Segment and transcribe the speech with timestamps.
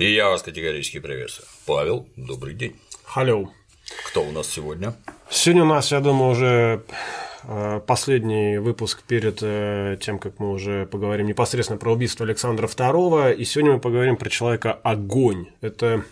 [0.00, 1.46] И я вас категорически приветствую.
[1.66, 2.74] Павел, добрый день.
[3.04, 3.50] Халло.
[4.06, 4.94] Кто у нас сегодня?
[5.28, 6.84] Сегодня у нас, я думаю, уже
[7.42, 13.34] э, последний выпуск перед э, тем, как мы уже поговорим непосредственно про убийство Александра II.
[13.34, 15.48] И сегодня мы поговорим про человека Огонь.
[15.60, 16.02] Это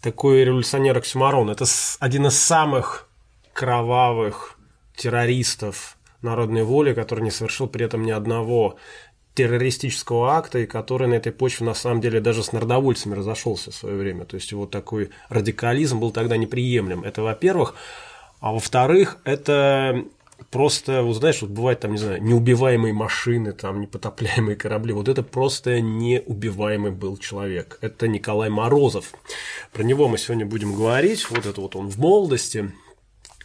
[0.00, 1.50] такой революционер Оксюмарон.
[1.50, 1.66] Это
[2.00, 3.10] один из самых
[3.52, 4.58] кровавых
[4.96, 8.78] террористов народной воли, который не совершил при этом ни одного
[9.34, 13.74] террористического акта, и который на этой почве на самом деле даже с народовольцами разошелся в
[13.74, 14.24] свое время.
[14.24, 17.04] То есть вот такой радикализм был тогда неприемлем.
[17.04, 17.74] Это во-первых.
[18.40, 20.04] А во-вторых, это
[20.50, 24.92] просто, вот знаешь, вот бывает там, не знаю, неубиваемые машины, там, непотопляемые корабли.
[24.92, 27.78] Вот это просто неубиваемый был человек.
[27.80, 29.12] Это Николай Морозов.
[29.72, 31.30] Про него мы сегодня будем говорить.
[31.30, 32.72] Вот это вот он в молодости.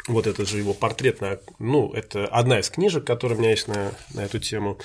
[0.07, 3.67] Вот это же его портрет, на, ну, это одна из книжек, которая у меня есть
[3.67, 4.77] на, на эту тему.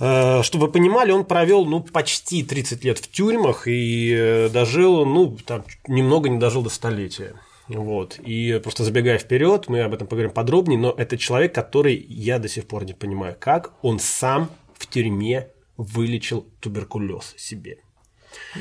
[0.00, 5.04] Э, чтобы вы понимали, он провел ну, почти 30 лет в тюрьмах и э, дожил,
[5.04, 7.34] ну, там, немного не дожил до столетия.
[7.68, 8.18] Вот.
[8.18, 12.48] И просто забегая вперед, мы об этом поговорим подробнее, но это человек, который я до
[12.48, 17.78] сих пор не понимаю, как он сам в тюрьме вылечил туберкулез себе.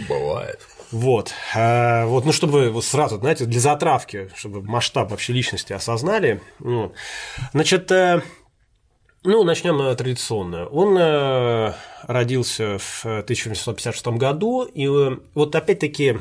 [0.08, 0.60] Бывает.
[0.92, 1.34] Вот.
[1.56, 6.42] А, вот, ну, чтобы вы сразу, знаете, для затравки, чтобы масштаб вообще личности осознали.
[6.60, 6.94] Ну,
[7.54, 7.92] значит,
[9.24, 10.66] ну, начнем э, традиционно.
[10.68, 16.20] Он э, родился в 1856 году, и э, вот опять-таки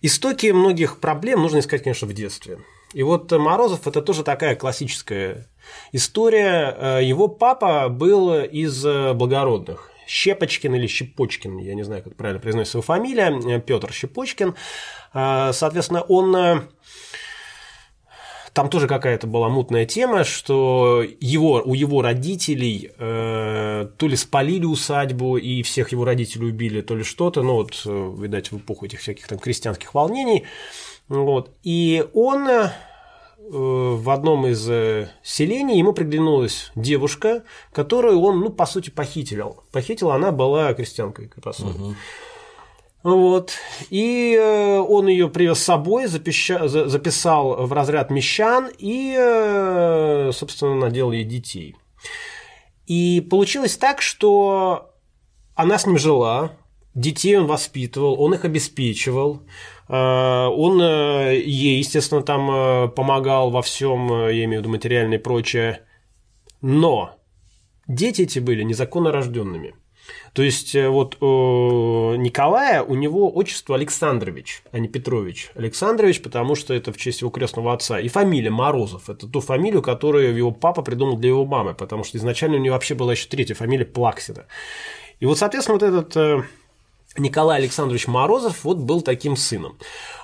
[0.00, 2.58] истоки многих проблем нужно искать, конечно, в детстве.
[2.92, 5.48] И вот Морозов– это тоже такая классическая
[5.92, 6.98] история.
[7.00, 9.90] Его папа был из благородных.
[10.06, 14.56] Щепочкин или Щепочкин, я не знаю, как правильно произносится его фамилия, Петр Щепочкин.
[15.14, 16.68] Соответственно, он
[18.52, 24.66] там тоже какая-то была мутная тема, что его, у его родителей э, то ли спалили
[24.66, 28.86] усадьбу и всех его родителей убили, то ли что-то, ну вот, э, видать, в эпоху
[28.86, 30.44] этих всяких там крестьянских волнений.
[31.08, 31.50] Вот.
[31.62, 32.70] И он э,
[33.38, 39.64] в одном из э, селений ему приглянулась девушка, которую он, ну, по сути, похитил.
[39.72, 41.78] Похитила она была крестьянкой, по сути.
[41.78, 41.94] Угу.
[43.02, 43.54] Вот.
[43.90, 51.10] И э, он ее привез с собой, записал в разряд мещан и, э, собственно, надел
[51.10, 51.74] ей детей.
[52.86, 54.92] И получилось так, что
[55.54, 56.52] она с ним жила,
[56.94, 59.42] детей он воспитывал, он их обеспечивал,
[59.88, 65.80] э, он ей, естественно, там помогал во всем, я имею в виду материальное и прочее.
[66.60, 67.16] Но
[67.88, 69.74] дети эти были незаконно рожденными.
[70.32, 75.50] То есть э, вот у Николая у него отчество Александрович, а не Петрович.
[75.54, 78.00] Александрович, потому что это в честь его крестного отца.
[78.00, 79.10] И фамилия Морозов.
[79.10, 82.74] Это ту фамилию, которую его папа придумал для его мамы, потому что изначально у него
[82.74, 84.46] вообще была еще третья фамилия Плаксина.
[85.20, 86.42] И вот, соответственно, вот этот э,
[87.18, 89.78] Николай Александрович Морозов вот был таким сыном.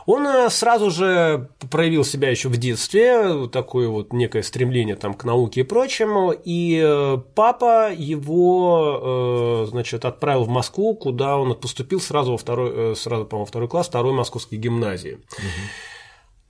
[0.07, 5.25] Он э, сразу же проявил себя еще в детстве, такое вот некое стремление там к
[5.25, 12.01] науке и прочему, и э, папа его, э, значит, отправил в Москву, куда он поступил
[12.01, 15.15] сразу во второй, сразу, по-моему, второй класс второй московской гимназии.
[15.15, 15.49] Угу.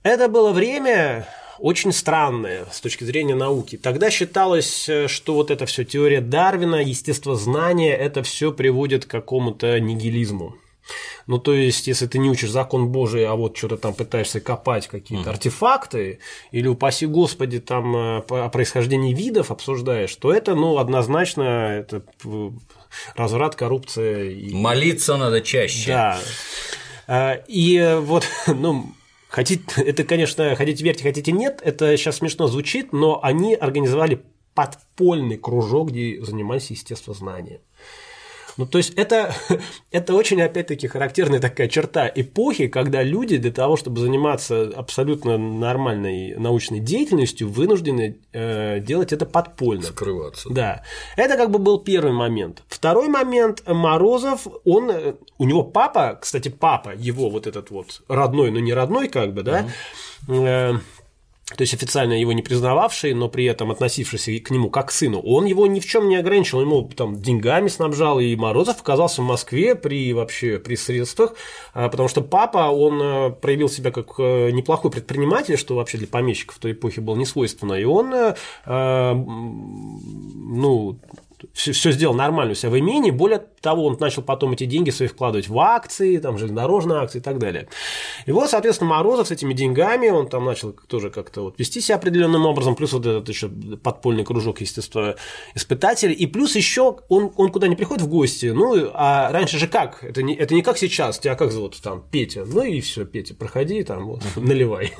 [0.03, 1.27] Это было время,
[1.59, 3.77] очень странное с точки зрения науки.
[3.77, 10.55] Тогда считалось, что вот эта все теория Дарвина, естествознание, это все приводит к какому-то нигилизму.
[11.27, 14.87] Ну, то есть, если ты не учишь закон Божий, а вот что-то там пытаешься копать
[14.87, 15.33] какие-то mm.
[15.33, 16.19] артефакты,
[16.51, 21.43] или, упаси Господи, там э, о происхождении видов обсуждаешь, то это, ну, однозначно,
[21.77, 22.01] это
[23.15, 24.31] разврат, коррупция.
[24.31, 24.53] И...
[24.53, 25.91] Молиться надо чаще.
[27.07, 27.35] Да.
[27.47, 28.91] И вот, ну,
[29.29, 34.21] хотите, это, конечно, хотите верьте, хотите нет, это сейчас смешно звучит, но они организовали
[34.53, 37.61] подпольный кружок, где занимались естествознанием.
[38.57, 39.33] Ну, то есть это,
[39.91, 46.35] это очень, опять-таки, характерная такая черта эпохи, когда люди для того, чтобы заниматься абсолютно нормальной
[46.35, 49.83] научной деятельностью, вынуждены э, делать это подпольно.
[49.83, 50.49] Скрываться.
[50.49, 50.83] Да.
[51.15, 52.63] Это как бы был первый момент.
[52.67, 54.91] Второй момент, Морозов, он,
[55.37, 59.43] у него папа, кстати, папа, его вот этот вот родной, но не родной, как бы,
[59.43, 59.67] да,
[60.27, 60.79] угу
[61.55, 65.19] то есть официально его не признававший, но при этом относившийся к нему как к сыну,
[65.19, 69.25] он его ни в чем не ограничил, ему там деньгами снабжал, и Морозов оказался в
[69.25, 71.33] Москве при вообще при средствах,
[71.73, 76.07] а, потому что папа, он э, проявил себя как э, неплохой предприниматель, что вообще для
[76.07, 78.35] помещиков той эпохе было не свойственно, и он, э,
[79.13, 80.99] ну,
[81.53, 83.11] все, все сделал нормально у себя в имении.
[83.11, 87.21] Более того, он начал потом эти деньги свои вкладывать в акции, там, железнодорожные акции и
[87.21, 87.67] так далее.
[88.25, 91.95] И вот, соответственно, Морозов с этими деньгами, он там начал тоже как-то вот вести себя
[91.95, 95.15] определенным образом, плюс вот этот еще подпольный кружок естественно
[95.55, 99.67] испытателей, и плюс еще он, он куда не приходит в гости, ну, а раньше же
[99.67, 100.03] как?
[100.03, 103.35] Это не, это не как сейчас, тебя как зовут там, Петя, ну и все, Петя,
[103.35, 104.93] проходи там, вот, наливай.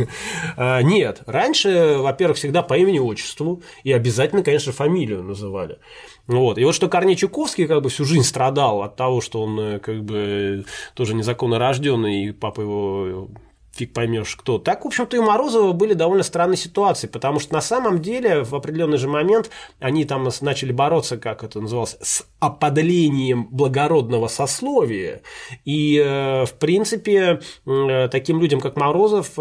[0.57, 5.79] А, нет, раньше, во-первых, всегда по имени-отчеству, и обязательно, конечно, фамилию называли.
[6.29, 6.59] Вот.
[6.59, 9.79] И вот что Корней Чуковский как бы всю жизнь страдал от того, что он э,
[9.79, 13.29] как бы тоже незаконно рожденный, и папа его
[13.71, 14.59] фиг поймешь кто.
[14.59, 18.43] Так, в общем-то, и у Морозова были довольно странные ситуации, потому что на самом деле
[18.43, 19.49] в определенный же момент
[19.79, 25.23] они там начали бороться, как это называлось, с оподлением благородного сословия.
[25.65, 29.31] И, э, в принципе, э, таким людям, как Морозов,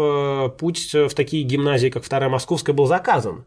[0.57, 3.45] путь в такие гимназии, как Вторая Московская, был заказан.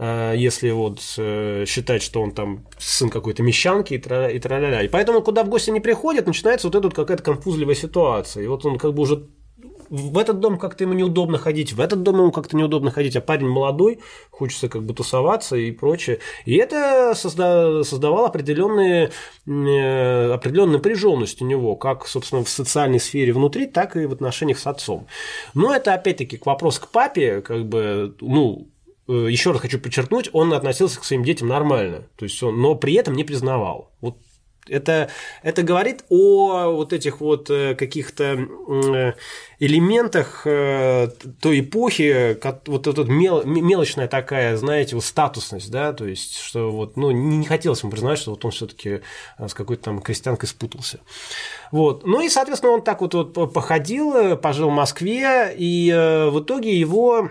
[0.00, 4.82] Э, если вот э, считать, что он там сын какой-то мещанки и, тра и тра-ля-ля.
[4.82, 8.42] И поэтому, куда в гости не приходит, начинается вот эта вот какая-то конфузливая ситуация.
[8.42, 9.28] И вот он как бы уже
[9.90, 13.20] в этот дом как-то ему неудобно ходить, в этот дом ему как-то неудобно ходить, а
[13.20, 13.98] парень молодой,
[14.30, 16.20] хочется как бы тусоваться и прочее.
[16.46, 19.10] И это созда- создавало определенные,
[19.46, 24.60] э, определенную напряженность у него, как, собственно, в социальной сфере внутри, так и в отношениях
[24.60, 25.08] с отцом.
[25.52, 28.68] Но это, опять-таки, к вопрос к папе, как бы, ну,
[29.12, 32.94] еще раз хочу подчеркнуть, он относился к своим детям нормально, то есть он, но при
[32.94, 33.92] этом не признавал.
[34.00, 34.16] Вот
[34.68, 35.10] это,
[35.42, 39.12] это говорит о вот этих вот э, каких-то э,
[39.58, 46.70] элементах той эпохи, вот эта мел, мелочная такая, знаете, вот статусность, да, то есть, что
[46.70, 49.00] вот, ну, не хотелось ему признать, что вот он все-таки
[49.38, 51.00] с какой-то там крестьянкой спутался.
[51.72, 52.06] Вот.
[52.06, 57.30] Ну и, соответственно, он так вот, вот походил, пожил в Москве, и в итоге его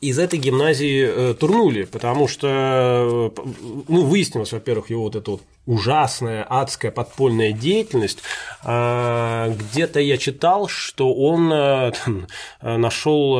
[0.00, 3.40] из этой гимназии э, турнули, потому что э,
[3.88, 8.18] ну, выяснилось, во-первых, его вот эта вот ужасная, адская подпольная деятельность.
[8.62, 11.92] А, где-то я читал, что он э,
[12.62, 13.34] нашел,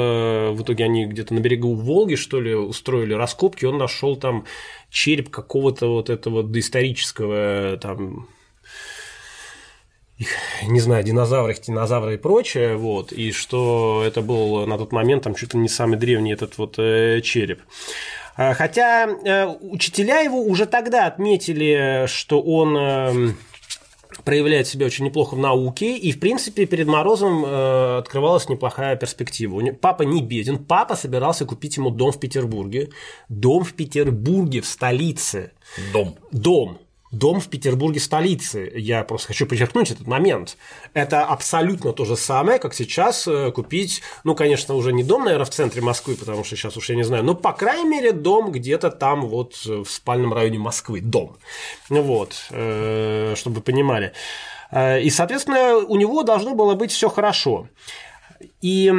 [0.52, 4.44] в итоге они где-то на берегу Волги, что ли, устроили раскопки, он нашел там
[4.91, 8.29] череп какого-то вот этого доисторического там
[10.67, 15.35] не знаю, динозавры, динозавры и прочее, вот, и что это был на тот момент там
[15.35, 17.61] чуть ли не самый древний этот вот э, череп.
[18.37, 23.33] А, хотя э, учителя его уже тогда отметили, что он э,
[24.25, 29.61] проявляет себя очень неплохо в науке, и, в принципе, перед Морозом э, открывалась неплохая перспектива.
[29.81, 32.91] Папа не беден, папа собирался купить ему дом в Петербурге.
[33.29, 35.53] Дом в Петербурге, в столице.
[35.93, 36.17] Дом.
[36.31, 36.79] Дом.
[37.11, 38.71] Дом в Петербурге столицы.
[38.75, 40.57] Я просто хочу подчеркнуть этот момент.
[40.95, 45.45] Это абсолютно то же самое, как сейчас э, купить, ну, конечно, уже не дом, наверное,
[45.45, 48.53] в центре Москвы, потому что сейчас уж я не знаю, но, по крайней мере, дом
[48.53, 51.01] где-то там вот в спальном районе Москвы.
[51.01, 51.37] Дом.
[51.89, 54.12] Вот, э, чтобы вы понимали.
[54.71, 57.67] Э, и, соответственно, у него должно было быть все хорошо.
[58.62, 58.93] И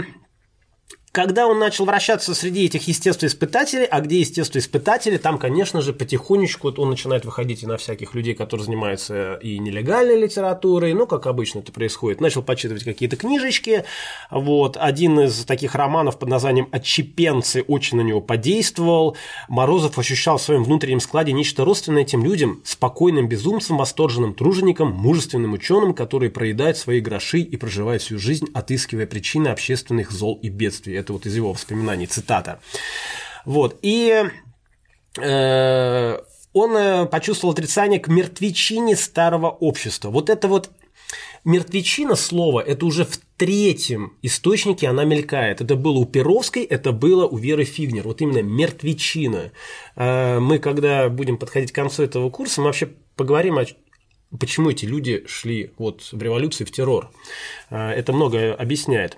[1.12, 6.90] когда он начал вращаться среди этих естествоиспытателей, а где естествоиспытатели, там, конечно же, потихонечку он
[6.90, 11.74] начинает выходить и на всяких людей, которые занимаются и нелегальной литературой, ну, как обычно это
[11.74, 12.22] происходит.
[12.22, 13.84] Начал почитывать какие-то книжечки.
[14.30, 14.78] Вот.
[14.80, 19.18] Один из таких романов под названием «Отчепенцы» очень на него подействовал.
[19.50, 25.54] Морозов ощущал в своем внутреннем складе нечто родственное тем людям, спокойным безумцам, восторженным труженикам, мужественным
[25.54, 31.01] ученым, которые проедают свои гроши и проживают всю жизнь, отыскивая причины общественных зол и бедствий
[31.02, 32.60] это вот из его воспоминаний, цитата.
[33.46, 34.24] Вот, и
[35.18, 36.18] э,
[36.54, 40.10] он э, почувствовал отрицание к мертвечине старого общества.
[40.10, 40.70] Вот это вот
[41.44, 45.62] мертвечина слова, это уже в третьем источнике она мелькает.
[45.62, 48.04] Это было у Перовской, это было у Веры Фигнер.
[48.04, 49.52] Вот именно мертвечина.
[49.96, 53.66] Э, мы, когда будем подходить к концу этого курса, мы вообще поговорим о
[54.40, 57.12] почему эти люди шли вот в революции в террор.
[57.70, 59.18] А, это многое объясняет.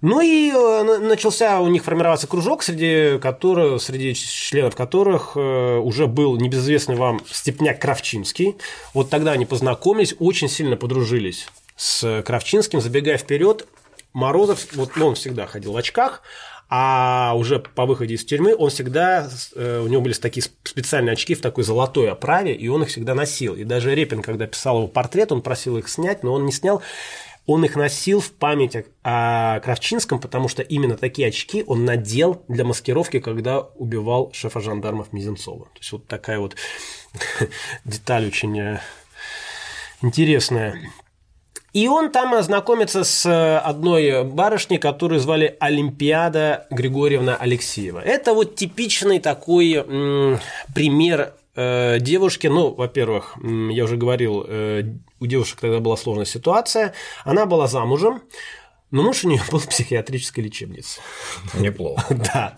[0.00, 6.06] Ну и э, начался у них формироваться кружок, среди, которых, среди членов которых э, уже
[6.06, 8.56] был небезызвестный вам Степняк Кравчинский.
[8.94, 12.80] Вот тогда они познакомились, очень сильно подружились с Кравчинским.
[12.80, 13.66] Забегая вперед,
[14.12, 16.22] Морозов, вот он всегда ходил в очках,
[16.68, 21.34] а уже по выходе из тюрьмы он всегда, э, у него были такие специальные очки
[21.34, 23.54] в такой золотой оправе, и он их всегда носил.
[23.54, 26.82] И даже Репин, когда писал его портрет, он просил их снять, но он не снял.
[27.46, 32.64] Он их носил в память о Кравчинском, потому что именно такие очки он надел для
[32.64, 35.66] маскировки, когда убивал шефа жандармов Мизенцова.
[35.66, 36.56] То есть вот такая вот
[37.84, 38.80] деталь очень э,
[40.02, 40.80] интересная.
[41.76, 47.98] И он там знакомится с э, одной барышней, которую звали Олимпиада Григорьевна Алексеева.
[47.98, 50.40] Это вот типичный такой м,
[50.74, 54.84] пример э, девушке, ну, во-первых, я уже говорил, э,
[55.20, 56.94] у девушек тогда была сложная ситуация,
[57.26, 58.22] она была замужем,
[58.90, 61.02] но муж у нее был в психиатрической лечебнице.
[61.52, 62.06] Неплохо.
[62.32, 62.56] Да.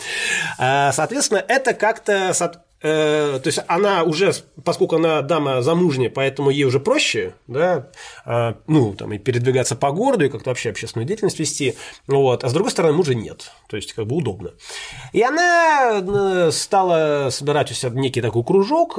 [0.61, 2.33] Э, соответственно, это как-то
[2.81, 4.33] Э, то есть она уже,
[4.65, 7.91] поскольку она дама замужняя, поэтому ей уже проще, да,
[8.25, 11.75] э, ну, там, и передвигаться по городу, и как-то вообще общественную деятельность вести,
[12.07, 14.53] вот, а с другой стороны, мужа нет, то есть, как бы удобно.
[15.13, 18.95] И она э, стала собирать у себя некий такой кружок,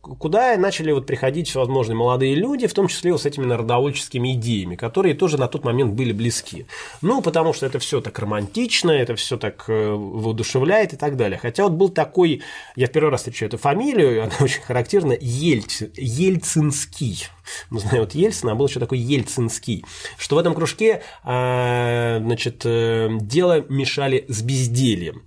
[0.00, 4.76] куда начали вот приходить всевозможные молодые люди, в том числе вот с этими народовольческими идеями,
[4.76, 6.66] которые тоже на тот момент были близки.
[7.02, 11.38] Ну, потому что это все так романтично, это все так воодушевляет и так далее.
[11.38, 12.42] Хотя вот был такой,
[12.76, 17.28] я в первый раз встречаю эту фамилию, она очень характерна, Ельц, Ельцинский.
[17.70, 19.84] Мы знаем вот Ельцин, а был еще такой Ельцинский,
[20.18, 25.24] что в этом кружке а, значит, э, дело мешали с бездельем.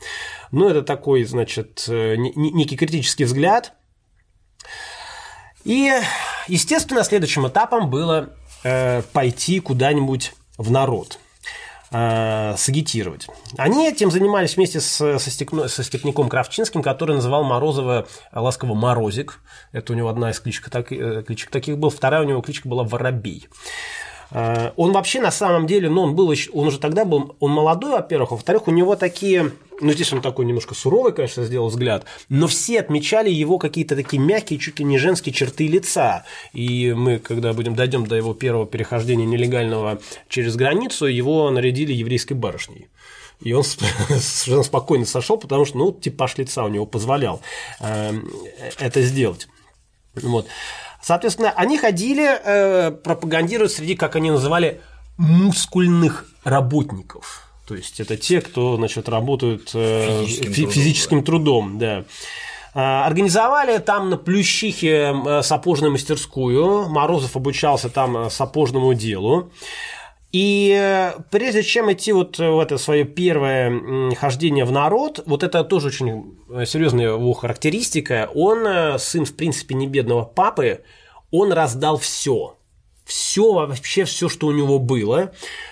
[0.51, 3.74] Ну, это такой, значит, э, некий критический взгляд.
[5.63, 5.91] И,
[6.47, 8.33] естественно, следующим этапом было
[8.63, 11.19] э, пойти куда-нибудь в народ–
[11.91, 13.27] э, сагитировать.
[13.58, 19.39] Они этим занимались вместе с, со, стекно, со степняком Кравчинским, который называл Морозова ласково Морозик.
[19.72, 21.89] Это у него одна из кличек, так, э, кличек таких был.
[21.89, 23.48] Вторая у него кличка была Воробей.
[24.31, 27.51] Э, он вообще на самом деле, ну, он был еще, он уже тогда был, он
[27.51, 32.05] молодой, во-первых, во-вторых, у него такие, ну, здесь он такой немножко суровый, конечно, сделал взгляд,
[32.29, 36.25] но все отмечали его какие-то такие мягкие, чуть ли не женские черты лица.
[36.53, 42.34] И мы, когда будем дойдем до его первого перехождения нелегального через границу, его нарядили еврейской
[42.34, 42.88] барышней.
[43.41, 47.41] И он совершенно спокойно сошел, потому что, ну, типаж лица у него позволял
[47.79, 48.13] э,
[48.79, 49.48] это сделать.
[50.15, 50.48] Вот.
[51.01, 54.81] Соответственно, они ходили э, пропагандируя среди, как они называли,
[55.17, 57.47] мускульных работников.
[57.67, 62.05] То есть это те, кто значит, работают э, физическим, физическим трудом, да.
[62.73, 66.87] А, организовали там на Плющихе э, сапожную мастерскую.
[66.87, 69.51] Морозов обучался там э, сапожному делу.
[70.31, 75.63] И э, прежде чем идти вот в это свое первое хождение в народ, вот это
[75.63, 80.84] тоже очень э, серьезная его характеристика, он, э, сын, в принципе, не бедного папы,
[81.31, 82.55] он раздал все.
[83.05, 85.31] Все, вообще все, что у него было.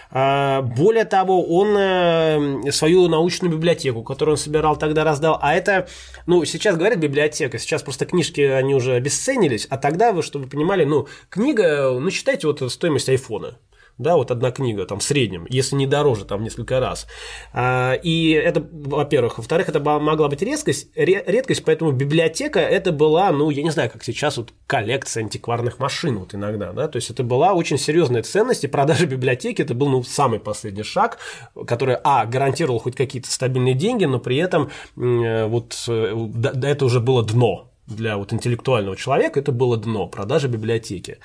[0.10, 5.38] А, более того, он свою научную библиотеку, которую он собирал тогда, раздал.
[5.42, 5.90] А это,
[6.28, 9.68] ну, сейчас говорят библиотека, сейчас просто книжки, они уже обесценились.
[9.70, 13.58] А тогда, вы, чтобы понимали, ну, книга, ну, считайте вот стоимость айфона
[13.98, 17.08] да, вот одна книга там в среднем, если не дороже там несколько раз.
[17.54, 19.38] А, и это, во-первых.
[19.38, 24.04] Во-вторых, это могла быть редкость, редкость, поэтому библиотека это была, ну, я не знаю, как
[24.04, 28.64] сейчас вот коллекция антикварных машин вот иногда, да, то есть это была очень серьезная ценность,
[28.64, 31.18] и продажа библиотеки это был, ну, самый последний шаг,
[31.66, 36.30] который, а, гарантировал хоть какие-то стабильные деньги, но при этом э, вот э,
[36.64, 41.20] это уже было дно, для вот интеллектуального человека это было дно продажи библиотеки.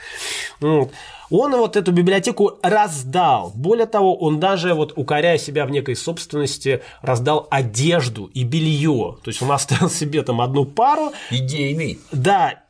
[0.60, 3.52] Он вот эту библиотеку раздал.
[3.54, 9.16] Более того, он даже вот укоряя себя в некой собственности раздал одежду и белье.
[9.22, 11.12] То есть он оставил себе там одну пару.
[11.30, 12.00] Идейный.
[12.10, 12.60] Да,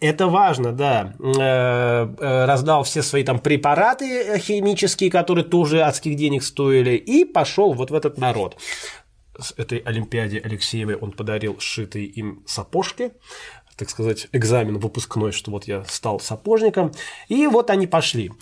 [0.00, 1.12] это важно, да.
[1.18, 7.72] Э, э, раздал все свои там препараты химические, которые тоже адских денег стоили, и пошел
[7.72, 8.56] вот в этот народ
[9.38, 13.12] с этой Олимпиаде Алексеевой он подарил сшитые им сапожки,
[13.76, 16.92] так сказать, экзамен выпускной, что вот я стал сапожником.
[17.28, 18.32] И вот они пошли.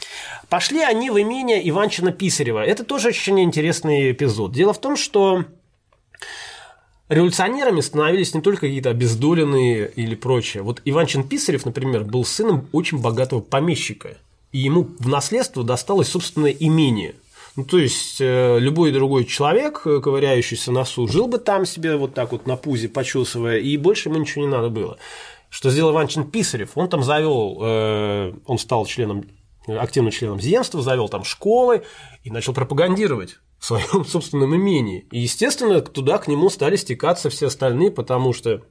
[0.48, 2.64] Пошли они в имение Иванчина-Писарева.
[2.64, 4.52] Это тоже очень интересный эпизод.
[4.52, 5.44] Дело в том, что
[7.10, 10.62] революционерами становились не только какие-то обездоленные или прочее.
[10.62, 14.16] Вот Иванчин Писарев, например, был сыном очень богатого помещика.
[14.52, 17.14] И ему в наследство досталось собственное имение–
[17.56, 22.12] ну, то есть, э, любой другой человек, э, ковыряющийся носу, жил бы там себе вот
[22.12, 24.98] так вот на пузе, почесывая, и больше ему ничего не надо было.
[25.48, 26.72] Что сделал Иванчин Писарев?
[26.74, 29.24] Он там завел, э, он стал членом,
[29.66, 31.82] активным членом земства, завел там школы
[32.24, 35.06] и начал пропагандировать в своем собственном имении.
[35.10, 38.64] И, естественно, туда к нему стали стекаться все остальные, потому что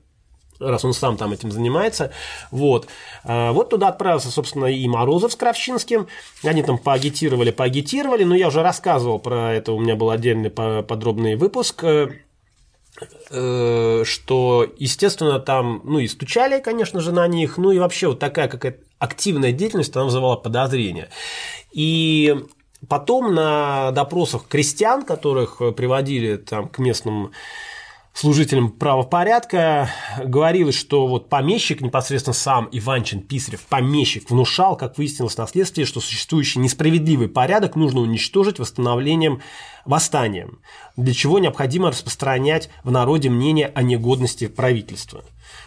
[0.59, 2.11] раз он сам там этим занимается.
[2.51, 2.87] Вот.
[3.23, 6.07] А, вот туда отправился, собственно, и Морозов с Кравчинским.
[6.43, 8.23] Они там поагитировали, поагитировали.
[8.23, 12.09] Но я уже рассказывал про это, у меня был отдельный подробный выпуск э,
[13.29, 18.19] э, что, естественно, там, ну, и стучали, конечно же, на них, ну, и вообще вот
[18.19, 21.09] такая какая-то активная деятельность, она вызывала подозрения.
[21.71, 22.35] И
[22.87, 27.31] потом на допросах крестьян, которых приводили там к местным
[28.15, 29.89] служителям правопорядка
[30.23, 35.99] говорилось, что вот помещик, непосредственно сам Иванчин Писарев, помещик, внушал, как выяснилось на следствии, что
[35.99, 39.41] существующий несправедливый порядок нужно уничтожить восстановлением
[39.83, 40.59] восстанием,
[40.95, 45.23] для чего необходимо распространять в народе мнение о негодности правительства.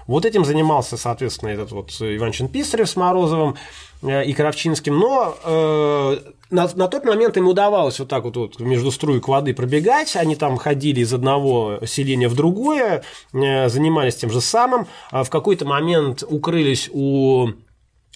[0.07, 3.57] Вот этим занимался, соответственно, этот вот Иванчин Писарев с Морозовым
[4.03, 6.19] э, и Кравчинским, но э,
[6.51, 10.35] на, на тот момент им удавалось вот так вот, вот между струек воды пробегать, они
[10.37, 13.03] там ходили из одного селения в другое,
[13.33, 17.49] э, занимались тем же самым, а в какой-то момент укрылись у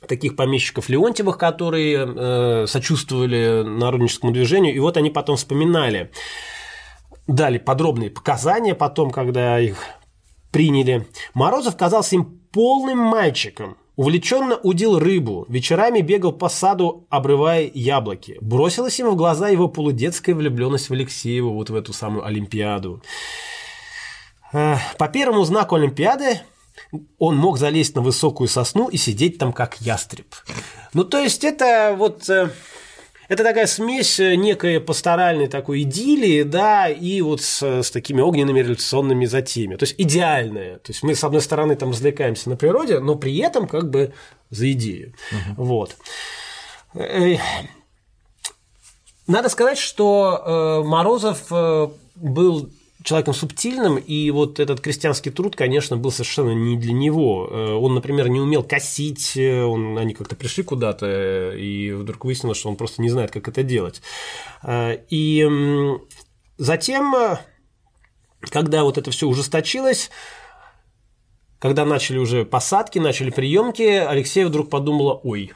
[0.07, 6.11] таких помещиков Леонтьевых, которые э, сочувствовали народническому движению, и вот они потом вспоминали,
[7.27, 9.79] дали подробные показания потом, когда их
[10.53, 11.09] приняли.
[11.35, 18.39] Морозов казался им полным мальчиком, Увлеченно удил рыбу, вечерами бегал по саду, обрывая яблоки.
[18.41, 23.03] Бросилась ему в глаза его полудетская влюбленность в Алексеева, вот в эту самую Олимпиаду.
[24.55, 26.41] Э, по первому знаку Олимпиады
[27.19, 30.35] он мог залезть на высокую сосну и сидеть там как ястреб.
[30.95, 32.51] Ну, то есть, это вот э,
[33.33, 38.61] это такая смесь э, некой пасторальной такой идиллии, да, и вот с, с такими огненными
[38.61, 39.77] революционными затеями.
[39.77, 40.77] То есть идеальная.
[40.79, 44.13] То есть мы, с одной стороны, там развлекаемся на природе, но при этом как бы
[44.51, 45.15] за идею.
[45.31, 45.65] Угу.
[45.65, 45.97] Вот.
[46.95, 47.37] Э,
[49.27, 51.51] надо сказать, что Морозов
[52.17, 52.71] был
[53.03, 57.49] человеком субтильным, и вот этот крестьянский труд, конечно, был совершенно не для него.
[57.51, 62.59] Э, он, например, не умел косить, э, он, они как-то пришли куда-то, и вдруг выяснилось,
[62.59, 64.03] что он просто не знает, как это делать.
[64.63, 65.49] Э, и
[66.59, 67.15] затем,
[68.51, 70.11] когда вот это все ужесточилось,
[71.59, 75.53] когда начали уже посадки, начали приемки, Алексей вдруг подумала, ой,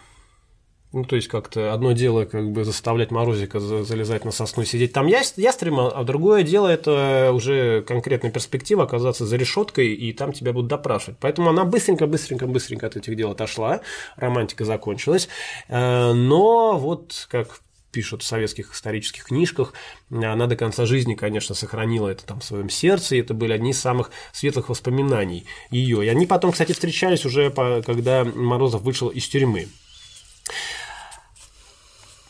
[0.96, 4.94] ну, то есть как-то одно дело как бы заставлять Морозика залезать на сосну и сидеть
[4.94, 10.54] там ястреба, а другое дело это уже конкретная перспектива оказаться за решеткой и там тебя
[10.54, 11.18] будут допрашивать.
[11.20, 13.82] Поэтому она быстренько, быстренько, быстренько от этих дел отошла,
[14.16, 15.28] романтика закончилась.
[15.68, 17.60] Э, но вот как
[17.92, 19.74] пишут в советских исторических книжках,
[20.10, 23.72] она до конца жизни, конечно, сохранила это там в своем сердце, и это были одни
[23.72, 26.06] из самых светлых воспоминаний ее.
[26.06, 29.68] И они потом, кстати, встречались уже, когда Морозов вышел из тюрьмы.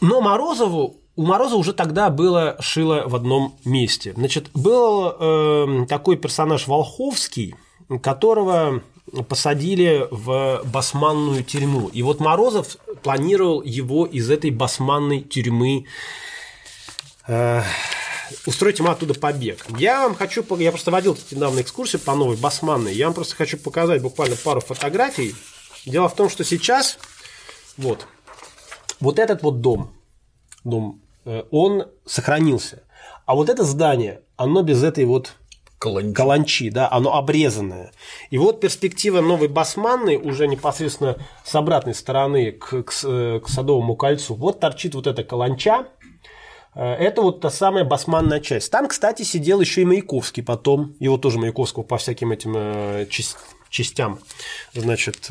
[0.00, 4.12] Но Морозову у Мороза уже тогда было шило в одном месте.
[4.14, 7.54] Значит, был э, такой персонаж Волховский,
[8.02, 8.82] которого
[9.28, 11.88] посадили в басманную тюрьму.
[11.88, 15.86] И вот Морозов планировал его из этой басманной тюрьмы
[17.28, 17.62] э,
[18.44, 19.64] устроить ему оттуда побег.
[19.78, 23.56] Я вам хочу, я просто водил недавно экскурсию по новой басманной, я вам просто хочу
[23.56, 25.34] показать буквально пару фотографий.
[25.86, 26.98] Дело в том, что сейчас,
[27.76, 28.06] вот,
[29.00, 29.92] вот этот вот дом,
[30.64, 32.82] дом, э, он сохранился.
[33.24, 35.34] А вот это здание, оно без этой вот
[35.78, 36.14] Каланчи.
[36.14, 37.92] Каланчи, да, оно обрезанное.
[38.30, 43.94] И вот перспектива новой басманной уже непосредственно с обратной стороны к, к, э, к Садовому
[43.94, 44.34] кольцу.
[44.34, 45.86] Вот торчит вот эта каланча.
[46.74, 48.72] Э, это вот та самая басманная часть.
[48.72, 50.94] Там, кстати, сидел еще и Маяковский потом.
[50.98, 53.06] Его тоже Маяковского по всяким этим
[53.68, 54.20] частям,
[54.72, 55.30] значит,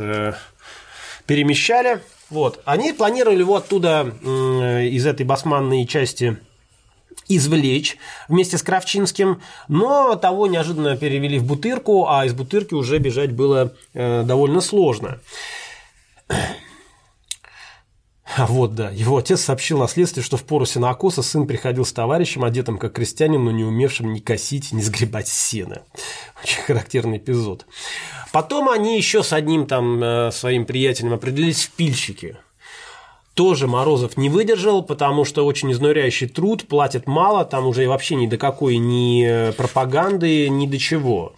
[1.25, 2.01] перемещали.
[2.29, 2.61] Вот.
[2.65, 6.37] Они планировали его оттуда, из этой басманной части
[7.27, 13.31] извлечь вместе с Кравчинским, но того неожиданно перевели в Бутырку, а из Бутырки уже бежать
[13.31, 15.19] было э, довольно сложно.
[18.37, 18.89] Вот, да.
[18.89, 22.93] Его отец сообщил на следствии, что в пору сенокоса сын приходил с товарищем, одетым как
[22.93, 25.83] крестьянин, но не умевшим ни косить, ни сгребать сено.
[26.43, 27.65] Очень характерный эпизод.
[28.31, 32.37] Потом они еще с одним там э, своим приятелем определились в пильщики.
[33.33, 38.27] Тоже Морозов не выдержал, потому что очень изнуряющий труд, платят мало, там уже вообще ни
[38.27, 41.35] до какой ни пропаганды, ни до чего.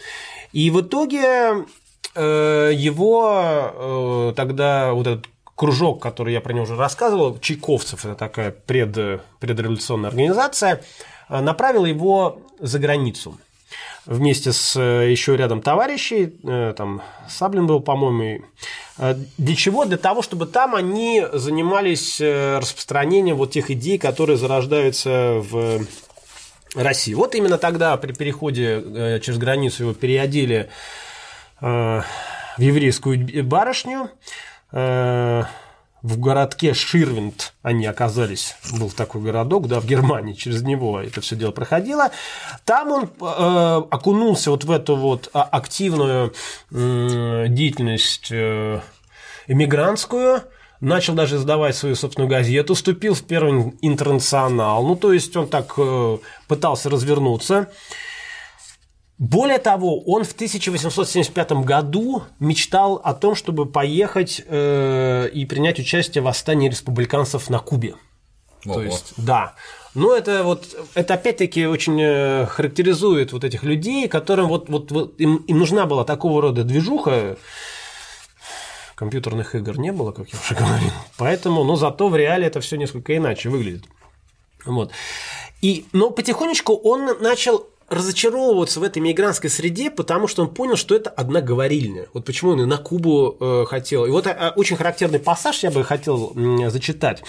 [0.53, 1.65] И в итоге
[2.13, 5.25] э, его э, тогда вот этот
[5.57, 10.83] кружок, который я про него уже рассказывал, Чайковцев, это такая пред, предреволюционная организация,
[11.29, 13.37] э, направил его за границу
[14.05, 18.45] вместе с э, еще рядом товарищей, э, там Саблин был, по-моему.
[18.97, 19.85] Для чего?
[19.85, 25.85] Для того, чтобы там они занимались распространением вот тех идей, которые зарождаются в
[26.73, 27.13] России.
[27.13, 30.69] Вот именно тогда при переходе через границу его переодели
[31.61, 32.03] в
[32.57, 34.09] еврейскую барышню,
[34.71, 35.43] Э,
[36.03, 41.35] в городке Ширвинд они оказались, был такой городок, да, в Германии, через него это все
[41.35, 42.11] дело проходило.
[42.65, 46.33] Там он э, окунулся вот в эту вот а, активную
[46.71, 48.79] э, деятельность э,
[49.47, 50.43] эмигрантскую,
[50.79, 55.73] начал даже издавать свою собственную газету, вступил в первый интернационал, ну, то есть он так
[55.77, 57.69] э, пытался развернуться.
[59.19, 66.21] Более того, он в 1875 году мечтал о том, чтобы поехать э, и принять участие
[66.21, 67.95] в восстании республиканцев на Кубе.
[68.65, 68.75] Ого.
[68.75, 69.55] То есть, да.
[69.95, 75.19] Ну, это вот, это опять-таки очень э, характеризует вот этих людей, которым вот, вот, вот
[75.19, 77.37] им, им нужна была такого рода движуха,
[78.93, 80.91] компьютерных игр не было, как я уже говорил.
[81.17, 83.85] Поэтому, но зато в реале это все несколько иначе выглядит.
[84.63, 84.91] Вот.
[85.61, 90.95] И, но потихонечку он начал разочаровываться в этой мигрантской среде, потому что он понял, что
[90.95, 92.07] это одна говорильня.
[92.13, 94.05] Вот почему он и на Кубу э, хотел.
[94.05, 97.23] И вот э, очень характерный пассаж я бы хотел э, зачитать.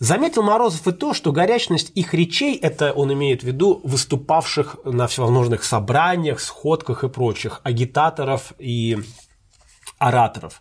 [0.00, 5.06] Заметил Морозов и то, что горячность их речей, это он имеет в виду выступавших на
[5.06, 8.98] всевозможных собраниях, сходках и прочих, агитаторов и
[9.98, 10.60] ораторов,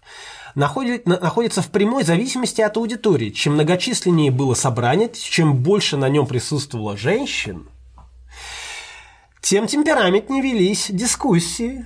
[0.53, 3.31] находит, находится в прямой зависимости от аудитории.
[3.31, 7.67] Чем многочисленнее было собрание, чем больше на нем присутствовало женщин,
[9.43, 11.85] тем темпераментнее велись дискуссии.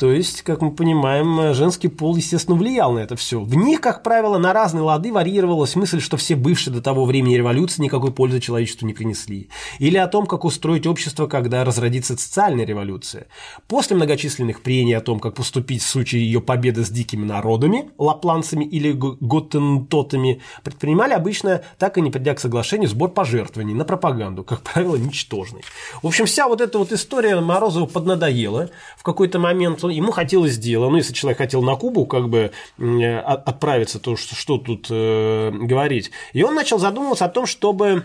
[0.00, 3.38] То есть, как мы понимаем, женский пол, естественно, влиял на это все.
[3.38, 7.34] В них, как правило, на разные лады варьировалась мысль, что все бывшие до того времени
[7.34, 9.50] революции никакой пользы человечеству не принесли.
[9.78, 13.26] Или о том, как устроить общество, когда разродится социальная революция.
[13.68, 18.64] После многочисленных прений о том, как поступить в случае ее победы с дикими народами, лапланцами
[18.64, 24.62] или готтентотами, предпринимали обычно, так и не придя к соглашению, сбор пожертвований на пропаганду, как
[24.62, 25.60] правило, ничтожный.
[26.02, 28.70] В общем, вся вот эта вот история Морозову поднадоела.
[28.96, 30.88] В какой-то момент ему хотелось дела.
[30.88, 36.10] Ну, если человек хотел на Кубу как бы отправиться, то что, что тут э, говорить.
[36.32, 38.04] И он начал задумываться о том, чтобы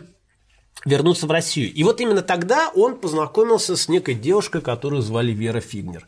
[0.86, 1.74] вернуться в Россию.
[1.74, 6.06] И вот именно тогда он познакомился с некой девушкой, которую звали Вера Фигнер.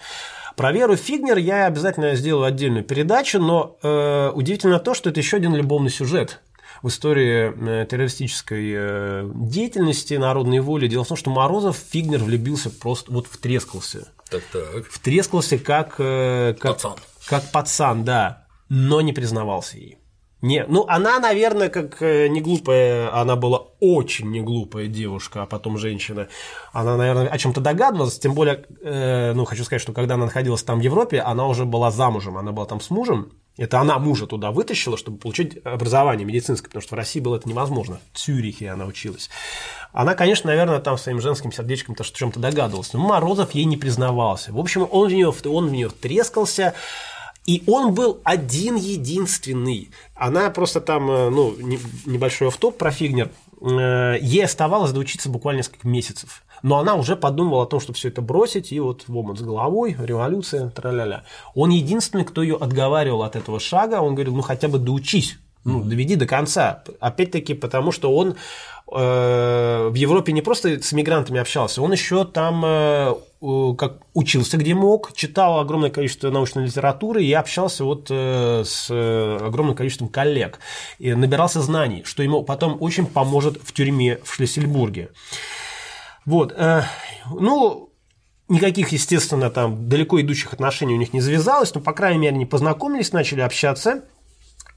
[0.55, 5.37] Про Веру Фигнер я обязательно сделаю отдельную передачу, но э, удивительно то, что это еще
[5.37, 6.41] один любовный сюжет
[6.81, 10.87] в истории э, террористической э, деятельности народной воли.
[10.87, 14.07] Дело в том, что Морозов Фигнер влюбился просто вот втрескался.
[14.29, 14.85] Так, так.
[14.89, 16.95] Втрескался как, э, как пацан.
[17.27, 19.97] Как пацан, да, но не признавался ей.
[20.41, 25.79] Не, ну она, наверное, как не глупая, она была очень не глупая девушка, а потом
[25.79, 26.27] женщина.
[26.73, 30.61] Она, наверное, о чем-то догадывалась, тем более, э, ну, хочу сказать, что когда она находилась
[30.61, 34.27] там в Европе, она уже была замужем, она была там с мужем, это она мужа
[34.27, 37.99] туда вытащила, чтобы получить образование медицинское, потому что в России было это невозможно.
[38.13, 39.29] В Цюрихе она училась.
[39.91, 42.93] Она, конечно, наверное, там своим женским сердечком-то что чем-то догадывалась.
[42.93, 44.53] Но Морозов ей не признавался.
[44.53, 46.75] В общем, он в нее, он в нее трескался.
[47.45, 49.89] И он был один единственный.
[50.15, 51.55] Она просто там, э, ну,
[52.05, 53.31] небольшой автоп про Фигнер.
[53.61, 56.43] Э, ей оставалось доучиться буквально несколько месяцев.
[56.63, 59.41] Но она уже подумала о том, чтобы все это бросить, и вот в омут с
[59.41, 61.23] головой, революция, тра-ля-ля.
[61.55, 65.83] Он единственный, кто ее отговаривал от этого шага, он говорил, ну хотя бы доучись, ну,
[65.83, 66.83] доведи до конца.
[66.99, 68.35] Опять-таки, потому что он
[68.91, 73.13] э, в Европе не просто с мигрантами общался, он еще там э,
[73.77, 79.37] как учился где мог, читал огромное количество научной литературы и общался вот э, с э,
[79.41, 80.59] огромным количеством коллег,
[80.97, 85.09] и набирался знаний, что ему потом очень поможет в тюрьме в Шлиссельбурге.
[86.27, 86.83] Вот, э,
[87.31, 87.89] ну,
[88.49, 92.45] никаких, естественно, там далеко идущих отношений у них не завязалось, но, по крайней мере, они
[92.45, 94.03] познакомились, начали общаться.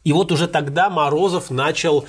[0.05, 2.07] И вот уже тогда Морозов начал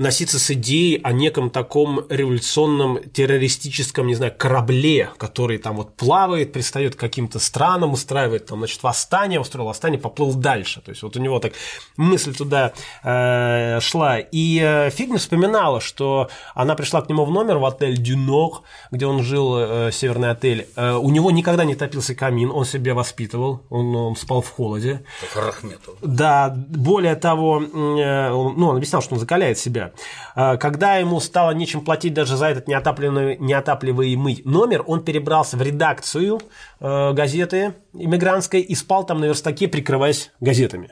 [0.00, 6.54] носиться с идеей о неком таком революционном террористическом, не знаю, корабле, который там вот плавает,
[6.54, 10.80] пристает к каким-то странам, устраивает там, значит, восстание, устроил восстание, поплыл дальше.
[10.80, 11.52] То есть вот у него так
[11.98, 12.72] мысль туда
[13.04, 14.18] э, шла.
[14.18, 19.04] И э, Фигня вспоминала, что она пришла к нему в номер в отель Дюнок, где
[19.04, 20.66] он жил, э, северный отель.
[20.76, 25.04] Э, у него никогда не топился камин, он себя воспитывал, он, он спал в холоде.
[25.34, 25.94] Как Рахметов.
[26.00, 29.89] Да, более того, э, он, ну, он объяснял, что он закаляет себя.
[30.34, 35.62] А, когда ему стало нечем платить даже за этот неотапливаемый, неотапливаемый номер, он перебрался в
[35.62, 36.40] редакцию
[36.80, 40.90] э, газеты иммигрантской и спал там на верстаке, прикрываясь газетами.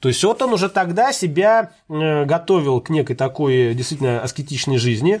[0.00, 5.20] То есть вот он уже тогда себя э, готовил к некой такой действительно аскетичной жизни,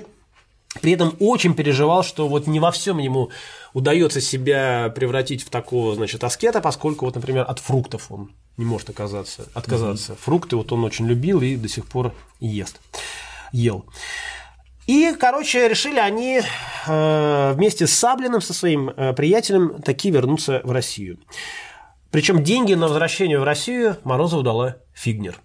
[0.80, 3.30] при этом очень переживал, что вот не во всем ему
[3.72, 8.90] удается себя превратить в такого, значит, аскета, поскольку вот, например, от фруктов он не может
[8.90, 10.12] оказаться, отказаться.
[10.12, 10.18] Mm-hmm.
[10.20, 12.80] Фрукты вот он очень любил и до сих пор ест,
[13.52, 13.86] ел.
[14.86, 16.40] И, короче, решили они
[16.86, 21.18] э, вместе с Саблиным, со своим э, приятелем, таки вернуться в Россию.
[22.10, 25.40] Причем деньги на возвращение в Россию Морозову дала Фигнер.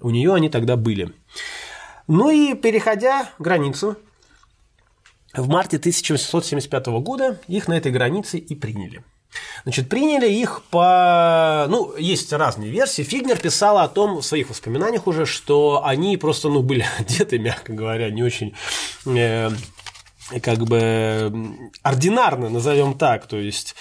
[0.00, 1.12] У нее они тогда были.
[2.08, 3.96] Ну и переходя границу,
[5.34, 9.04] в марте 1875 года их на этой границе и приняли.
[9.64, 11.66] Значит, приняли их по...
[11.68, 13.02] Ну, есть разные версии.
[13.02, 17.72] Фигнер писал о том в своих воспоминаниях уже, что они просто, ну, были одеты, мягко
[17.72, 18.54] говоря, не очень...
[19.06, 19.50] Э,
[20.42, 21.32] как бы
[21.82, 23.76] ординарно, назовем так, то есть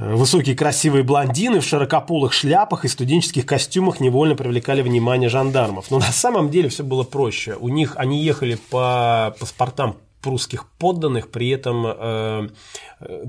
[0.00, 5.90] Высокие красивые блондины в широкополых шляпах и студенческих костюмах невольно привлекали внимание жандармов.
[5.90, 7.54] Но на самом деле все было проще.
[7.60, 12.48] У них они ехали по паспортам прусских подданных, при этом э,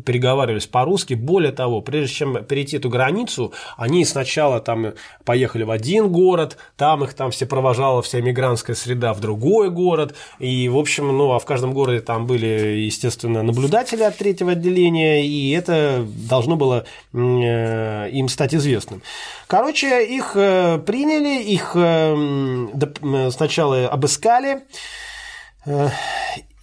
[0.06, 1.14] переговаривались по-русски.
[1.14, 7.04] Более того, прежде чем перейти эту границу, они сначала там поехали в один город, там
[7.04, 11.40] их там все провожала вся мигрантская среда в другой город, и, в общем, ну, а
[11.40, 18.10] в каждом городе там были, естественно, наблюдатели от третьего отделения, и это должно было э,
[18.12, 19.02] им стать известным.
[19.48, 24.64] Короче, их э, приняли, их э, сначала обыскали,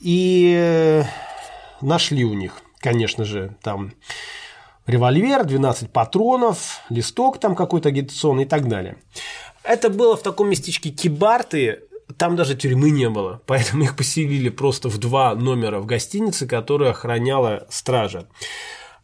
[0.00, 1.04] и э,
[1.80, 3.92] нашли у них, конечно же, там
[4.86, 8.96] револьвер, 12 патронов, листок там какой-то агитационный и так далее.
[9.62, 11.82] Это было в таком местечке Кибарты,
[12.16, 16.90] там даже тюрьмы не было, поэтому их поселили просто в два номера в гостинице, которую
[16.90, 18.26] охраняла стража.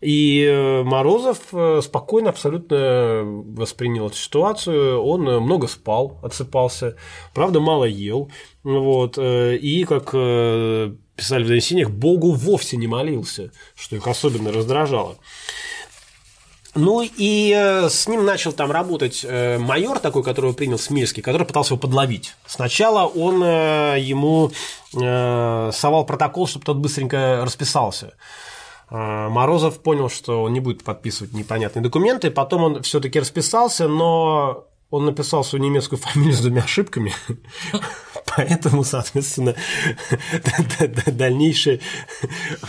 [0.04, 5.02] И э, Морозов э, спокойно абсолютно воспринял эту ситуацию.
[5.02, 6.96] Он много спал, отсыпался,
[7.32, 8.30] правда, мало ел.
[8.64, 15.16] Вот, э, и, как писали в донесениях, Богу вовсе не молился, что их особенно раздражало.
[16.74, 17.52] Ну и
[17.88, 22.34] с ним начал там работать майор такой, которого принял Смельский, который пытался его подловить.
[22.46, 24.50] Сначала он ему
[24.92, 28.14] совал протокол, чтобы тот быстренько расписался.
[28.88, 34.66] А, Морозов понял, что он не будет подписывать непонятные документы, потом он все-таки расписался, но
[34.90, 37.12] он написал свою немецкую фамилию с двумя ошибками,
[38.36, 39.54] поэтому, соответственно,
[41.06, 41.80] дальнейшее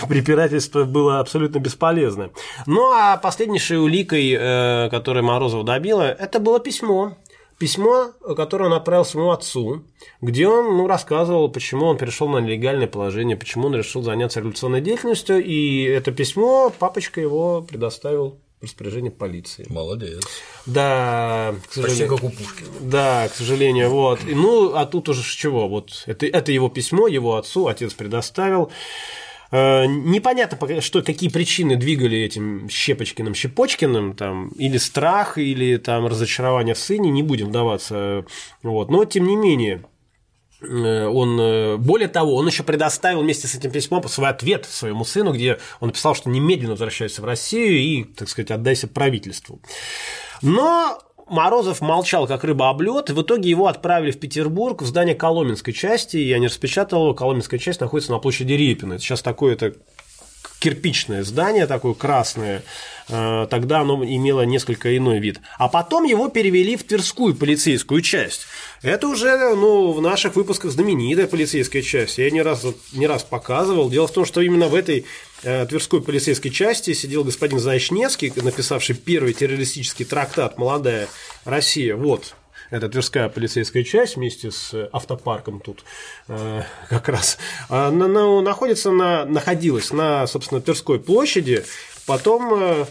[0.07, 2.31] препирательство было абсолютно бесполезно.
[2.65, 7.17] Ну а последнейшей уликой, э, которая Морозова добила, это было письмо,
[7.57, 9.83] письмо, которое он отправил своему отцу,
[10.21, 14.81] где он ну, рассказывал, почему он перешел на нелегальное положение, почему он решил заняться революционной
[14.81, 19.65] деятельностью, и это письмо папочка его предоставил в распоряжение полиции.
[19.69, 20.23] Молодец.
[20.65, 22.09] Да, к сожалению.
[22.09, 22.69] Почти как у Пушкина.
[22.81, 24.19] Да, к сожалению, вот.
[24.25, 25.67] Ну, а тут уже с чего?
[25.67, 28.71] Вот это, это его письмо, его отцу отец предоставил.
[29.55, 36.75] Э, непонятно, что, какие причины двигали этим Щепочкиным, Щепочкиным, там, или страх, или там разочарование
[36.75, 38.25] в сыне, не будем вдаваться.
[38.63, 38.89] Вот.
[38.89, 39.85] Но, тем не менее,
[40.61, 45.05] э, он, э, более того, он еще предоставил вместе с этим письмом свой ответ своему
[45.05, 49.61] сыну, где он написал, что немедленно возвращается в Россию и, так сказать, отдайся правительству.
[50.41, 55.15] Но Морозов молчал, как рыба об лед, в итоге его отправили в Петербург, в здание
[55.15, 58.93] Коломенской части, я не распечатал его, Коломенская часть находится на площади Репина.
[58.93, 59.73] Это сейчас такое это
[60.59, 62.63] кирпичное здание, такое красное,
[63.09, 65.39] э, тогда оно имело несколько иной вид.
[65.57, 68.41] А потом его перевели в Тверскую полицейскую часть.
[68.81, 72.17] Это уже ну, в наших выпусках знаменитая полицейская часть.
[72.17, 73.89] Я не раз, не раз показывал.
[73.89, 75.05] Дело в том, что именно в этой
[75.41, 81.07] Тверской полицейской части сидел господин Заячнецкий, написавший первый террористический трактат «Молодая
[81.43, 81.95] Россия».
[81.95, 82.35] Вот,
[82.71, 85.83] это Тверская полицейская часть вместе с автопарком тут
[86.27, 87.37] э, как раз,
[87.69, 91.63] э, на, на, находится на, находилась на, собственно, Тверской площади,
[92.07, 92.85] потом э,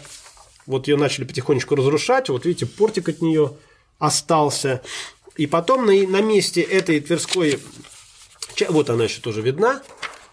[0.65, 3.53] вот ее начали потихонечку разрушать, вот видите, портик от нее
[3.99, 4.81] остался,
[5.35, 7.59] и потом на, на месте этой Тверской,
[8.69, 9.81] вот она еще тоже видна,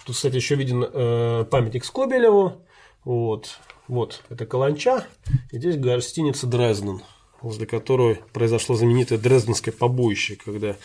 [0.05, 2.63] тут, кстати, еще виден э, памятник Скобелеву,
[3.05, 5.07] вот, вот, это Каланча,
[5.51, 7.03] и здесь гостиница Дрезден
[7.43, 10.77] возле которой произошло знаменитое Дрезденское побоище, когда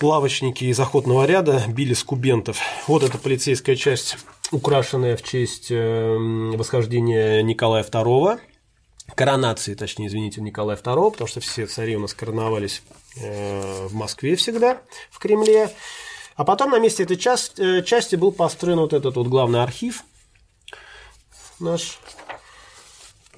[0.00, 2.58] лавочники из охотного ряда били скубентов.
[2.86, 4.18] Вот эта полицейская часть,
[4.50, 8.38] украшенная в честь эм, восхождения Николая II,
[9.14, 12.82] коронации, точнее, извините, Николая II, потому что все цари у нас короновались
[13.16, 15.70] э, в Москве всегда, в Кремле.
[16.36, 20.04] А потом на месте этой э, части был построен вот этот вот главный архив
[21.60, 21.98] наш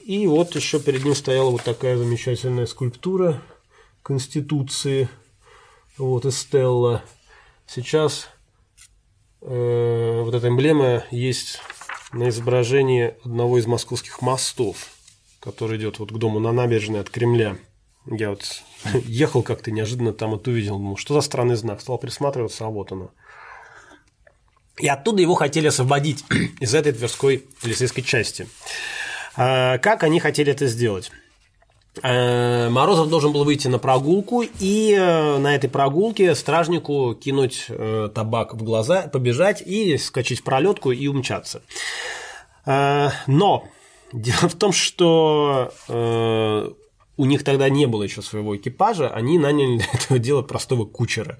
[0.06, 3.42] и вот еще перед ним стояла вот такая замечательная скульптура
[4.02, 5.08] Конституции,
[5.98, 7.02] вот Эстелла.
[7.66, 8.28] Сейчас
[9.40, 11.60] э, вот эта эмблема есть
[12.12, 14.86] на изображении одного из московских мостов,
[15.40, 17.56] который идет вот к дому на набережной от Кремля.
[18.10, 18.62] Я вот
[19.04, 22.92] ехал как-то неожиданно там вот увидел, думал, что за странный знак, стал присматриваться, а вот
[22.92, 23.10] оно.
[24.78, 26.24] И оттуда его хотели освободить
[26.60, 28.46] из этой Тверской полицейской части.
[29.36, 31.10] А, как они хотели это сделать?
[32.02, 38.10] А, Морозов должен был выйти на прогулку и э, на этой прогулке стражнику кинуть э,
[38.14, 41.62] табак в глаза, побежать и скачать в пролетку и умчаться.
[42.66, 43.66] А, но
[44.12, 46.70] дело в том, что э,
[47.16, 51.38] у них тогда не было еще своего экипажа, они наняли для этого дела простого кучера.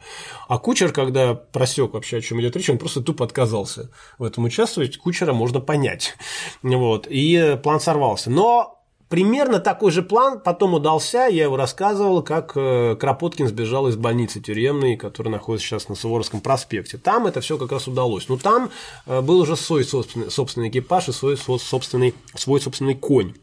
[0.48, 4.44] А кучер, когда просек вообще, о чем идет речь, он просто тупо отказался в этом
[4.44, 4.96] участвовать.
[4.98, 6.16] Кучера можно понять.
[6.62, 7.06] Вот.
[7.08, 8.30] И план сорвался.
[8.30, 8.76] Но
[9.08, 14.40] Примерно такой же план потом удался, я его рассказывал, как э, Кропоткин сбежал из больницы
[14.40, 16.98] тюремной, которая находится сейчас на Суворовском проспекте.
[16.98, 18.28] Там это все как раз удалось.
[18.28, 18.70] Но там
[19.06, 23.34] э, был уже свой собственный, собственный экипаж и свой собственный, свой собственный конь.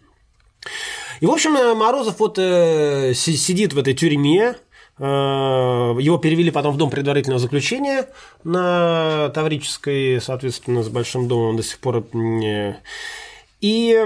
[1.22, 4.56] И, в общем, э, Морозов вот э, сидит в этой тюрьме,
[4.98, 8.10] э, его перевели потом в дом предварительного заключения
[8.44, 12.06] на Таврической, соответственно, с Большим домом он до сих пор.
[13.62, 14.06] И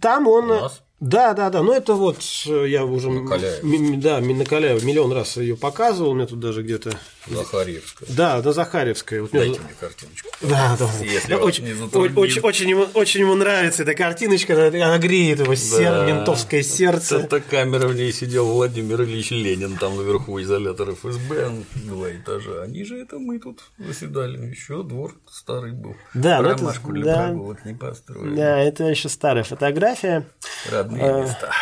[0.00, 0.70] там он...
[1.00, 1.62] Да, да, да.
[1.62, 4.02] Ну это вот э, я уже Накаляев.
[4.02, 6.90] да, Накаляев миллион раз ее показывал, у меня тут даже где-то.
[7.26, 8.08] Захарьевская.
[8.16, 9.20] Да, на Захарьевской.
[9.20, 10.28] Вот Дайте мне картиночку.
[10.40, 10.90] Да, да.
[11.02, 16.06] Если очень, очень, очень, ему, очень ему нравится эта картиночка, она, греет его сер, да.
[16.06, 17.18] ментовское сердце.
[17.18, 22.62] Это камера в ней сидел Владимир Ильич Ленин там наверху изолятор ФСБ, два этажа.
[22.62, 24.38] Они же это мы тут заседали.
[24.50, 25.94] Еще двор старый был.
[26.14, 28.36] Да, ну это, для да, прогулок не построили.
[28.36, 30.26] Да, это еще старая фотография.
[30.70, 31.52] Родные а, места.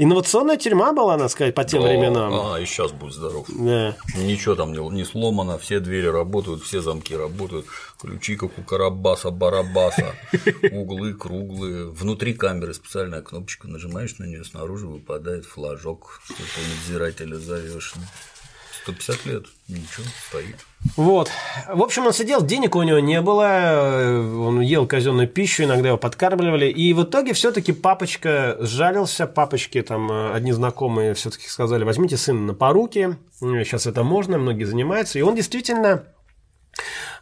[0.00, 2.32] Инновационная тюрьма была, надо сказать, по тем да, временам.
[2.32, 3.46] А, и сейчас будет здоров.
[3.48, 3.96] Да.
[4.16, 7.66] Ничего там не, не сломано, все двери работают, все замки работают,
[8.00, 10.14] ключи, как у Карабаса, Барабаса,
[10.70, 11.88] углы круглые.
[11.88, 17.94] Внутри камеры специальная кнопочка, нажимаешь на нее, снаружи выпадает флажок, ты надзирателя зовешь.
[18.82, 20.56] 150 лет, ничего, стоит.
[20.96, 21.30] Вот.
[21.68, 25.98] В общем, он сидел, денег у него не было, он ел казенную пищу, иногда его
[25.98, 32.16] подкармливали, и в итоге все-таки папочка сжалился, папочки там э, одни знакомые все-таки сказали, возьмите
[32.16, 36.04] сына на поруки, сейчас это можно, многие занимаются, и он действительно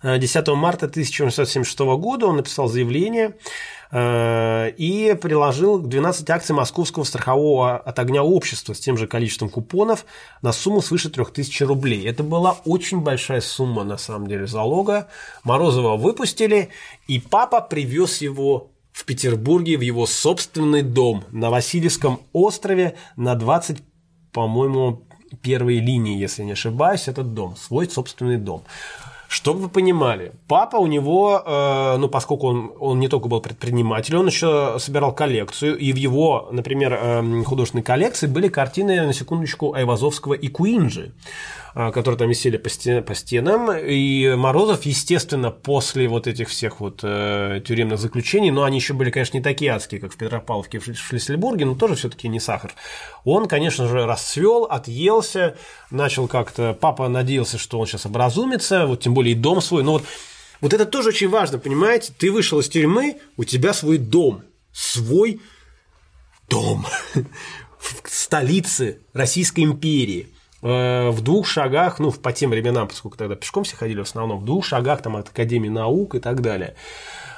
[0.03, 7.99] 10 марта 1976 года он написал заявление, Э, и приложил 12 акций Московского страхового от
[7.99, 10.05] огня общества с тем же количеством купонов
[10.43, 12.07] на сумму свыше 3000 рублей.
[12.07, 15.09] Это была очень большая сумма, на самом деле, залога.
[15.45, 16.69] Морозова выпустили,
[17.09, 23.79] и папа привез его в Петербурге в его собственный дом на Васильевском острове на 20,
[24.33, 25.07] по-моему,
[25.43, 28.65] первой линии, если не ошибаюсь, этот дом, свой собственный дом.
[29.29, 34.21] Чтобы вы понимали, папа у него, э, ну, поскольку он, он не только был предпринимателем,
[34.21, 39.75] он еще собирал коллекцию, и в его, например, э, художественной коллекции были картины, на секундочку,
[39.75, 41.13] Айвазовского и Куинджи.
[41.79, 43.71] А, которые там висели по, стен, по стенам.
[43.71, 49.11] И Морозов, естественно, после вот этих всех вот э, тюремных заключений, но они еще были,
[49.11, 52.73] конечно, не такие адские, как в Петропавловке, в Шлиссельбурге, но тоже все-таки не сахар.
[53.25, 55.59] Он, конечно же, расцвел, отъелся,
[55.91, 56.73] начал как-то.
[56.73, 59.83] Папа надеялся, что он сейчас образумится, вот тем более и дом свой.
[59.83, 60.05] Но вот,
[60.63, 62.11] вот это тоже очень важно, понимаете?
[62.19, 65.43] Ты вышел из тюрьмы, у тебя свой дом, свой
[66.49, 66.87] дом
[67.79, 70.29] в столице Российской империи.
[70.63, 74.41] Э, в двух шагах, ну, по тем временам, поскольку тогда пешком все ходили в основном,
[74.41, 76.75] в двух шагах там от Академии наук и так далее.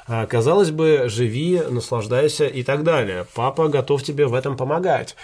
[0.07, 3.25] А, казалось бы, живи, наслаждайся и так далее.
[3.35, 5.15] Папа готов тебе в этом помогать.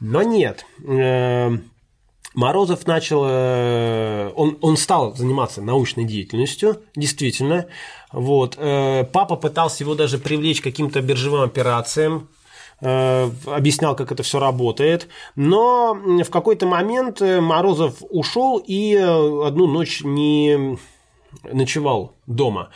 [0.00, 0.66] Но нет.
[0.86, 1.50] Э,
[2.34, 7.66] Морозов начал, э, он, он стал заниматься научной деятельностью, действительно.
[8.12, 8.56] Вот.
[8.56, 12.28] Папа пытался его даже привлечь к каким-то биржевым операциям,
[12.84, 15.08] объяснял, как это все работает.
[15.36, 20.78] Но в какой-то момент э, Морозов ушел и э, одну ночь не
[21.50, 22.70] ночевал дома.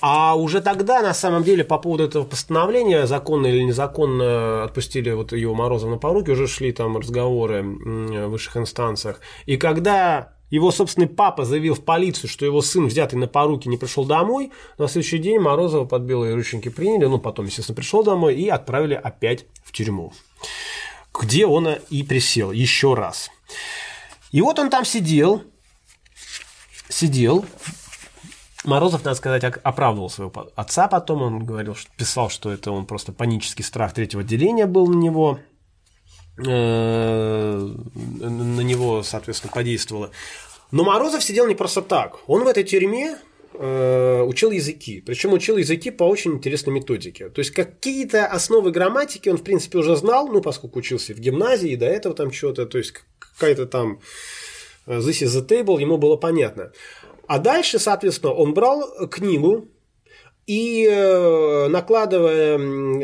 [0.00, 5.32] А уже тогда, на самом деле, по поводу этого постановления, законно или незаконно отпустили вот
[5.32, 9.20] его Морозова на поруки, уже шли там разговоры в высших инстанциях.
[9.44, 13.76] И когда его собственный папа заявил в полицию, что его сын, взятый на поруки, не
[13.76, 14.50] пришел домой.
[14.78, 18.94] На следующий день Морозова под белые рученьки приняли, ну, потом, естественно, пришел домой и отправили
[18.94, 20.12] опять в тюрьму,
[21.18, 23.30] где он и присел еще раз.
[24.32, 25.42] И вот он там сидел,
[26.88, 27.44] сидел,
[28.64, 31.22] Морозов, надо сказать, оправдывал своего отца потом.
[31.22, 35.38] Он говорил, что писал, что это он просто панический страх третьего отделения был на него.
[36.46, 37.68] Э,
[38.20, 40.10] на него, соответственно, подействовало.
[40.70, 42.20] Но Морозов сидел не просто так.
[42.26, 43.18] Он в этой тюрьме
[43.54, 45.02] э, учил языки.
[45.04, 47.28] Причем учил языки по очень интересной методике.
[47.28, 51.74] То есть какие-то основы грамматики он, в принципе, уже знал, ну, поскольку учился в гимназии,
[51.74, 54.00] до этого там что-то, то есть какая-то там
[54.86, 56.72] э, This is the table, ему было понятно.
[57.26, 59.68] А дальше, соответственно, он брал книгу,
[60.50, 62.58] и э, накладывая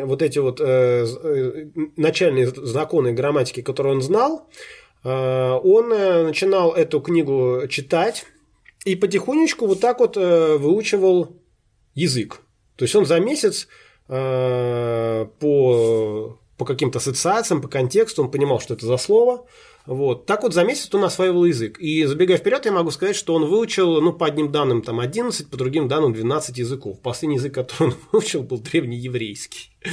[0.05, 4.49] вот эти вот э, э, начальные законы грамматики, которые он знал,
[5.05, 8.27] он начинал эту книгу читать
[8.85, 11.37] и потихонечку вот так вот выучивал
[11.95, 12.41] язык.
[12.75, 13.69] То есть он за месяц
[14.09, 15.29] по
[16.59, 19.47] по каким-то ассоциациям, по контексту, он понимал, что это за слово.
[19.87, 20.27] Вот.
[20.27, 21.79] Так вот, за месяц он осваивал язык.
[21.79, 25.49] И забегая вперед, я могу сказать, что он выучил, ну, по одним данным там 11,
[25.49, 27.01] по другим данным 12 языков.
[27.01, 29.71] Последний язык, который он выучил, был древнееврейский.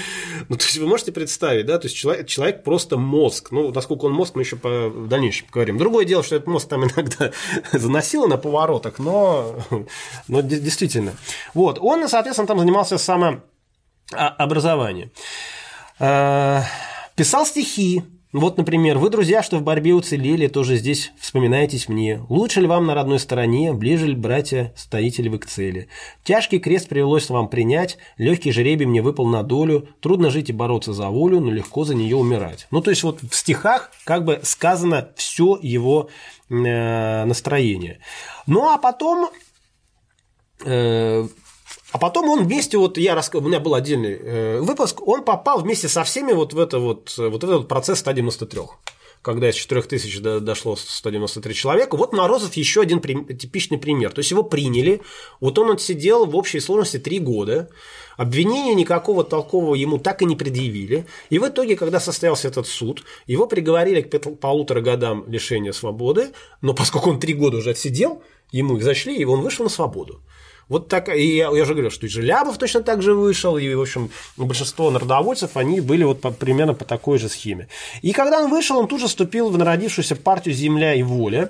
[0.49, 3.51] Ну, то есть вы можете представить, да, то есть человек, человек просто мозг.
[3.51, 5.77] Ну, насколько он мозг, мы еще по, в дальнейшем поговорим.
[5.77, 7.31] Другое дело, что этот мозг там иногда
[7.71, 9.55] заносило на поворотах, но,
[10.27, 11.13] но действительно.
[11.53, 15.11] Вот, он, соответственно, там занимался самообразованием.
[15.99, 16.63] А,
[17.15, 18.01] писал стихи,
[18.33, 22.19] вот, например, вы, друзья, что в борьбе уцелели, тоже здесь вспоминаетесь мне.
[22.29, 25.87] Лучше ли вам на родной стороне, ближе ли, братья, стоите ли вы к цели?
[26.23, 30.93] Тяжкий крест привелось вам принять, легкий жеребий мне выпал на долю, трудно жить и бороться
[30.93, 32.65] за волю, но легко за нее умирать.
[32.71, 36.09] Ну, то есть, вот в стихах как бы сказано все его
[36.49, 37.99] э, настроение.
[38.47, 39.29] Ну, а потом
[40.65, 41.27] э,
[41.93, 45.61] а потом он вместе, вот я рассказывал, у меня был отдельный э, выпуск, он попал
[45.61, 48.61] вместе со всеми вот в, это вот, вот этот процесс 193
[49.21, 51.95] когда из 4000 дошло 193 человека.
[51.95, 54.11] Вот Морозов еще один типичный пример.
[54.11, 55.01] То есть его приняли,
[55.39, 57.69] вот он отсидел в общей сложности 3 года,
[58.17, 61.05] обвинения никакого толкового ему так и не предъявили.
[61.29, 66.73] И в итоге, когда состоялся этот суд, его приговорили к полутора годам лишения свободы, но
[66.73, 68.21] поскольку он 3 года уже отсидел,
[68.51, 70.21] ему их зашли, и он вышел на свободу.
[70.69, 73.73] Вот так, и я, я уже говорил, что и Желябов точно так же вышел, и,
[73.73, 77.67] в общем, большинство народовольцев, они были вот по, примерно по такой же схеме.
[78.01, 81.49] И когда он вышел, он тут же вступил в народившуюся партию «Земля и воля»,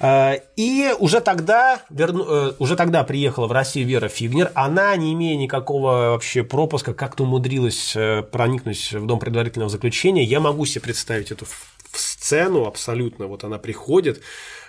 [0.00, 4.50] э, и уже тогда, э, уже тогда приехала в Россию Вера Фигнер.
[4.54, 10.24] Она, не имея никакого вообще пропуска, как-то умудрилась э, проникнуть в дом предварительного заключения.
[10.24, 11.46] Я могу себе представить эту
[11.92, 13.26] сцену абсолютно.
[13.26, 14.22] Вот она приходит,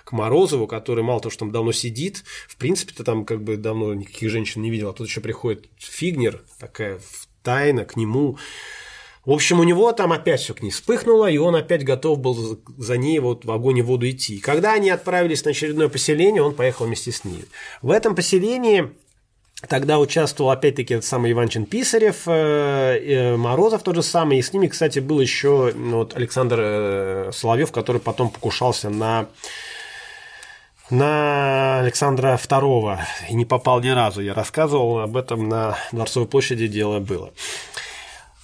[0.08, 3.94] к Морозову, который мало того, что там давно сидит, в принципе-то там как бы давно
[3.94, 7.02] никаких женщин не видел, а тут еще приходит Фигнер, такая
[7.44, 8.38] тайна к нему.
[9.26, 12.58] В общем, у него там опять все к ней вспыхнуло, и он опять готов был
[12.78, 14.36] за ней вот в огонь и воду идти.
[14.36, 17.44] И когда они отправились на очередное поселение, он поехал вместе с ней.
[17.82, 18.90] В этом поселении
[19.68, 24.54] Тогда участвовал опять-таки этот самый Иванчин Писарев, э, э, Морозов тот же самый, и с
[24.54, 29.30] ними, кстати, был еще ну, вот Александр э, Соловьев, который потом покушался на
[30.90, 34.22] на Александра II и не попал ни разу.
[34.22, 37.32] Я рассказывал об этом на Дворцовой площади, дело было.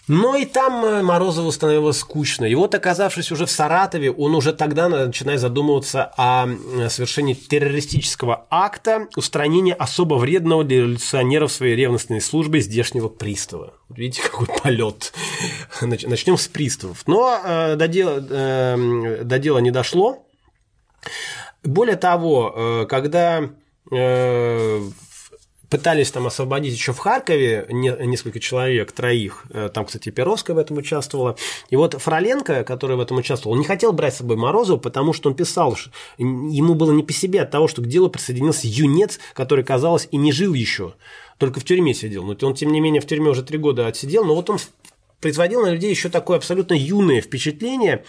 [0.07, 2.43] Но и там э, Морозову становилось скучно.
[2.43, 6.47] И вот, оказавшись уже в Саратове, он уже тогда начинает задумываться о
[6.89, 13.75] совершении террористического акта устранения особо вредного для революционеров своей ревностной службы здешнего пристава.
[13.89, 15.13] видите, какой полет.
[15.81, 17.03] Начнем с приставов.
[17.07, 20.25] Но э, до, дела, э, до дела не дошло.
[21.63, 23.49] Более того, э, когда
[23.91, 24.81] э,
[25.73, 30.77] пытались там освободить еще в Харькове несколько человек, троих, э, там, кстати, Перовская в этом
[30.77, 31.35] участвовала,
[31.71, 35.13] и вот Фроленко, который в этом участвовал, он не хотел брать с собой Морозова, потому
[35.13, 35.89] что он писал, что
[36.19, 40.17] ему было не по себе от того, что к делу присоединился юнец, который, казалось, и
[40.17, 40.93] не жил еще,
[41.39, 42.23] только в тюрьме сидел.
[42.23, 44.59] Но он, тем не менее, в тюрьме уже три года отсидел, но вот он
[45.21, 48.03] производил на людей еще такое абсолютно юное впечатление,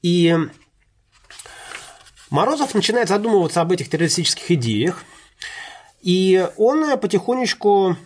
[0.00, 0.34] и
[2.32, 5.04] Морозов начинает задумываться об этих террористических идеях,
[6.00, 7.98] и он потихонечку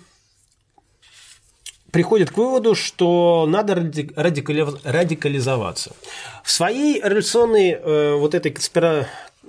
[1.93, 5.95] приходит к выводу, что надо радикализоваться.
[6.43, 9.07] В своей революционной э, вот этой конспира...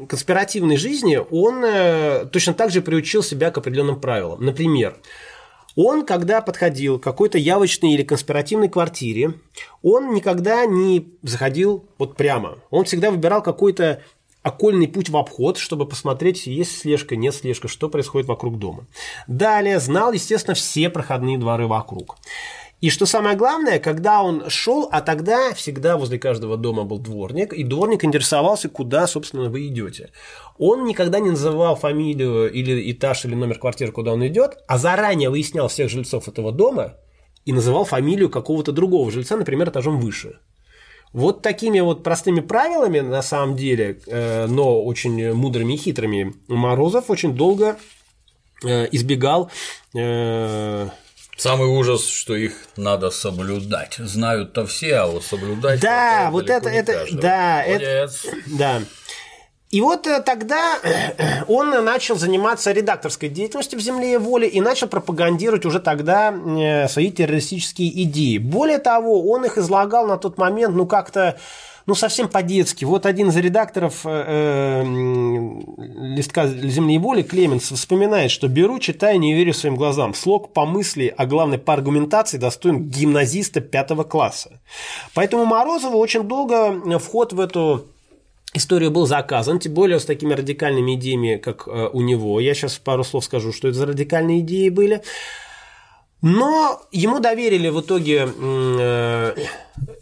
[0.07, 4.45] конспиративной жизни он э, точно так же приучил себя к определенным правилам.
[4.45, 4.95] Например,
[5.75, 9.33] он, когда подходил к какой-то явочной или конспиративной квартире,
[9.81, 12.59] он никогда не заходил вот прямо.
[12.69, 14.01] Он всегда выбирал какой-то
[14.47, 18.87] окольный путь в обход, чтобы посмотреть, есть слежка, нет слежка, что происходит вокруг дома.
[19.27, 22.17] Далее знал, естественно, все проходные дворы вокруг.
[22.79, 27.51] И что самое главное, когда он шел, а тогда всегда возле каждого дома был дворник,
[27.51, 30.11] и дворник интересовался, куда, собственно, вы идете.
[30.59, 35.29] Он никогда не называл фамилию или этаж или номер квартиры, куда он идет, а заранее
[35.29, 36.93] выяснял всех жильцов этого дома
[37.45, 40.39] и называл фамилию какого-то другого жильца, например, этажом выше.
[41.13, 47.09] Вот такими вот простыми правилами, на самом деле, э, но очень мудрыми и хитрыми, Морозов
[47.09, 47.77] очень долго
[48.63, 49.49] э, избегал
[49.95, 50.89] э,
[51.37, 53.97] Самый ужас, что их надо соблюдать.
[53.99, 55.79] Знают-то все, а вот соблюдать.
[55.79, 58.25] Да, вот это, это, да, Молодец.
[58.25, 58.81] это, да.
[59.69, 64.61] И вот э, тогда э, он начал заниматься редакторской деятельностью в «Земле и воле» и
[64.61, 68.37] начал пропагандировать уже тогда э, свои террористические идеи.
[68.37, 71.37] Более того, он их излагал на тот момент, ну, как-то
[71.85, 72.85] ну, совсем по-детски.
[72.85, 79.53] Вот один из редакторов э, листка «Земли воли» Клеменс вспоминает, что беру, читаю, не верю
[79.53, 80.13] своим глазам.
[80.13, 84.61] Слог по мысли, а главное по аргументации достоин гимназиста пятого класса.
[85.13, 87.85] Поэтому Морозову очень долго вход в эту
[88.57, 92.39] историю был заказан, тем более с такими радикальными идеями, как э, у него.
[92.39, 95.01] Я сейчас пару слов скажу, что это за радикальные идеи были.
[96.21, 99.35] Но ему доверили в итоге э,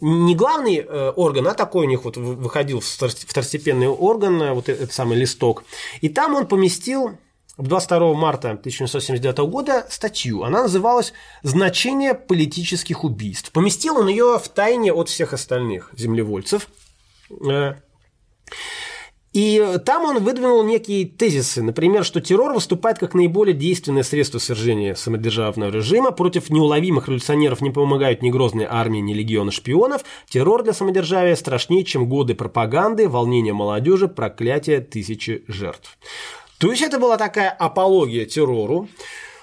[0.00, 5.18] не главный э, орган, а такой у них вот выходил второстепенный орган, вот этот самый
[5.18, 5.64] листок.
[6.00, 7.18] И там он поместил
[7.58, 10.42] 22 марта 1979 года статью.
[10.42, 13.50] Она называлась «Значение политических убийств».
[13.50, 16.68] Поместил он ее в тайне от всех остальных землевольцев.
[19.36, 24.94] И там он выдвинул некие тезисы, например, что террор выступает как наиболее действенное средство свержения
[24.94, 30.72] самодержавного режима, против неуловимых революционеров не помогают ни грозные армии, ни легионы шпионов, террор для
[30.72, 35.98] самодержавия страшнее, чем годы пропаганды, волнения молодежи, проклятие тысячи жертв.
[36.56, 38.88] То есть это была такая апология террору,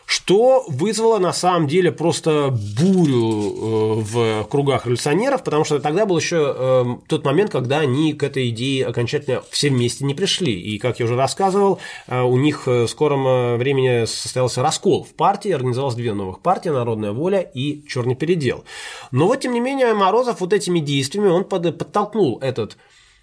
[0.06, 6.18] что вызвало на самом деле просто бурю э, в кругах революционеров, потому что тогда был
[6.18, 10.54] еще э, тот момент, когда они к этой идее окончательно все вместе не пришли.
[10.54, 15.52] И, как я уже рассказывал, э, у них в скором времени состоялся раскол в партии,
[15.52, 18.66] организовалось две новых партии «Народная воля» и «Черный передел».
[19.12, 22.78] Но вот, тем не менее, Морозов вот этими действиями он подтолкнул этот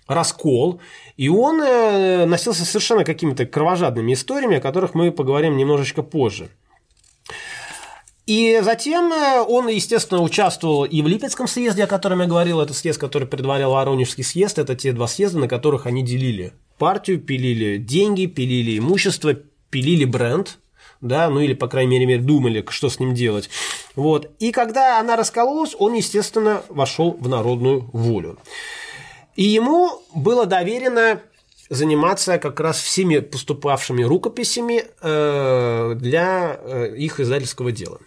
[0.09, 0.81] раскол,
[1.17, 1.59] и он
[2.29, 6.51] носился совершенно какими-то кровожадными историями, о которых мы поговорим немножечко позже.
[8.31, 12.73] И затем э, он, естественно, участвовал и в Липецком съезде, о котором я говорил, это
[12.73, 17.79] съезд, который предварял Воронежский съезд, это те два съезда, на которых они делили партию, пилили
[17.79, 19.35] деньги, пилили имущество,
[19.71, 20.61] пилили бренд,
[21.01, 23.51] да, ну или, по крайней мере, думали, что с ним делать.
[23.97, 24.31] Вот.
[24.39, 28.39] И когда она раскололась, он, естественно, вошел в народную волю.
[29.35, 31.21] И ему было доверено
[31.71, 37.99] заниматься как раз всеми поступавшими рукописями э, для э, их издательского дела.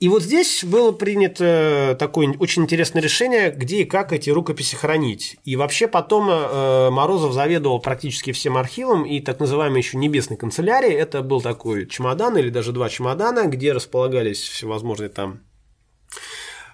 [0.00, 5.36] И вот здесь было принято такое очень интересное решение, где и как эти рукописи хранить.
[5.44, 10.94] И вообще потом э, Морозов заведовал практически всем архивом и так называемой еще небесной канцелярией.
[10.94, 15.40] Это был такой чемодан или даже два чемодана, где располагались всевозможные там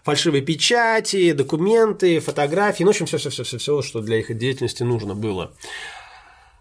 [0.05, 5.53] фальшивые печати, документы, фотографии, ну, в общем, все-все-все-все, что для их деятельности нужно было.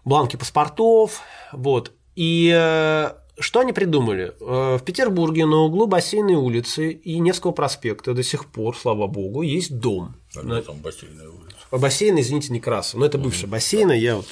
[0.04, 1.20] Бланки паспортов,
[1.52, 1.92] вот.
[2.16, 4.34] И э, что они придумали?
[4.40, 9.42] Э, в Петербурге на углу бассейной улицы и Невского проспекта до сих пор, слава богу,
[9.42, 10.14] есть дом.
[10.36, 10.62] А на...
[10.62, 11.49] там бассейная улица?
[11.78, 12.98] Бассейн, извините, Некрасов.
[12.98, 14.26] Но это бывшая бассейна, я вот,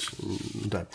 [0.65, 0.87] да.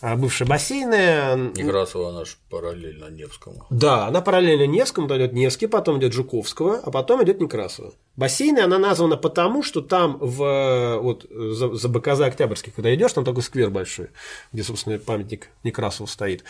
[0.00, 1.52] А, бывшая бассейна.
[1.56, 3.66] Некрасова, она же параллельно Невскому.
[3.70, 7.94] Да, она параллельно Невскому, идет Невский, потом идет Жуковского, а потом идет Некрасова.
[8.16, 13.24] Бассейны она названа потому, что там в вот за, за БКЗ Октябрьский, когда идешь, там
[13.24, 14.10] такой сквер большой,
[14.52, 16.44] где, собственно, памятник Некрасову стоит.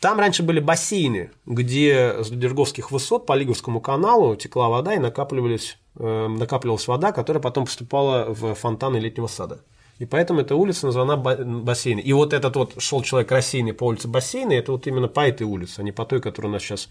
[0.00, 5.78] Там раньше были бассейны, где с Дерговских высот по Лиговскому каналу текла вода и накапливались
[5.98, 9.60] накапливалась вода, которая потом поступала в фонтаны летнего сада.
[9.98, 11.98] И поэтому эта улица названа бассейн.
[11.98, 15.42] И вот этот вот шел человек рассеянный по улице бассейна, это вот именно по этой
[15.42, 16.88] улице, а не по той, которая у нас сейчас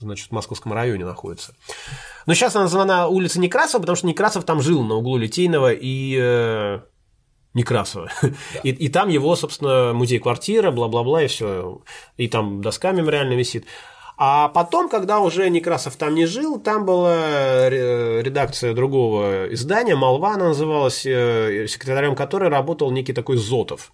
[0.00, 1.54] значит, в Московском районе находится.
[2.26, 6.18] Но сейчас она названа улица Некрасова, потому что Некрасов там жил на углу Литейного и
[6.20, 6.80] э,
[7.54, 8.10] Некрасова.
[8.22, 8.30] Да.
[8.62, 11.80] И, и там его, собственно, музей-квартира, бла-бла-бла, и все.
[12.16, 13.66] И там доска мемориальная висит.
[14.16, 20.48] А потом, когда уже Некрасов там не жил, там была редакция другого издания, «Молва» она
[20.48, 23.92] называлась, э, секретарем которой работал некий такой Зотов.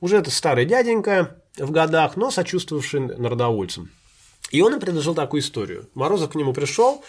[0.00, 3.90] Уже это старый дяденька в годах, но сочувствовавший народовольцам.
[4.50, 5.88] И он им предложил такую историю.
[5.94, 7.02] Морозов к нему пришел,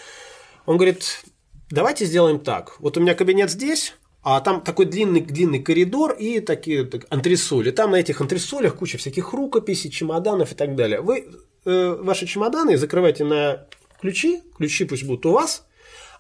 [0.66, 1.24] он говорит,
[1.70, 2.80] давайте сделаем так.
[2.80, 7.72] Вот у меня кабинет здесь, а там такой длинный, длинный коридор и такие так, антресоли.
[7.72, 11.02] Там на этих антресолях куча всяких рукописей, чемоданов и так далее.
[11.02, 11.28] Вы
[11.66, 13.68] э, ваши чемоданы закрывайте на
[14.00, 15.66] ключи, ключи пусть будут у вас,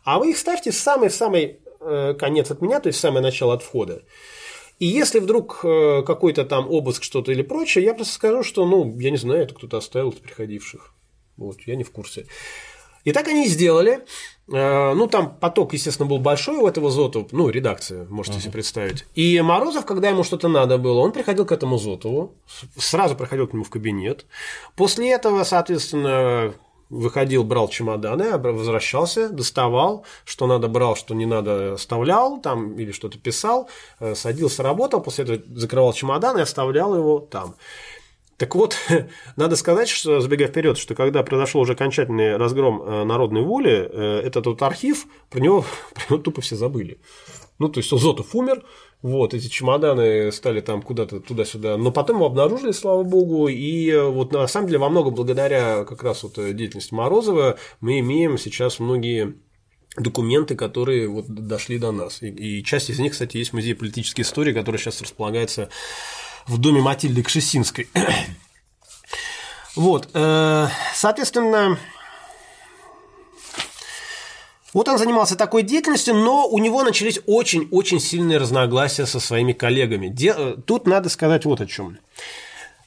[0.04, 3.54] а вы их ставьте в самый-самый э, конец от меня, то есть в самое начало
[3.54, 4.04] от входа.
[4.80, 8.98] И если вдруг э, какой-то там обыск, что-то или прочее, я просто скажу, что, ну,
[9.00, 10.93] я не знаю, это кто-то оставил от приходивших.
[11.38, 12.28] Вот, я не в курсе.
[13.06, 14.06] И так они и сделали.
[14.52, 18.41] Э, ну, там поток, естественно, был большой у этого Зотова, ну, редакция, можете uh-huh.
[18.41, 19.06] себе представить.
[19.16, 22.36] И Морозов, когда ему что-то надо было, он приходил к этому Зотову,
[22.78, 24.26] сразу приходил к нему в кабинет.
[24.76, 26.54] После этого, соответственно,
[26.89, 33.18] выходил, брал чемоданы, возвращался, доставал, что надо брал, что не надо оставлял, там или что-то
[33.18, 33.70] писал,
[34.00, 37.56] э, садился, работал, после этого закрывал чемодан и оставлял его там.
[38.38, 38.78] Так вот,
[39.36, 44.22] надо сказать, что, забегая вперед, что когда произошел уже окончательный разгром э, народной воли, э,
[44.26, 47.00] этот вот архив, про него, про него тупо все забыли.
[47.58, 48.64] Ну, то есть Зотов умер,
[49.02, 51.78] вот, эти чемоданы стали там куда-то туда-сюда.
[51.78, 55.86] Но потом его обнаружили, слава богу, и э, вот на самом деле во многом благодаря
[55.86, 59.36] как раз вот деятельности Морозова мы имеем сейчас многие
[59.98, 62.22] документы, которые вот дошли до нас.
[62.22, 65.70] И, и часть из них, кстати, есть в Музее политической истории, который сейчас располагается
[66.48, 67.88] в доме Матильды Кшесинской.
[69.76, 71.78] Вот, э, соответственно,
[74.72, 80.16] вот он занимался такой деятельностью, но у него начались очень-очень сильные разногласия со своими коллегами.
[80.30, 81.98] Э, тут надо сказать вот о чем.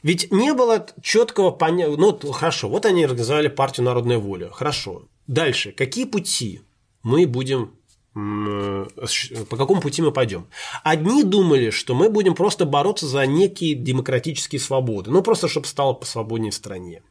[0.02, 1.94] Ведь не было четкого понятия.
[1.96, 4.50] Ну, хорошо, вот они организовали партию Народная воля.
[4.50, 5.02] Хорошо.
[5.26, 5.72] Дальше.
[5.72, 6.62] Какие пути
[7.02, 7.77] мы будем
[9.48, 10.46] по какому пути мы пойдем.
[10.82, 15.92] Одни думали, что мы будем просто бороться за некие демократические свободы, ну просто чтобы стало
[15.92, 17.02] посвободнее в стране.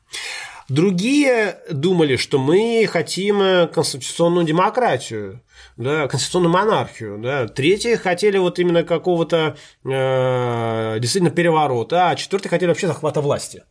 [0.69, 5.41] Другие думали, что мы хотим э, конституционную демократию,
[5.77, 7.17] да, конституционную монархию.
[7.19, 7.47] Да.
[7.47, 9.55] Третьи хотели вот именно какого-то
[9.85, 13.63] э, действительно переворота, а четвертые хотели вообще захвата власти.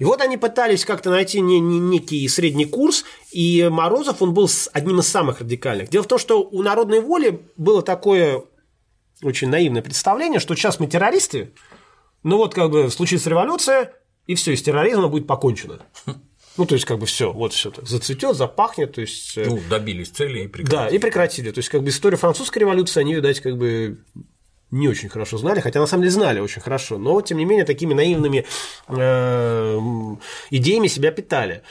[0.00, 4.48] И вот они пытались как-то найти не, не, некий средний курс, и Морозов, он был
[4.72, 5.90] одним из самых радикальных.
[5.90, 8.42] Дело в том, что у народной воли было такое
[9.22, 11.52] очень наивное представление, что сейчас мы террористы,
[12.22, 13.92] ну вот как бы случится революция,
[14.26, 15.80] и все, из терроризма будет покончено.
[16.56, 19.38] Ну, то есть, как бы все, вот все так зацветет, запахнет, то есть.
[19.38, 20.76] Э, ну, добились цели и прекратили.
[20.76, 21.50] Да, и прекратили.
[21.52, 24.04] То есть, как бы история французской революции, они, видать, как бы
[24.70, 27.64] не очень хорошо знали, хотя на самом деле знали очень хорошо, но тем не менее
[27.64, 28.46] такими наивными
[28.88, 29.78] э,
[30.50, 31.62] идеями себя питали.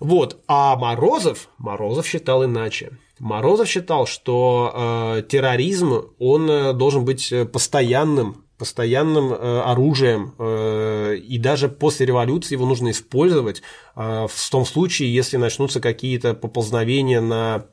[0.00, 0.42] Вот.
[0.46, 2.92] А Морозов, Морозов считал иначе.
[3.18, 4.72] Морозов считал, что
[5.18, 12.54] э, терроризм, он э, должен быть постоянным, постоянным э, оружием, э, и даже после революции
[12.54, 13.62] его нужно использовать
[13.96, 17.66] э, в том случае, если начнутся какие-то поползновения на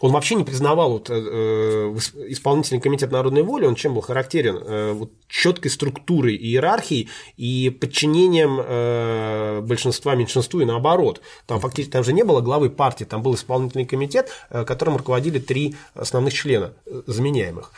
[0.00, 1.96] он вообще не признавал вот, э, э
[2.28, 4.58] исполнительный комитет народной воли, он чем был характерен?
[4.62, 11.22] Э, вот, четкой структурой и иерархией и подчинением э, большинства меньшинству и наоборот.
[11.46, 15.38] Там фактически там же не было главы партии, там был исполнительный комитет, э, которым руководили
[15.38, 17.72] три основных члена э, заменяемых.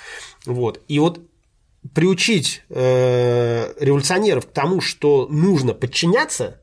[0.45, 0.81] Вот.
[0.89, 1.21] И вот
[1.95, 6.61] приучить э, революционеров к тому, что нужно подчиняться,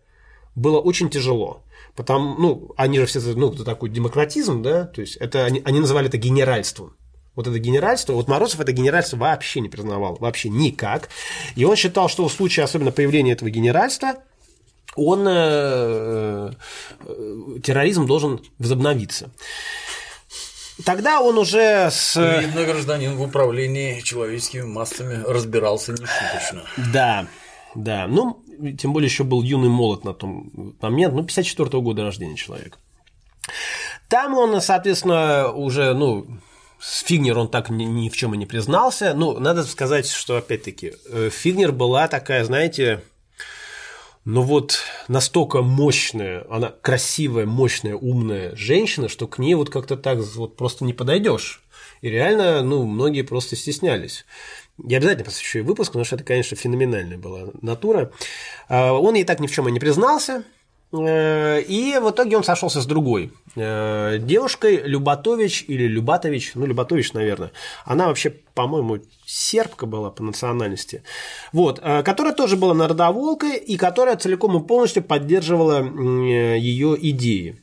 [0.55, 1.64] было очень тяжело.
[1.95, 5.79] Потому, ну, они же все, ну, это такой демократизм, да, то есть это, они, они
[5.79, 6.95] называли это генеральством.
[7.35, 11.09] Вот это генеральство, вот Морозов это генеральство вообще не признавал, вообще никак.
[11.55, 14.15] И он считал, что в случае особенно появления этого генеральства,
[14.95, 16.51] он, э,
[17.01, 19.31] э, терроризм должен возобновиться.
[20.83, 22.15] Тогда он уже с...
[22.41, 26.63] Видно, гражданин в управлении человеческими массами разбирался нешуточно.
[26.93, 27.27] Да,
[27.75, 28.07] да.
[28.07, 28.43] Ну,
[28.77, 32.77] тем более еще был юный молод на том момент, ну, 54 -го года рождения человек.
[34.07, 36.27] Там он, соответственно, уже, ну,
[36.79, 39.13] Фигнер он так ни, ни в чем и не признался.
[39.15, 43.01] Ну, надо сказать, что, опять-таки, э, Фигнер была такая, знаете,
[44.25, 50.19] ну вот настолько мощная, она красивая, мощная, умная женщина, что к ней вот как-то так
[50.19, 51.61] вот просто не подойдешь.
[52.01, 54.25] И реально, ну, многие просто стеснялись.
[54.83, 58.11] Я обязательно посвящу ей выпуск, потому что это, конечно, феноменальная была натура.
[58.67, 60.43] А, он ей так ни в чем и не признался,
[60.91, 67.13] э, и в итоге он сошелся с другой э, девушкой, Любатович или Любатович, ну, Любатович,
[67.13, 67.51] наверное.
[67.85, 71.03] Она вообще, по-моему, сербка была по национальности.
[71.53, 77.61] Вот, э, которая тоже была народоволкой и которая целиком и полностью поддерживала ее идеи.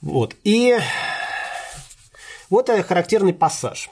[0.00, 0.78] Вот, и
[2.48, 3.90] вот характерный пассаж.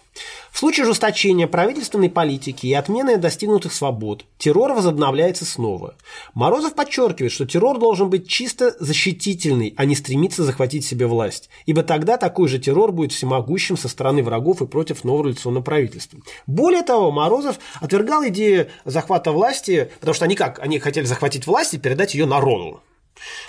[0.53, 5.96] В случае ужесточения правительственной политики и отмены достигнутых свобод, террор возобновляется снова.
[6.34, 11.82] Морозов подчеркивает, что террор должен быть чисто защитительный, а не стремиться захватить себе власть, ибо
[11.82, 16.20] тогда такой же террор будет всемогущим со стороны врагов и против нового революционного правительства.
[16.46, 20.59] Более того, Морозов отвергал идею захвата власти, потому что они как?
[20.59, 22.82] Они хотели захватить власть и передать ее народу.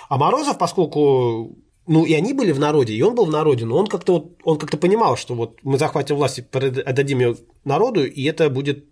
[0.08, 1.54] А Морозов, поскольку
[1.86, 4.32] ну, и они были в народе, и он был в народе, но он как-то вот,
[4.44, 8.86] он как-то понимал, что вот мы захватим власть и отдадим ее народу, и это будет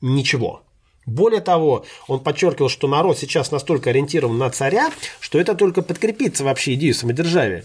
[0.00, 0.62] ничего.
[1.06, 6.44] Более того, он подчеркивал, что народ сейчас настолько ориентирован на царя, что это только подкрепится
[6.44, 7.64] вообще идею самодержавия.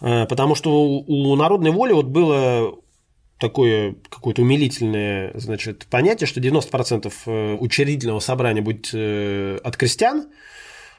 [0.00, 2.78] Э, потому что у народной воли вот было
[3.38, 10.28] такое какое-то умилительное значит, понятие, что 90% э, учредительного собрания будет э, от крестьян,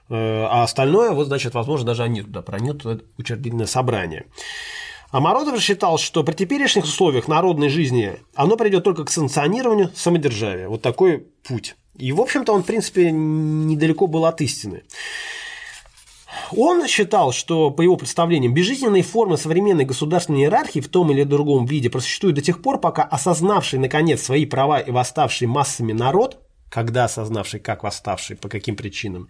[0.10, 4.26] а остальное, вот, значит, возможно, даже они туда проникнут, учредительное собрание.
[5.12, 10.70] А Морозов считал, что при теперешних условиях народной жизни оно придет только к санкционированию самодержавия.
[10.70, 14.84] Вот такой путь И, в общем-то, он, в принципе, недалеко был от истины.
[16.55, 21.66] Он считал, что, по его представлениям, безжизненные формы современной государственной иерархии в том или другом
[21.66, 26.39] виде просуществуют до тех пор, пока осознавший, наконец, свои права и восставший массами народ,
[26.70, 29.28] когда осознавший, как восставший, по каким причинам,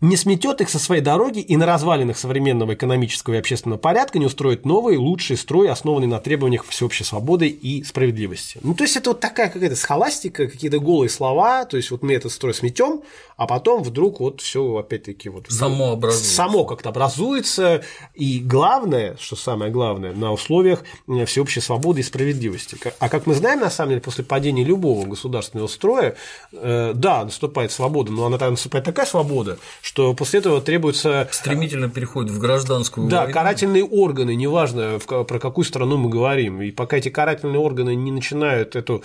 [0.00, 4.26] не сметет их со своей дороги и на развалинах современного экономического и общественного порядка не
[4.26, 8.58] устроит новый, лучший строй, основанный на требованиях всеобщей свободы и справедливости.
[8.62, 12.14] Ну, то есть, это вот такая какая-то схоластика, какие-то голые слова, то есть, вот мы
[12.14, 13.02] этот строй сметем,
[13.36, 16.34] а потом вдруг вот все опять-таки вот само образуется.
[16.34, 17.82] Само как-то образуется,
[18.14, 20.82] и главное, что самое главное, на условиях
[21.26, 22.78] всеобщей свободы и справедливости.
[22.98, 26.16] А как мы знаем, на самом деле, после падения любого государственного строя,
[26.52, 29.58] э, да, наступает свобода, но она там наступает такая свобода,
[29.90, 31.28] что после этого требуется…
[31.32, 33.32] Стремительно переходит в гражданскую Да, войну.
[33.34, 36.62] карательные органы, неважно, про какую страну мы говорим.
[36.62, 39.02] И пока эти карательные органы не начинают эту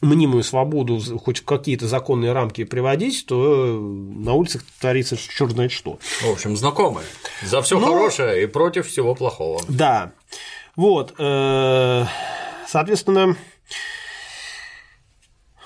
[0.00, 6.00] мнимую свободу хоть в какие-то законные рамки приводить, то на улицах творится черт знает что.
[6.22, 7.06] В общем, знакомые.
[7.44, 9.60] За все Ну, хорошее и против всего плохого.
[9.68, 10.10] Да.
[10.74, 11.14] Вот.
[11.16, 12.04] э,
[12.66, 13.36] Соответственно,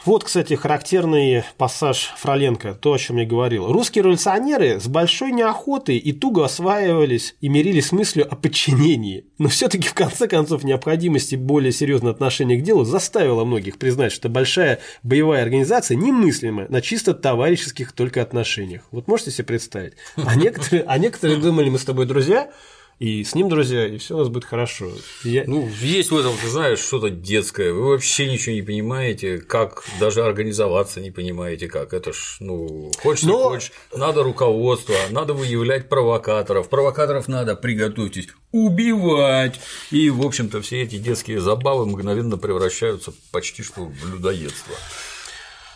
[0.09, 3.71] вот, кстати, характерный пассаж Фроленко, то, о чем я говорил.
[3.71, 9.27] Русские революционеры с большой неохотой и туго осваивались и мирились с мыслью о подчинении.
[9.37, 14.31] Но все-таки в конце концов необходимости более серьезного отношения к делу заставила многих признать, что
[14.31, 18.85] большая боевая организация немыслима на чисто товарищеских только отношениях.
[18.91, 19.93] Вот можете себе представить?
[20.17, 22.51] А некоторые, а некоторые думали, мы с тобой друзья,
[22.99, 24.91] и с ним друзья, и все у нас будет хорошо.
[25.23, 27.73] Я- Ну, есть в этом, ты знаешь, что-то детское.
[27.73, 31.93] Вы вообще ничего не понимаете, как даже организоваться не понимаете, как.
[31.95, 36.69] Это ж, ну, хочешь, не Но- хочешь, надо руководство, надо выявлять провокаторов.
[36.69, 39.61] Провокаторов надо, приготовьтесь, убивать.
[39.93, 44.75] И, в общем-то, все эти детские забавы мгновенно превращаются почти что в людоедство.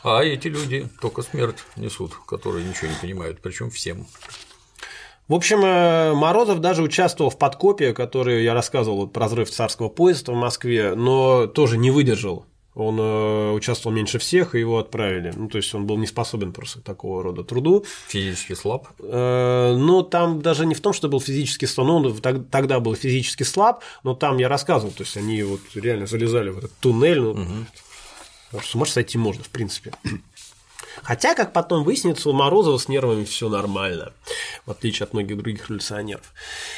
[0.03, 4.09] А эти люди только смерть несут, которые ничего не понимают, причем всем.
[5.33, 10.33] В общем, э, Морозов даже участвовал в подкопе, который я рассказывал про взрыв царского поезда
[10.33, 12.45] в Москве, но тоже не выдержал.
[12.75, 15.33] Он э, участвовал меньше всех, и его отправили.
[15.35, 17.87] Ну, то есть он был не способен просто к такого рода труду.
[18.09, 18.89] Физически слаб.
[18.99, 22.79] Э, Но там даже не в том, что был физически слаб, ну, он тог- тогда
[22.79, 26.73] был физически слаб, но там я рассказывал, то есть они вот реально залезали в этот
[26.79, 27.65] туннель, ну,
[28.63, 29.93] с ума сойти можно, в принципе.
[31.03, 34.13] Хотя, как потом выяснится, у Морозова с нервами все нормально,
[34.67, 36.33] в отличие от многих других революционеров.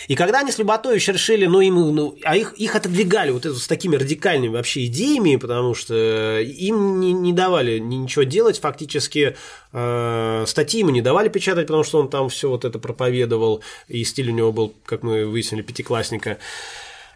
[0.08, 3.54] И когда они с Люботовичем решили, ну, им, ну, а их, их отодвигали вот это,
[3.54, 9.36] с такими радикальными вообще идеями, потому что им не, не давали ни- ничего делать, фактически
[9.72, 14.04] э, статьи ему не давали печатать, потому что он там все вот это проповедовал, и
[14.04, 16.38] стиль у него был, как мы выяснили, пятиклассника.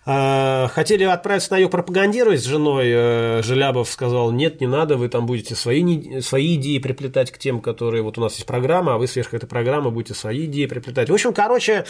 [0.08, 2.86] Э, Хотели отправиться на юг пропагандировать с женой.
[2.88, 7.60] э, Желябов сказал, нет, не надо, вы там будете свои, свои идеи приплетать к тем,
[7.60, 8.02] которые...
[8.02, 11.10] Вот у нас есть программа, а вы сверх этой программы будете свои идеи приплетать.
[11.10, 11.84] В общем, короче,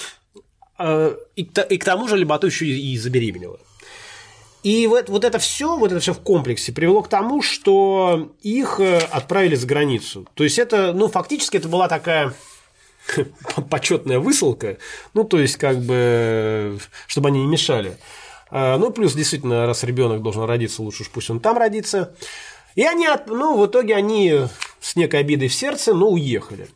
[0.81, 3.61] э, и к, тому же Лебату еще и, забеременела.
[4.65, 8.81] И вот, вот это все, вот это все в комплексе привело к тому, что их
[8.81, 10.27] отправили за границу.
[10.35, 12.35] То есть это, ну, фактически это была такая
[13.71, 14.79] почетная высылка,
[15.15, 17.97] ну, то есть, как бы, чтобы они не мешали.
[18.51, 22.15] А, Ну, плюс, действительно, раз ребенок должен родиться, лучше уж пусть он там родится.
[22.75, 24.43] И они, ну, в итоге они
[24.81, 26.69] с некой обидой в сердце, ну, уехали.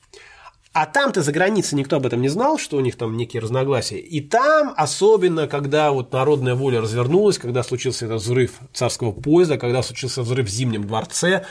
[0.72, 3.98] А там-то за границей никто об этом не знал, что у них там некие разногласия.
[3.98, 9.82] И там, особенно, когда вот народная воля развернулась, когда случился этот взрыв царского поезда, когда
[9.82, 11.44] случился взрыв в Зимнем дворце,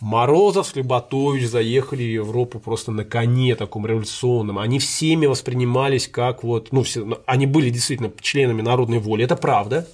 [0.00, 4.58] Морозов с Люботович заехали в Европу просто на коне таком революционном.
[4.58, 9.34] Они всеми воспринимались как вот, ну, все, ну, они были действительно членами народной воли, это
[9.34, 9.88] правда.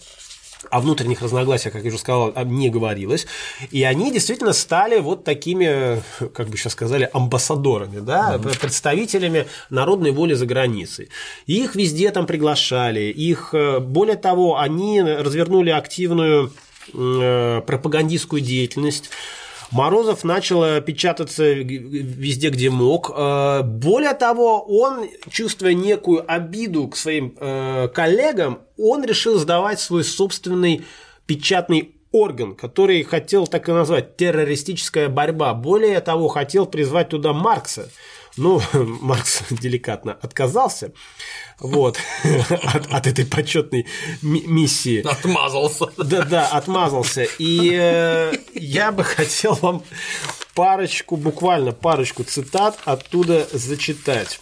[0.71, 3.27] О внутренних разногласиях, как я уже сказал, не говорилось.
[3.71, 6.03] И они действительно стали вот такими,
[6.35, 11.09] как бы сейчас сказали, амбассадорами, да, представителями народной воли за границей.
[11.47, 13.11] Их везде там приглашали.
[13.11, 16.51] Их, э, более того, они развернули активную
[16.95, 19.11] э, пропагандистскую деятельность.
[19.75, 23.11] Морозов начал э, печататься везде, где мог.
[23.15, 30.05] Э, Более того, он, чувствуя некую обиду к своим э, коллегам, он решил сдавать свой
[30.05, 30.85] собственный
[31.27, 35.53] печатный орган, который хотел так и назвать террористическая борьба.
[35.55, 37.91] Более того, хотел призвать туда Маркса.
[38.37, 40.93] Ну, Маркс деликатно отказался
[41.61, 41.99] вот,
[42.51, 43.87] от, от этой почетной
[44.23, 45.07] ми- миссии.
[45.07, 45.87] Отмазался.
[45.97, 47.27] Да, да, отмазался.
[47.39, 49.83] И э, я бы хотел вам
[50.55, 54.41] парочку, буквально парочку цитат оттуда зачитать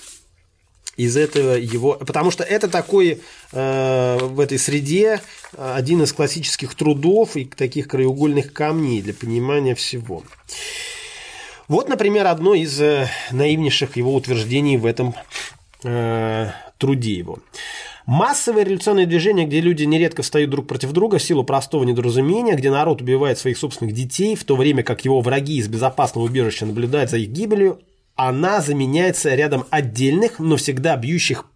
[0.97, 3.21] из этого его, потому что это такой
[3.53, 5.21] э, в этой среде
[5.53, 10.23] э, один из классических трудов и таких краеугольных камней для понимания всего.
[11.73, 15.15] Вот, например, одно из э, наивнейших его утверждений в этом
[15.83, 17.39] э, труде его.
[18.05, 22.71] Массовые революционные движения, где люди нередко встают друг против друга в силу простого недоразумения, где
[22.71, 27.09] народ убивает своих собственных детей, в то время как его враги из безопасного убежища наблюдают
[27.09, 27.81] за их гибелью,
[28.17, 31.47] она заменяется рядом отдельных, но всегда бьющих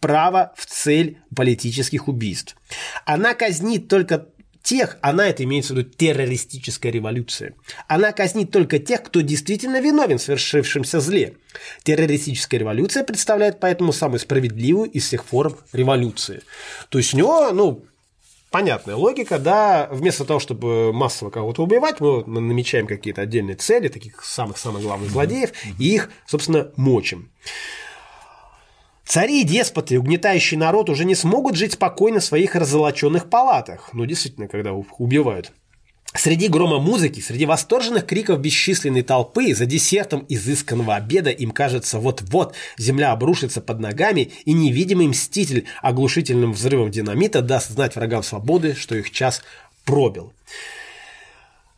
[0.00, 2.56] право в цель политических убийств.
[3.04, 4.28] Она казнит только
[4.66, 7.54] тех, она это имеется в виду террористическая революция.
[7.86, 11.36] Она казнит только тех, кто действительно виновен в совершившемся зле.
[11.84, 16.42] Террористическая революция представляет поэтому самую справедливую из всех форм революции.
[16.88, 17.84] То есть у него, ну,
[18.50, 24.24] понятная логика, да, вместо того, чтобы массово кого-то убивать, мы намечаем какие-то отдельные цели, таких
[24.24, 27.30] самых-самых главных злодеев, и их, собственно, мочим.
[29.06, 33.90] Цари и деспоты, угнетающий народ, уже не смогут жить спокойно в своих разолоченных палатах.
[33.92, 35.52] Ну, действительно, когда убивают.
[36.14, 42.54] Среди грома музыки, среди восторженных криков бесчисленной толпы, за десертом изысканного обеда им кажется вот-вот
[42.78, 48.96] земля обрушится под ногами, и невидимый мститель оглушительным взрывом динамита даст знать врагам свободы, что
[48.96, 49.42] их час
[49.84, 50.32] пробил.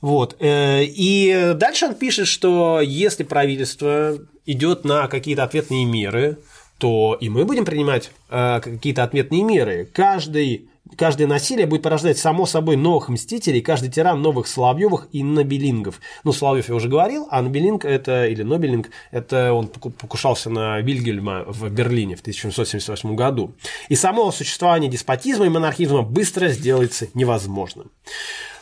[0.00, 0.36] Вот.
[0.40, 4.16] Э, и дальше он пишет, что если правительство
[4.46, 6.38] идет на какие-то ответные меры,
[6.78, 9.88] то и мы будем принимать э, какие-то ответные меры.
[9.92, 16.00] Каждый, каждое насилие будет порождать само собой новых мстителей, каждый тиран новых Соловьевых и Нобелингов.
[16.22, 21.44] Ну, Соловьев я уже говорил, а Нобелинг это, или Нобелинг, это он покушался на Вильгельма
[21.46, 23.52] в Берлине в 1778 году.
[23.88, 27.90] И само существование деспотизма и монархизма быстро сделается невозможным.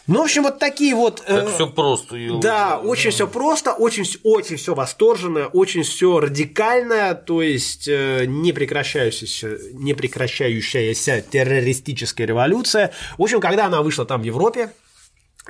[0.06, 1.22] Ну, в общем, вот такие вот...
[1.26, 2.16] Э, так все просто.
[2.16, 2.40] Елы.
[2.40, 8.52] Да, очень все просто, очень, очень все восторженно, очень все радикально, то есть э, не
[8.52, 12.92] прекращающаяся, не прекращающаяся террористическая революция.
[13.18, 14.70] В общем, когда она вышла там в Европе,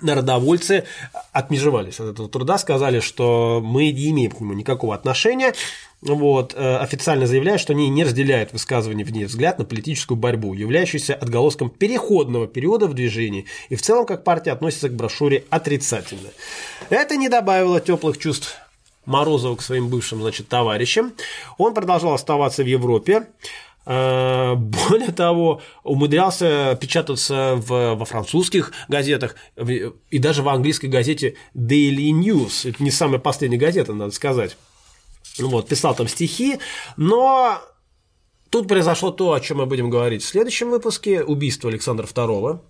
[0.01, 0.85] народовольцы
[1.33, 5.55] отмежевались от этого труда, сказали, что мы не имеем к нему никакого отношения,
[6.03, 10.55] вот, э, официально заявляют, что они не разделяют высказывания в ней взгляд на политическую борьбу,
[10.55, 16.29] являющуюся отголоском переходного периода в движении, и в целом как партия относится к брошюре отрицательно.
[16.91, 18.57] Это не добавило теплых чувств
[19.07, 21.13] Морозова к своим бывшим значит, товарищам.
[21.59, 23.29] Он продолжал оставаться в Европе.
[23.87, 32.11] Э, более того, умудрялся печататься в, во французских газетах и даже в английской газете Daily
[32.11, 32.69] News.
[32.69, 34.57] Это не самая последняя газета, надо сказать.
[35.39, 36.59] Вот, писал там стихи,
[36.97, 37.61] но
[38.51, 42.61] тут произошло то, о чем мы будем говорить в следующем выпуске, убийство Александра II.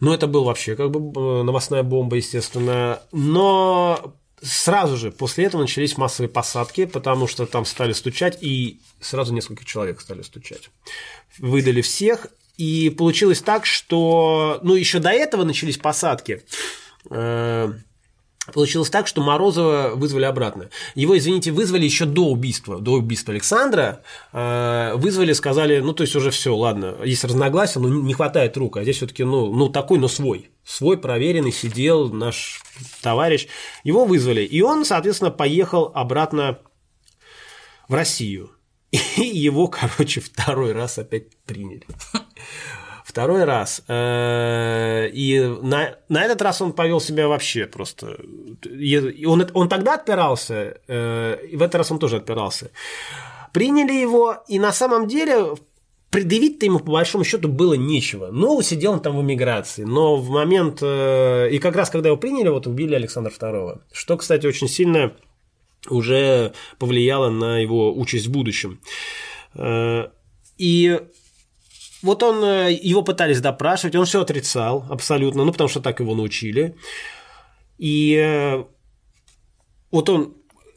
[0.00, 3.00] Ну, это был вообще как бы э, новостная бомба, естественно.
[3.10, 4.14] Но
[4.44, 9.64] сразу же после этого начались массовые посадки, потому что там стали стучать, и сразу несколько
[9.64, 10.70] человек стали стучать.
[11.38, 16.44] Выдали всех, и получилось так, что, ну, еще до этого начались посадки.
[18.52, 20.68] Получилось так, что Морозова вызвали обратно.
[20.94, 24.02] Его, извините, вызвали еще до убийства, до убийства Александра.
[24.32, 28.76] Э, вызвали, сказали, ну, то есть уже все, ладно, есть разногласия, но не хватает рук,
[28.76, 30.50] а здесь все-таки, ну, ну, такой, но свой.
[30.62, 32.60] Свой, проверенный, сидел наш
[33.00, 33.46] товарищ.
[33.82, 36.58] Его вызвали, и он, соответственно, поехал обратно
[37.88, 38.50] в Россию.
[39.16, 41.86] И его, короче, второй раз опять приняли.
[43.14, 43.80] Второй раз.
[43.86, 48.18] Э, и на, на этот раз он повел себя вообще просто.
[49.24, 52.72] Он, он тогда отпирался, э, и в этот раз он тоже отпирался.
[53.52, 55.54] Приняли его, и на самом деле
[56.10, 58.30] предъявить-то ему по большому счету было нечего.
[58.32, 59.84] Но сидел он там в эмиграции.
[59.84, 60.80] Но в момент...
[60.82, 63.78] Э, и как раз когда его приняли, вот убили Александра II.
[63.92, 65.12] Что, кстати, очень сильно
[65.88, 68.80] уже повлияло на его участь в будущем.
[70.58, 71.00] И
[72.04, 76.14] вот он, э, его пытались допрашивать, он все отрицал абсолютно, ну, потому что так его
[76.14, 76.76] научили.
[77.78, 78.64] И э,
[79.90, 80.34] вот он,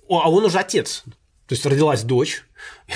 [0.09, 1.03] а он уже отец,
[1.47, 2.43] то есть родилась дочь.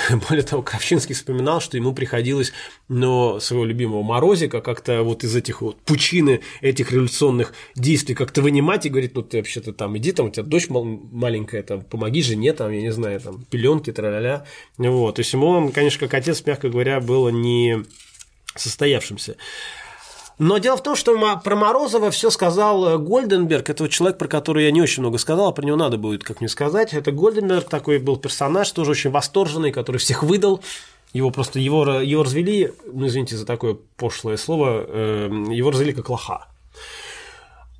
[0.29, 2.53] Более того, Кравчинский вспоминал, что ему приходилось
[2.87, 8.85] но своего любимого Морозика как-то вот из этих вот пучины этих революционных действий как-то вынимать
[8.85, 12.53] и говорит, ну ты вообще-то там иди, там у тебя дочь маленькая, там помоги жене,
[12.53, 14.45] там, я не знаю, там пеленки, тра-ля-ля.
[14.77, 15.15] Вот.
[15.15, 17.85] То есть ему он, конечно, как отец, мягко говоря, было не
[18.55, 19.37] состоявшимся.
[20.37, 24.65] Но дело в том, что про Морозова все сказал э, Гольденберг, этого человек, про который
[24.65, 26.93] я не очень много сказал, а про него надо будет, как мне сказать.
[26.95, 30.63] Это Гольденберг, такой был персонаж, тоже очень восторженный, который всех выдал.
[31.13, 36.09] Его просто его, его развели, ну извините за такое пошлое слово, эм, его развели как
[36.09, 36.47] лоха.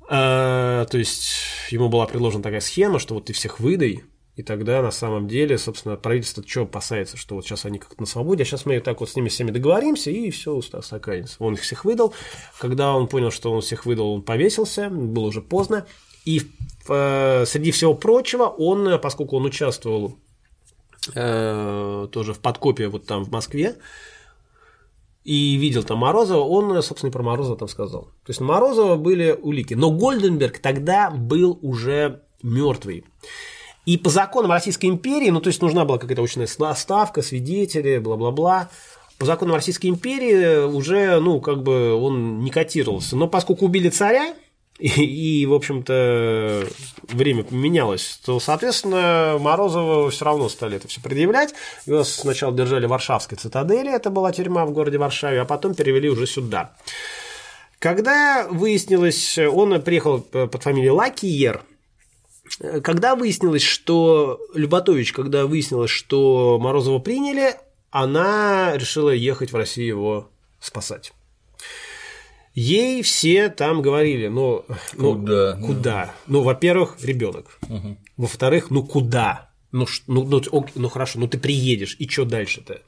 [0.08, 1.32] Э, то есть
[1.70, 4.04] ему была предложена такая схема, что вот ты всех выдай,
[4.34, 8.06] и тогда на самом деле, собственно, правительство что опасается, что вот сейчас они как-то на
[8.06, 11.36] свободе, а сейчас мы так вот с ними всеми договоримся, и все устаканится.
[11.40, 12.14] Он их всех выдал.
[12.58, 15.86] Когда он понял, что он всех выдал, он повесился, было уже поздно.
[16.24, 16.42] И
[16.88, 20.16] э, среди всего прочего, он, поскольку он участвовал
[21.14, 23.76] э, тоже в подкопе вот там в Москве,
[25.24, 28.04] и видел там Морозова, он, собственно, про Морозова там сказал.
[28.24, 29.74] То есть на Морозова были улики.
[29.74, 33.04] Но Гольденберг тогда был уже мертвый.
[33.84, 38.70] И по законам Российской империи, ну, то есть нужна была какая-то очная ставка, свидетели, бла-бла-бла.
[39.18, 43.16] По законам Российской империи уже, ну, как бы он не котировался.
[43.16, 44.34] Но поскольку убили царя,
[44.78, 46.66] и, и в общем-то,
[47.08, 51.54] время поменялось, то, соответственно, Морозова все равно стали это все предъявлять.
[51.86, 56.08] Его сначала держали в Варшавской цитадели, это была тюрьма в городе Варшаве, а потом перевели
[56.08, 56.74] уже сюда.
[57.78, 61.62] Когда выяснилось, он приехал под фамилией Лакиер,
[62.58, 67.54] когда выяснилось, что Люботович, когда выяснилось, что Морозова приняли,
[67.90, 70.30] она решила ехать в Россию его
[70.60, 71.12] спасать.
[72.54, 75.56] Ей все там говорили, ну, ну куда?
[75.56, 76.14] Куда?
[76.26, 77.58] Ну, во-первых, ребенок.
[77.68, 77.96] Угу.
[78.18, 79.50] Во-вторых, ну куда?
[79.72, 82.82] Ну, ну, ну, ну хорошо, ну ты приедешь, и что дальше-то?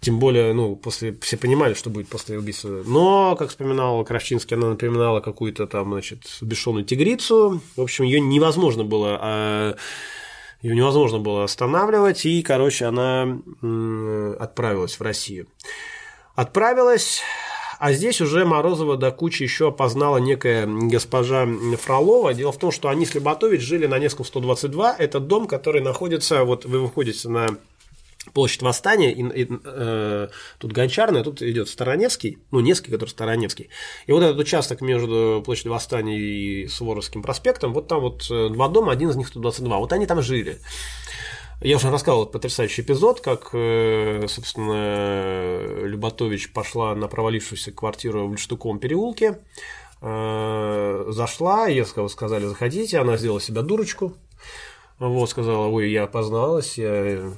[0.00, 2.82] Тем более, ну, после все понимали, что будет после убийства.
[2.86, 7.60] Но, как вспоминала Кравчинский, она напоминала какую-то там, значит, бешеную тигрицу.
[7.76, 9.76] В общем, ее невозможно было а,
[10.62, 13.38] ее невозможно было останавливать, и, короче, она
[14.40, 15.46] отправилась в Россию.
[16.34, 17.22] Отправилась,
[17.78, 21.46] а здесь уже Морозова до кучи еще опознала некая госпожа
[21.80, 22.34] Фролова.
[22.34, 24.96] Дело в том, что они с Люботович жили на Невском 122.
[24.96, 27.56] Это дом, который находится, вот вы выходите на
[28.32, 33.68] площадь Восстания, и, и, э, тут Гончарная, тут идет Староневский, ну, Невский, который Староневский.
[34.06, 38.68] И вот этот участок между площадью Восстания и Суворовским проспектом, вот там вот э, два
[38.68, 40.58] дома, один из них 122, вот они там жили.
[41.60, 48.32] Я уже рассказывал этот потрясающий эпизод, как, э, собственно, Люботович пошла на провалившуюся квартиру в
[48.32, 49.40] Лештуковом переулке,
[50.00, 54.14] э, зашла, ей сказали, заходите, она сделала себя дурочку,
[54.98, 57.32] вот, сказала, ой, я опозналась, я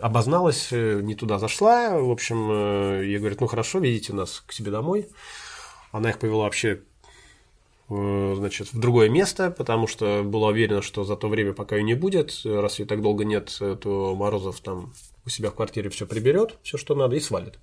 [0.00, 1.98] обозналась, не туда зашла.
[1.98, 5.08] В общем, я говорю, ну хорошо, ведите нас к себе домой.
[5.92, 6.80] Она их повела вообще
[7.90, 11.82] Э, значит, в другое место, потому что была уверена, что за то время, пока ее
[11.82, 14.92] не будет, раз ее так долго нет, то Морозов там
[15.26, 17.58] у себя в квартире все приберет, все, что надо, и свалит.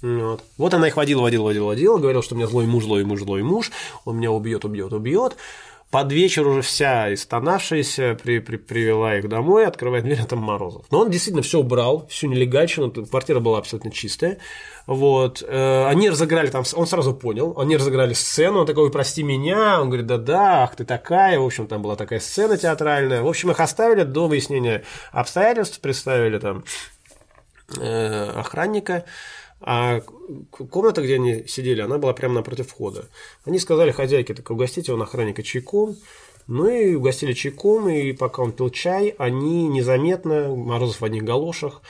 [0.00, 0.44] Вот.
[0.58, 3.20] вот она их водила, водила, водила, водила, говорила, что у меня злой муж, злой муж,
[3.20, 3.72] злой муж,
[4.04, 5.36] он меня убьет, убьет, убьет.
[5.90, 10.84] Под вечер уже вся истонавшаяся при, при, привела их домой, открывает дверь, а там Морозов.
[10.90, 14.36] Но он действительно все убрал, всю нелегальщину, квартира была абсолютно чистая.
[14.86, 15.42] Вот.
[15.46, 19.88] Э, они разыграли там, он сразу понял, они разыграли сцену, он такой, прости меня, он
[19.88, 23.22] говорит, да-да, ах ты такая, в общем, там была такая сцена театральная.
[23.22, 26.64] В общем, их оставили до выяснения обстоятельств, представили там
[27.78, 29.04] э, охранника.
[29.60, 30.00] А
[30.70, 33.06] комната, где они сидели, она была прямо напротив входа.
[33.44, 35.96] Они сказали хозяйке, так угостите он охранника чайком.
[36.46, 41.82] Ну и угостили чайком, и пока он пил чай, они незаметно, Морозов в одних галошах,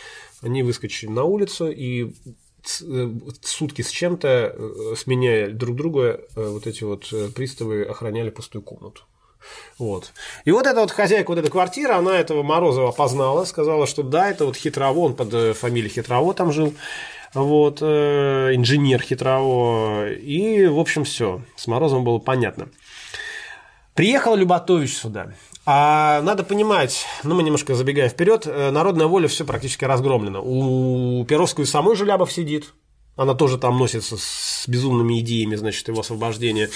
[0.43, 2.13] они выскочили на улицу и
[2.83, 3.11] э,
[3.43, 9.03] сутки с чем-то, э, сменяя друг друга, э, вот эти вот приставы охраняли пустую комнату.
[9.79, 10.13] Вот.
[10.45, 14.29] И вот эта вот хозяйка вот этой квартиры, она этого Морозова опознала, сказала, что да,
[14.29, 16.75] это вот Хитрово, он под фамилией Хитрово там жил
[17.39, 22.69] вот, э, инженер хитрово, и, в общем, все, с Морозовым было понятно.
[23.95, 25.33] Приехал Люботович сюда.
[25.67, 30.41] А надо понимать, ну мы немножко забегая вперед, э, народная воля все практически разгромлена.
[30.41, 32.73] У Перовского и самой Желябов сидит,
[33.17, 36.71] она тоже там носится с безумными идеями, значит, его освобождения.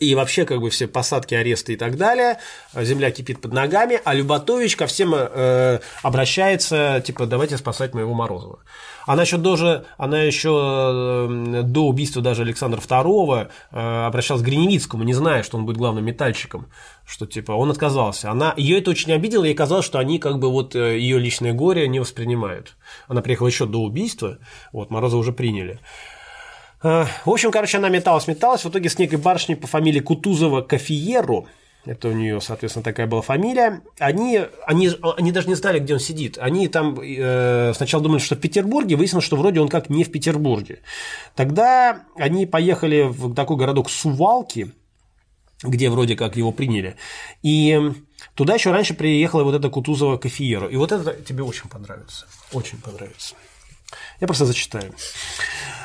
[0.00, 2.38] И вообще, как бы все посадки, аресты и так далее,
[2.74, 8.58] земля кипит под ногами, а Люботович ко всем э, обращается, типа, давайте спасать моего Морозова.
[9.06, 15.04] Она еще даже, она еще э, до убийства даже Александра II э, обращалась к Гриневицкому,
[15.04, 16.66] не зная, что он будет главным метальщиком,
[17.06, 18.30] что типа он отказался.
[18.30, 21.52] Она, ее это очень обидело, ей казалось, что они как бы вот э, ее личное
[21.52, 22.76] горе не воспринимают.
[23.06, 24.38] Она приехала еще до убийства,
[24.72, 25.78] вот Мороза уже приняли.
[26.84, 28.62] В общем, короче, она металась, металась.
[28.62, 31.48] В итоге с некой барышней по фамилии Кутузова Кофиеру
[31.86, 33.82] это у нее, соответственно, такая была фамилия.
[33.98, 36.38] Они, они, они даже не знали, где он сидит.
[36.38, 40.10] Они там э, сначала думали, что в Петербурге, выяснилось, что вроде он как не в
[40.10, 40.80] Петербурге.
[41.34, 44.72] Тогда они поехали в такой городок Сувалки,
[45.62, 46.96] где вроде как его приняли.
[47.42, 47.78] И
[48.34, 50.68] туда еще раньше приехала вот эта Кутузова Кофиера.
[50.68, 52.26] И вот это тебе очень понравится.
[52.52, 53.34] Очень понравится.
[54.20, 54.94] Я просто зачитаю.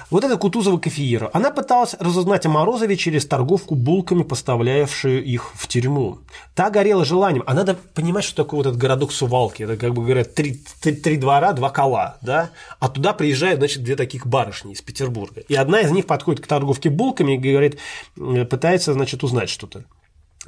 [0.10, 5.68] Вот эта Кутузова Кофеира, она пыталась разузнать о Морозове через торговку булками, поставлявшую их в
[5.68, 6.18] тюрьму.
[6.56, 9.62] Та горела желанием, а надо понимать, что такое вот этот городок Сувалки.
[9.62, 12.50] Это, как бы говорят, три, три, три двора, два кола, да?
[12.80, 15.42] А туда приезжают, значит, две таких барышни из Петербурга.
[15.48, 17.78] И одна из них подходит к торговке булками и говорит,
[18.16, 19.84] пытается, значит, узнать что-то.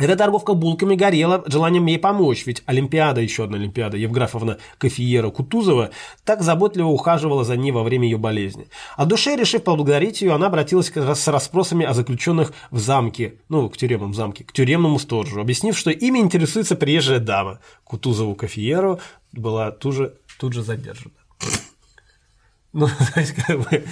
[0.01, 5.91] Эта торговка булками горела желанием ей помочь, ведь Олимпиада, еще одна Олимпиада, Евграфовна Кофиера Кутузова,
[6.25, 8.67] так заботливо ухаживала за ней во время ее болезни.
[8.97, 13.77] От души, решив поблагодарить ее, она обратилась с расспросами о заключенных в замке, ну, к
[13.77, 17.59] тюремному замке, к тюремному сторожу, объяснив, что ими интересуется приезжая дама.
[17.83, 18.99] Кутузову Кофиеру
[19.31, 21.13] была тут же, тут же задержана.
[22.73, 23.83] Ну, есть, как бы...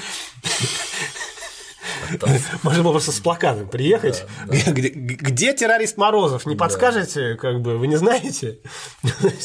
[2.63, 4.25] Можно было просто с плакатом приехать.
[4.47, 6.45] Где, террорист Морозов?
[6.45, 8.59] Не подскажете, как бы, вы не знаете?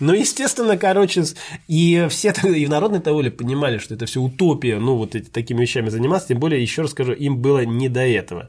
[0.00, 1.24] Ну, естественно, короче,
[1.66, 5.62] и все и в народной таволе понимали, что это все утопия, ну, вот эти, такими
[5.62, 8.48] вещами заниматься, тем более, еще раз скажу, им было не до этого.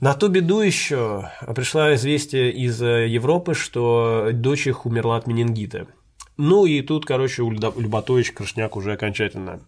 [0.00, 5.88] На ту беду еще пришло известие из э, Европы, что дочь их умерла от менингита.
[6.36, 9.60] Ну и тут, короче, у Люботович Крышняк уже окончательно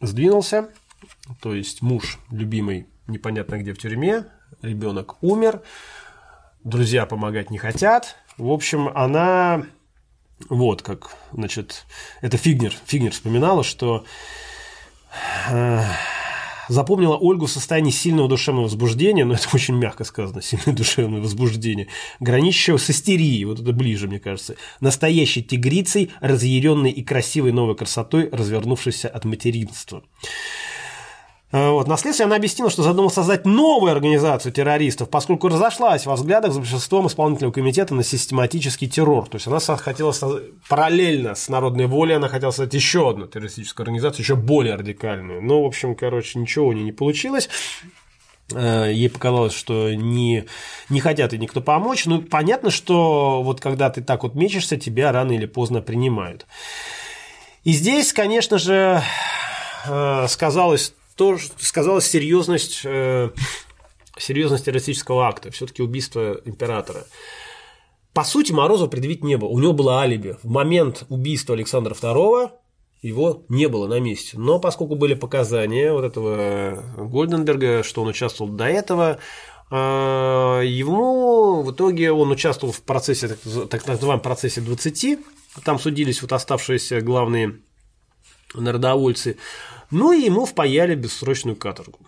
[0.00, 0.68] сдвинулся.
[1.40, 4.26] То есть муж любимый непонятно где в тюрьме,
[4.62, 5.62] ребенок умер,
[6.64, 8.16] друзья помогать не хотят.
[8.36, 9.66] В общем, она
[10.48, 11.86] вот как, значит,
[12.20, 14.04] это Фигнер, Фигнер вспоминала, что
[15.48, 15.82] э,
[16.68, 21.88] запомнила Ольгу в состоянии сильного душевного возбуждения, но это очень мягко сказано, сильное душевное возбуждение,
[22.20, 28.28] граничащего с истерией, вот это ближе, мне кажется, настоящей тигрицей, разъяренной и красивой новой красотой,
[28.30, 30.02] развернувшейся от материнства.
[31.52, 31.86] Э, вот.
[31.86, 36.58] На следствии она объяснила, что задумала создать новую организацию террористов, поскольку разошлась во взглядах с
[36.58, 39.28] большинством исполнительного комитета на систематический террор.
[39.28, 40.12] То есть она хотела
[40.68, 45.42] параллельно с народной волей, она хотела создать еще одну террористическую организацию, еще более радикальную.
[45.42, 47.48] Но, в общем, короче, ничего у нее не получилось.
[48.52, 50.46] Э, ей показалось, что не,
[50.88, 52.06] не хотят и никто помочь.
[52.06, 56.46] Ну, понятно, что вот когда ты так вот мечешься, тебя рано или поздно принимают.
[57.64, 59.02] И здесь, конечно же,
[59.86, 63.30] э, сказалось то сказалась серьезность, э,
[64.18, 67.04] серьезность террористического акта, все-таки убийство императора.
[68.12, 69.48] По сути, Морозов предъявить не было.
[69.48, 70.36] У него было алиби.
[70.42, 72.50] В момент убийства Александра II
[73.02, 74.38] его не было на месте.
[74.38, 79.18] Но поскольку были показания вот этого Гольденберга, что он участвовал до этого,
[79.70, 79.74] э,
[80.64, 83.36] ему в итоге он участвовал в процессе,
[83.70, 85.18] так называемом процессе 20,
[85.64, 87.58] там судились вот оставшиеся главные
[88.54, 89.36] народовольцы.
[89.90, 91.98] Ну и ему впаяли бессрочную каторгу.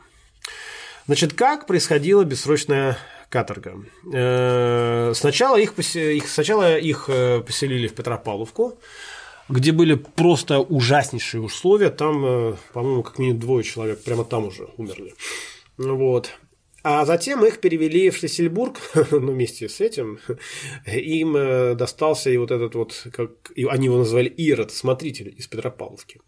[1.07, 2.99] Значит, как происходила бессрочная
[3.31, 3.83] каторга?
[4.13, 8.79] Э, сначала их, их, сначала их э, поселили в Петропавловку,
[9.49, 11.89] где были просто ужаснейшие условия.
[11.89, 15.15] Там, э, по-моему, как минимум двое человек прямо там уже умерли.
[15.79, 16.31] Вот.
[16.83, 18.79] А затем их перевели в Шлиссельбург,
[19.11, 20.19] ну, вместе с этим,
[20.87, 26.21] им достался и вот этот вот, как они его назвали, Ирод, смотритель из Петропавловки.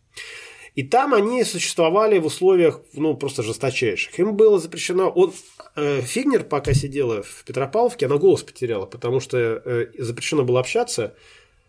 [0.80, 4.18] И там они существовали в условиях, ну, просто жесточайших.
[4.18, 5.10] Им было запрещено...
[5.10, 5.30] Он,
[5.76, 11.14] э, Фигнер, пока сидела в Петропавловке, она голос потеряла, потому что э, запрещено было общаться,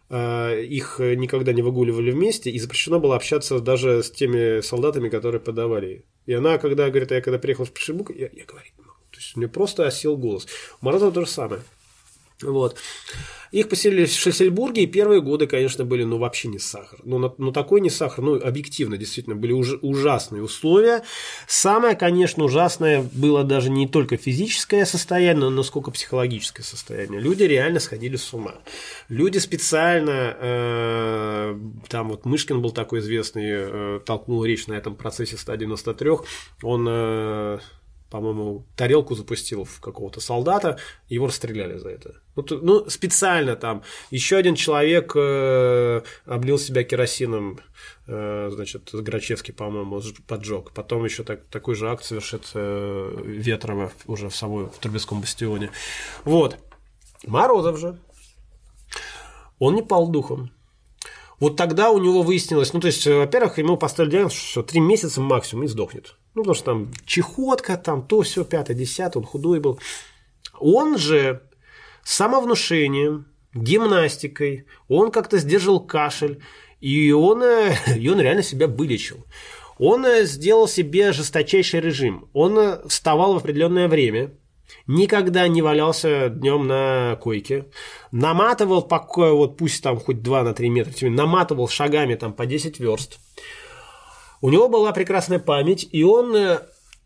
[0.09, 5.41] э, их никогда не выгуливали вместе, и запрещено было общаться даже с теми солдатами, которые
[5.41, 6.05] подавали.
[6.26, 8.95] И она, когда говорит, я когда приехал в Пешебук, я, я говорить не могу.
[9.12, 10.47] То есть у меня просто осел голос.
[10.82, 11.62] У Морозова то же самое.
[12.43, 12.77] Вот.
[13.51, 16.99] Их поселили в Шессельбурге, и первые годы, конечно, были ну, вообще не сахар.
[17.03, 21.03] Ну, ну такой не сахар, ну, объективно, действительно, были уж, ужасные условия.
[21.47, 27.19] Самое, конечно, ужасное было даже не только физическое состояние, но сколько психологическое состояние.
[27.19, 28.55] Люди реально сходили с ума.
[29.09, 35.35] Люди специально, э, там вот Мышкин был такой известный, э, толкнул речь на этом процессе
[35.35, 36.11] 193,
[36.63, 36.87] он...
[36.89, 37.59] Э,
[38.12, 42.16] по-моему, тарелку запустил в какого-то солдата, его расстреляли за это.
[42.36, 43.84] Ну, ну специально там.
[44.12, 47.62] Еще один человек э, облил себя керосином,
[48.07, 50.72] э, значит, Грачевский, по-моему, поджег.
[50.74, 55.72] Потом еще так, такой же акт совершит э, Ветрова уже в самой в Трубецком бастионе.
[56.26, 56.57] Вот.
[57.26, 57.97] Морозов же.
[59.57, 60.51] Он не пал духом.
[61.39, 65.22] Вот тогда у него выяснилось, ну, то есть, во-первых, ему поставили диагноз, что три месяца
[65.22, 66.18] максимум и сдохнет.
[66.34, 69.79] Ну, потому что там чехотка, там то, все, пятое, десятое, он худой был.
[70.59, 71.41] Он же
[72.03, 76.41] самовнушением, гимнастикой, он как-то сдерживал кашель,
[76.79, 79.25] и он, э, и он реально себя вылечил.
[79.77, 82.29] Он э, сделал себе жесточайший режим.
[82.33, 84.32] Он э, вставал в определенное время,
[84.87, 87.66] никогда не валялся днем на койке,
[88.12, 92.79] наматывал, пока, вот пусть там хоть 2 на 3 метра, наматывал шагами там по 10
[92.79, 93.20] верст–
[94.42, 96.59] у него была прекрасная память, и он э,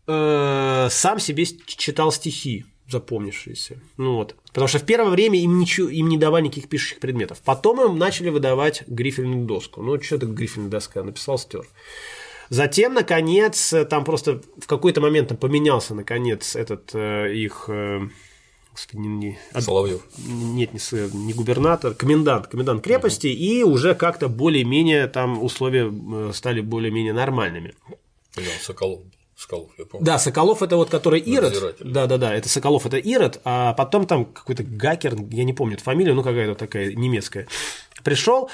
[0.06, 3.80] э, сам себе читал стихи запомнившиеся.
[3.96, 4.36] Ну вот.
[4.48, 7.42] Потому что в первое время им, ничего, им не давали никаких пишущих предметов.
[7.44, 9.82] Потом им начали выдавать грифельную доску.
[9.82, 11.02] Ну, что такое грифельная доска?
[11.02, 11.66] Написал, стер.
[12.48, 18.02] Затем, наконец, там просто в какой-то момент там поменялся, наконец, этот э, их э,
[18.76, 20.02] господи, не, не, Соловьев.
[20.18, 23.36] Нет, не, не губернатор, комендант, комендант крепости, угу.
[23.36, 27.74] и уже как-то более-менее там условия э, стали более-менее нормальными.
[28.36, 29.00] Да, Соколов.
[29.34, 30.04] Соколов, я помню.
[30.04, 31.76] Да, Соколов это вот который Ирод.
[31.80, 35.78] Да, да, да, это Соколов это Ирод, а потом там какой-то Гакер, я не помню
[35.78, 37.46] фамилию, ну какая-то такая немецкая,
[38.04, 38.50] пришел.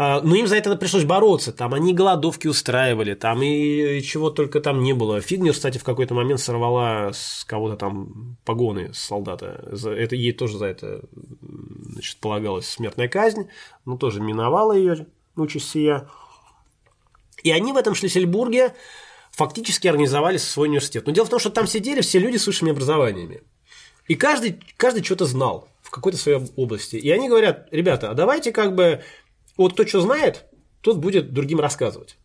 [0.00, 1.52] А, но им за это пришлось бороться.
[1.52, 5.20] Там они голодовки устраивали, там и чего только там не было.
[5.20, 9.60] Фигнер, кстати, в какой-то момент сорвала с кого-то там погоны солдата.
[9.72, 11.00] Это, ей тоже за это
[11.40, 13.48] значит, полагалась смертная казнь,
[13.84, 16.08] но тоже миновала ее участь сия.
[17.42, 18.76] И они в этом Шлиссельбурге
[19.32, 21.08] фактически организовали свой университет.
[21.08, 23.42] Но дело в том, что там сидели все люди с высшими образованиями.
[24.06, 26.94] И каждый, каждый что-то знал в какой-то своей области.
[26.94, 29.02] И они говорят, ребята, а давайте как бы
[29.58, 30.46] вот кто что знает,
[30.80, 32.16] тот будет другим рассказывать.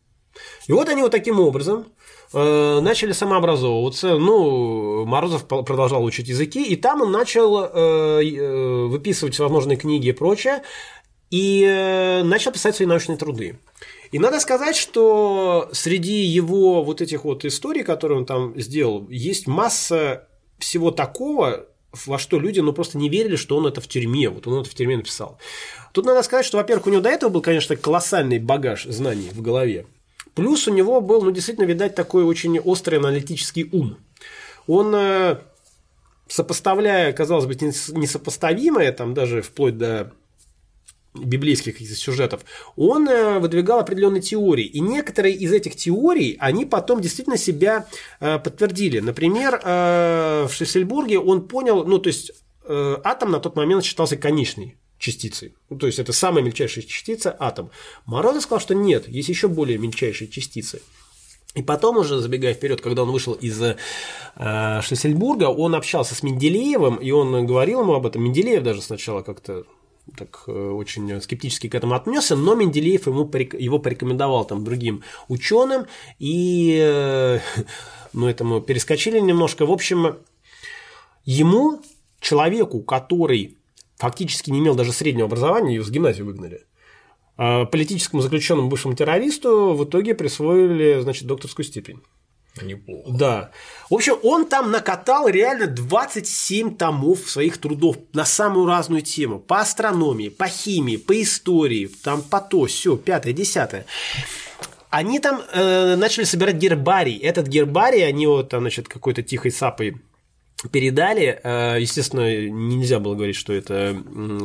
[0.68, 1.88] И вот они вот таким образом
[2.34, 4.18] э, начали самообразовываться.
[4.18, 10.12] Ну, Морозов продолжал учить языки, и там он начал э, э, выписывать всевозможные книги и
[10.12, 10.64] прочее,
[11.30, 13.60] и э, начал писать свои научные труды.
[14.12, 19.48] И надо сказать, что среди его вот этих вот историй, которые он там сделал, есть
[19.48, 20.28] масса
[20.60, 21.66] всего такого,
[22.06, 24.70] во что люди ну, просто не верили, что он это в тюрьме, вот он это
[24.70, 25.38] в тюрьме написал.
[25.92, 29.42] Тут надо сказать, что, во-первых, у него до этого был, конечно, колоссальный багаж знаний в
[29.42, 29.86] голове.
[30.34, 33.98] Плюс у него был, ну, действительно, видать, такой очень острый аналитический ум.
[34.66, 35.38] Он, э,
[36.28, 40.12] сопоставляя, казалось бы, несопоставимое, там даже вплоть до
[41.14, 42.42] библейских сюжетов,
[42.76, 44.66] он э, выдвигал определенные теории.
[44.66, 47.88] И некоторые из этих теорий, они потом действительно себя
[48.20, 49.00] э, подтвердили.
[49.00, 52.32] Например, э, в Шлиссельбурге он понял, ну, то есть
[52.66, 55.54] атом на тот момент считался конечной частицей.
[55.70, 57.72] Ну, то есть это самая мельчайшая частица атом.
[58.06, 60.82] Морозов сказал, что нет, есть еще более мельчайшие частицы.
[61.56, 63.76] И потом уже, забегая вперед, когда он вышел из э,
[64.82, 68.24] Шлиссельбурга, он общался с Менделеевым, и он говорил ему об этом.
[68.24, 69.66] Менделеев даже сначала как-то
[70.18, 75.86] так э, очень скептически к этому отнесся, но Менделеев ему, его порекомендовал там другим ученым,
[76.20, 77.40] и э,
[78.14, 79.66] ну, это мы перескочили немножко.
[79.66, 80.18] В общем,
[81.24, 81.82] ему,
[82.20, 83.58] человеку, который
[83.96, 86.66] фактически не имел даже среднего образования, его с гимназии выгнали,
[87.38, 92.02] а политическому заключенному бывшему террористу в итоге присвоили, значит, докторскую степень.
[92.62, 93.12] Неплохо.
[93.12, 93.52] Да.
[93.90, 99.40] В общем, он там накатал реально 27 томов своих трудов на самую разную тему.
[99.40, 103.86] По астрономии, по химии, по истории, там по то, все, пятое, десятое.
[104.92, 107.18] Они там э, начали собирать гербарий.
[107.18, 109.98] Этот гербарий, они вот там, значит, какой-то тихой сапой
[110.72, 111.40] передали.
[111.44, 113.98] Э, естественно, нельзя было говорить, что это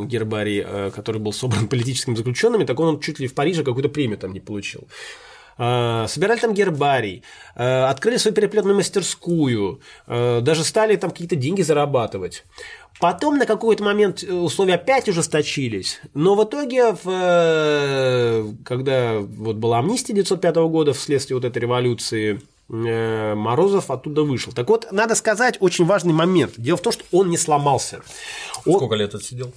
[0.07, 4.17] гербарий, э, который был собран политическими заключенными, так он чуть ли в Париже какую-то премию
[4.19, 4.89] там не получил.
[5.59, 7.23] Э, собирали там гербарий,
[7.55, 12.45] открыли свою переплетную мастерскую, даже стали там какие-то деньги зарабатывать.
[13.01, 16.95] Потом на какой-то момент условия опять ужесточились, но в итоге,
[18.65, 22.41] когда вот была амнистия 1905 года вследствие вот этой революции,
[22.71, 24.53] Э, Морозов оттуда вышел.
[24.53, 26.53] Так вот, надо сказать очень важный момент.
[26.57, 28.03] Дело в том, что он не сломался.
[28.67, 28.77] Он...
[28.77, 29.53] Сколько лет отсидел?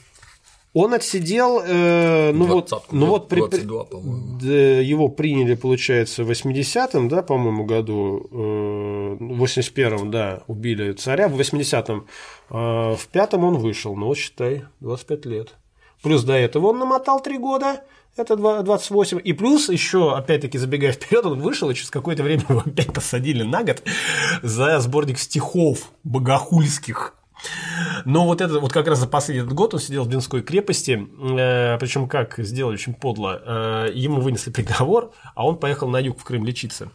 [0.73, 4.41] Он отсидел, э, ну вот, ну вот при, 22,
[4.81, 11.37] его приняли, получается, в 80-м, да, по-моему, году, э, в 81-м, да, убили царя, в
[11.37, 12.07] 80-м,
[12.51, 12.53] э,
[12.95, 15.55] в пятом он вышел, ну, считай, 25 лет.
[16.03, 17.83] Плюс до этого он намотал 3 года,
[18.15, 19.19] это 28.
[19.23, 23.43] И плюс еще, опять-таки, забегая вперед, он вышел, и через какое-то время его опять посадили
[23.43, 23.83] на год
[24.41, 27.15] за сборник стихов богохульских.
[28.05, 31.07] Но вот это вот как раз за последний год он сидел в Донской крепости,
[31.37, 33.41] э, причем как сделали очень подло.
[33.45, 36.91] Э, ему вынесли приговор, а он поехал на юг в Крым лечиться.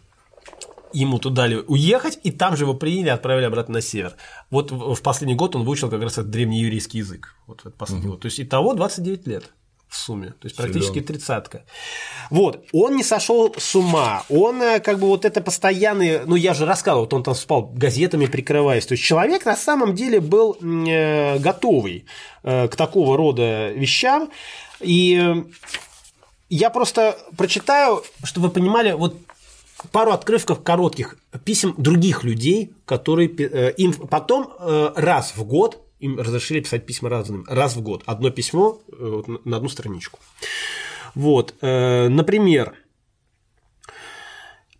[0.93, 4.15] Ему туда дали уехать, и там же его приняли отправили обратно на север.
[4.51, 7.35] Вот в последний год он выучил как раз этот древнееврейский язык.
[7.47, 8.15] Вот этот последний угу.
[8.15, 8.23] год.
[8.23, 9.53] То есть итого 29 лет
[9.89, 11.65] в сумме, то есть практически тридцатка.
[12.31, 16.55] Вот, он не сошел с ума, он э, как бы вот это постоянный, ну я
[16.55, 20.57] же рассказывал, вот он там спал газетами прикрываясь, то есть человек на самом деле был
[20.61, 22.07] э, готовый
[22.43, 24.31] э, к такого рода вещам,
[24.81, 25.45] и
[26.49, 29.17] я просто прочитаю, чтобы вы понимали, вот
[29.93, 36.87] пару отрывков коротких писем других людей, которые им потом раз в год им разрешили писать
[36.87, 38.03] письма разным, раз в год.
[38.07, 40.19] Одно письмо э, на одну страничку.
[41.15, 42.75] Вот, э, например,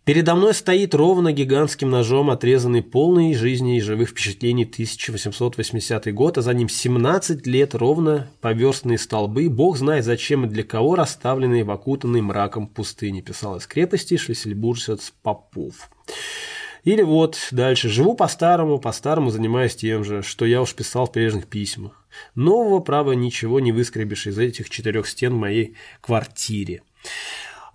[0.07, 6.41] Передо мной стоит ровно гигантским ножом отрезанный полный жизни и живых впечатлений 1880 год, а
[6.41, 11.71] за ним 17 лет ровно поверстные столбы, бог знает зачем и для кого расставленные в
[11.71, 15.89] окутанной мраком пустыне, писал из крепости шлиссельбуржец Попов.
[16.87, 17.89] Или вот дальше.
[17.89, 21.91] Живу по-старому, по-старому занимаюсь тем же, что я уж писал в прежних письмах.
[22.33, 26.83] Нового, право, ничего не выскребешь из этих четырех стен в моей квартире.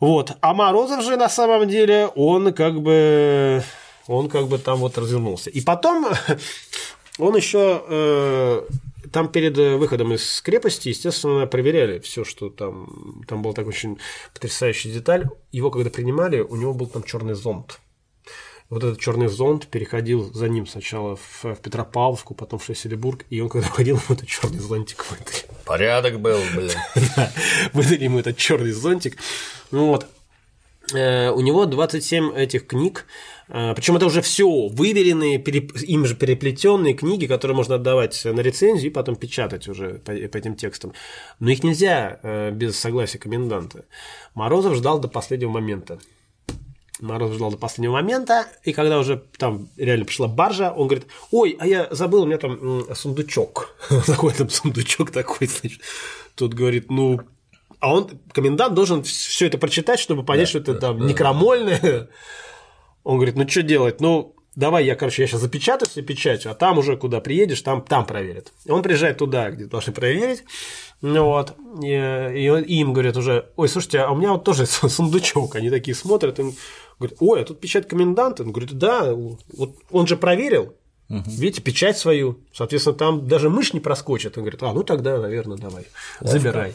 [0.01, 0.33] Вот.
[0.41, 3.63] А Морозов же на самом деле, он как бы
[4.07, 5.51] он как бы там вот развернулся.
[5.51, 6.07] И потом
[7.19, 8.63] он еще э,
[9.13, 13.25] там перед выходом из крепости, естественно, проверяли все, что там.
[13.29, 13.99] Там была так очень
[14.33, 15.29] потрясающая деталь.
[15.51, 17.79] Его, когда принимали, у него был там черный зонт.
[18.73, 23.39] Вот этот черный зонт переходил за ним сначала в, в Петропавловску, потом в Шлиссельбург, и
[23.43, 25.45] он, когда ходил, ему этот черный зонтик выдали.
[25.67, 26.71] Порядок был, блин.
[27.75, 29.19] выдали ему этот черный зонтик.
[29.73, 30.07] Ну вот.
[30.95, 33.05] Э, у него 27 этих книг,
[33.49, 38.91] э, причем это уже все выверенные, им же переплетенные книги, которые можно отдавать на рецензию
[38.91, 40.95] и потом печатать уже по, по этим текстам.
[41.41, 43.85] Но их нельзя э, без согласия коменданта.
[44.35, 45.99] Морозов ждал до последнего момента.
[47.03, 51.57] Морозов ждал до последнего момента, и когда уже там реально пришла баржа, он говорит, ой,
[51.59, 53.75] а я забыл, у меня там сундучок.
[54.07, 55.81] Какой там сундучок такой, значит.
[56.35, 57.21] Тут говорит, ну,
[57.81, 61.07] а он, комендант, должен все это прочитать, чтобы понять, да, что это да, там да,
[61.07, 62.09] некромольное.
[63.03, 64.01] Он говорит, ну что делать?
[64.01, 67.83] Ну, давай я, короче, я сейчас запечатаю все печатью, а там уже куда приедешь, там,
[67.83, 68.53] там проверят.
[68.65, 70.45] И он приезжает туда, где должны проверить.
[71.03, 71.55] Ну вот.
[71.83, 75.57] И, и, им говорят уже, ой, слушайте, а у меня вот тоже сундучок.
[75.57, 76.55] Они такие смотрят, и
[76.99, 78.45] говорят, ой, а тут печать коменданта.
[78.45, 80.75] Он говорит, да, вот он же проверил.
[81.13, 81.25] Угу.
[81.27, 82.39] Видите, печать свою.
[82.55, 84.39] Соответственно, там даже мышь не проскочит.
[84.39, 85.85] Он говорит, а, ну тогда, наверное, давай,
[86.21, 86.75] забирай.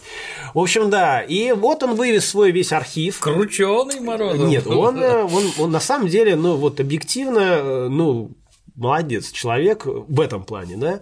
[0.54, 1.22] В общем, да.
[1.22, 3.20] И вот он вывез свой весь архив.
[3.20, 4.48] Крученый Морозов.
[4.48, 8.32] Нет, он, э, он, он на самом деле, ну вот объективно, э, ну,
[8.76, 11.00] молодец человек в этом плане, да.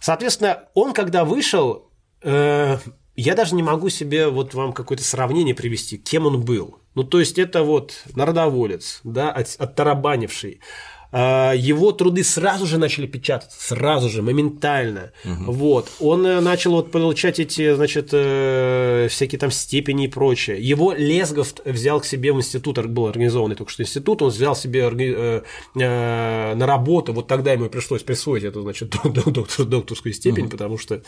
[0.00, 1.87] Соответственно, он когда вышел,
[2.22, 6.78] я даже не могу себе вот вам какое-то сравнение привести, кем он был.
[6.94, 10.60] Ну, то есть, это вот народоволец, да, от, оттарабанивший,
[11.10, 15.12] а, его труды сразу же начали печататься, сразу же, моментально.
[15.24, 15.52] Угу.
[15.52, 15.90] Вот.
[16.00, 20.60] Он э, начал вот получать эти, значит, э, всякие там степени и прочее.
[20.60, 24.80] Его Лесгофт взял к себе в институт, был организованный только что институт, он взял себе
[24.80, 25.42] э,
[25.74, 30.50] на работу, вот тогда ему пришлось присвоить эту, значит, докторскую степень, угу.
[30.50, 31.02] потому что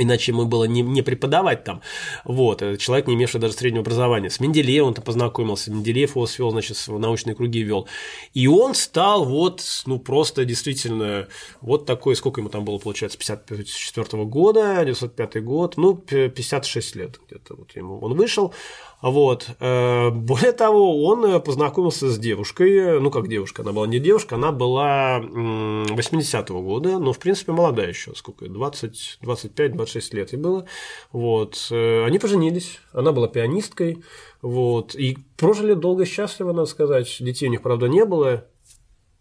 [0.00, 1.82] Иначе ему было не, не преподавать там.
[2.24, 2.62] Вот.
[2.62, 4.30] Э, человек, не имевший даже среднего образования.
[4.30, 5.70] С Менделеевым он-то познакомился.
[5.70, 7.86] Менделеев его свел, значит, в научные круги вел.
[8.32, 11.28] И он стал вот, ну, просто действительно
[11.60, 17.56] вот такой, сколько ему там было, получается, 54 года, 905 год, ну, 56 лет где-то
[17.56, 18.54] вот ему он вышел.
[19.02, 19.48] Вот.
[19.60, 24.34] Э, более того, он э, познакомился с девушкой, ну как девушка, она была не девушка,
[24.34, 30.66] она была 80-го года, но в принципе молодая еще, сколько, 20, 25-26 лет ей было.
[31.12, 31.68] Вот.
[31.70, 34.04] Э, они поженились, она была пианисткой,
[34.42, 34.94] вот.
[34.94, 37.16] И прожили долго счастливо, надо сказать.
[37.20, 38.46] Детей у них, правда, не было,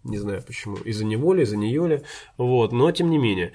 [0.03, 2.01] не знаю почему, из-за него ли, из-за нее ли,
[2.37, 3.53] вот, но тем не менее.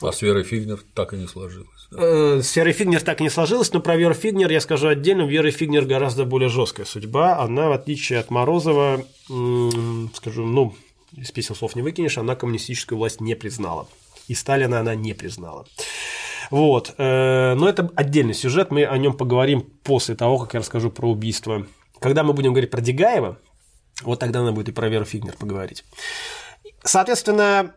[0.00, 1.73] А с Верой Фигнер так и не сложилось.
[1.96, 5.22] Э, с Верой Фигнер так и не сложилось, но про Веру Фигнер я скажу отдельно.
[5.22, 7.38] Веры Фигнер гораздо более жесткая судьба.
[7.38, 10.74] Она, в отличие от Морозова, скажу, ну,
[11.16, 13.86] из писем слов не выкинешь, она коммунистическую власть не признала.
[14.26, 15.66] И Сталина она не признала.
[16.50, 16.94] Вот.
[16.98, 21.08] Э, но это отдельный сюжет, мы о нем поговорим после того, как я расскажу про
[21.10, 21.66] убийство.
[22.00, 23.38] Когда мы будем говорить про Дегаева,
[24.02, 25.84] вот тогда надо будет и про Веру Фигнер поговорить.
[26.82, 27.74] Соответственно,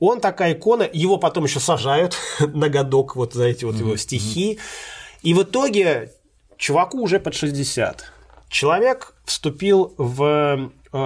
[0.00, 4.58] он такая икона, его потом еще сажают на годок вот за эти вот его стихи.
[5.22, 6.12] И в итоге
[6.56, 8.10] чуваку уже под 60.
[8.48, 10.96] Человек вступил в э,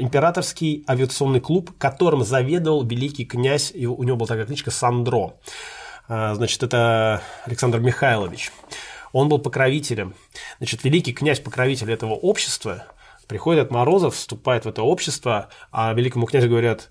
[0.00, 5.34] императорский авиационный клуб, которым заведовал великий князь, и у него была такая кличка Сандро.
[6.08, 8.52] Э, значит, это Александр Михайлович.
[9.12, 10.14] Он был покровителем.
[10.58, 12.84] Значит, великий князь-покровитель этого общества
[13.28, 16.90] приходит от Морозов, вступает в это общество, а великому князю говорят,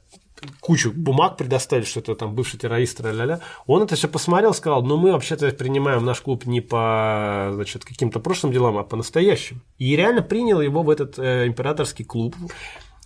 [0.59, 3.39] кучу бумаг предоставили, что это там бывший террорист, ля-ля.
[3.65, 8.19] Он это все посмотрел, сказал, ну мы вообще-то принимаем наш клуб не по значит, каким-то
[8.19, 9.61] прошлым делам, а по настоящим.
[9.77, 12.35] И реально принял его в этот э, императорский клуб.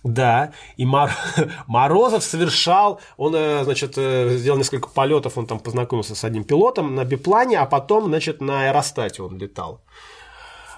[0.04, 1.10] Да, и Мор...
[1.66, 6.94] Морозов совершал, он, э, значит, э, сделал несколько полетов, он там познакомился с одним пилотом
[6.94, 9.82] на биплане, а потом, значит, на аэростате он летал.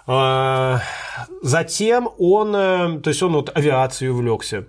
[0.06, 0.80] А,
[1.42, 4.66] затем он, э, то есть он вот авиацией увлекся.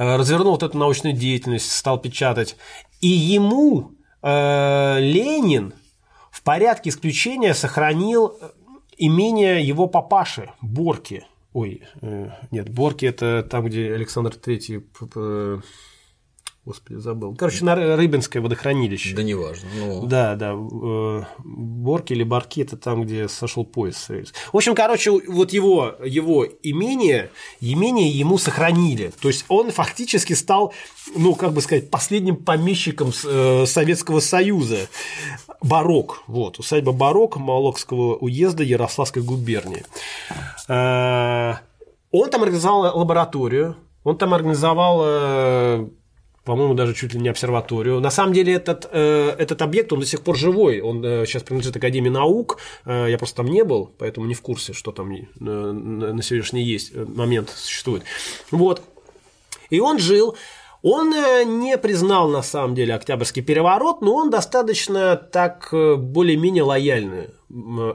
[0.00, 2.56] Э, развернул вот эту научную деятельность, стал печатать.
[3.02, 5.74] И ему э, Ленин
[6.30, 8.38] в порядке исключения сохранил
[8.96, 11.26] имение его папаши Борки.
[11.52, 15.62] Ой, э, нет, Борки это там, где Александр III
[16.66, 17.34] Господи, забыл.
[17.36, 19.16] Короче, на Рыбинское водохранилище.
[19.16, 19.68] Да неважно.
[19.78, 20.06] Ну...
[20.06, 20.52] Да, да.
[20.52, 24.10] э, Борки или Барки– это там, где сошел поезд.
[24.52, 27.30] В общем, короче, вот его, его имение,
[27.60, 29.10] имение ему сохранили.
[29.22, 30.74] То есть он фактически стал,
[31.16, 34.88] ну, как бы сказать, последним помещиком э, Советского Союза.
[35.62, 36.22] Барок.
[36.26, 36.58] Вот.
[36.58, 39.84] Усадьба Барок Молокского уезда Ярославской губернии.
[40.68, 41.54] Э,
[42.10, 45.90] Он там организовал лабораторию, он там организовал
[46.50, 48.00] по-моему, даже чуть ли не обсерваторию.
[48.00, 51.44] На самом деле этот, э, этот объект, он до сих пор живой, он э, сейчас
[51.44, 55.12] принадлежит Академии наук, э, я просто там не был, поэтому не в курсе, что там
[55.12, 58.02] э, на сегодняшний есть э, момент существует.
[58.50, 58.82] Вот.
[59.70, 60.36] И он жил,
[60.82, 66.64] он э, не признал на самом деле Октябрьский переворот, но он достаточно так э, более-менее
[66.64, 67.26] лояльно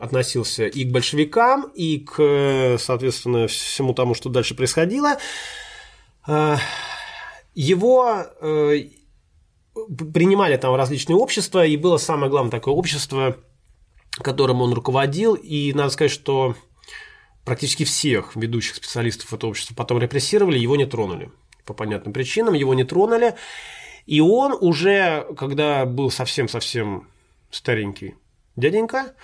[0.02, 5.18] относился и к большевикам, и к, соответственно, всему тому, что дальше происходило.
[7.56, 8.90] Его э,
[10.14, 13.38] принимали там различные общества, и было самое главное такое общество,
[14.12, 16.56] которым он руководил, и надо сказать, что
[17.46, 21.32] практически всех ведущих специалистов этого общества потом репрессировали, его не тронули.
[21.66, 23.36] По понятным причинам его не тронули.
[24.06, 27.08] И он уже, когда был совсем-совсем
[27.50, 28.16] старенький
[28.56, 29.16] дяденька,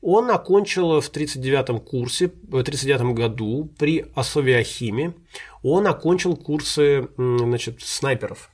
[0.00, 5.14] он окончил в 1939 курсе, в 1939 году при Асовиахиме,
[5.62, 8.50] он окончил курсы значит, снайперов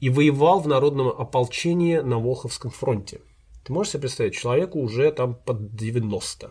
[0.00, 3.20] и воевал в народном ополчении на Волховском фронте.
[3.64, 6.50] Ты можешь себе представить, человеку уже там под 90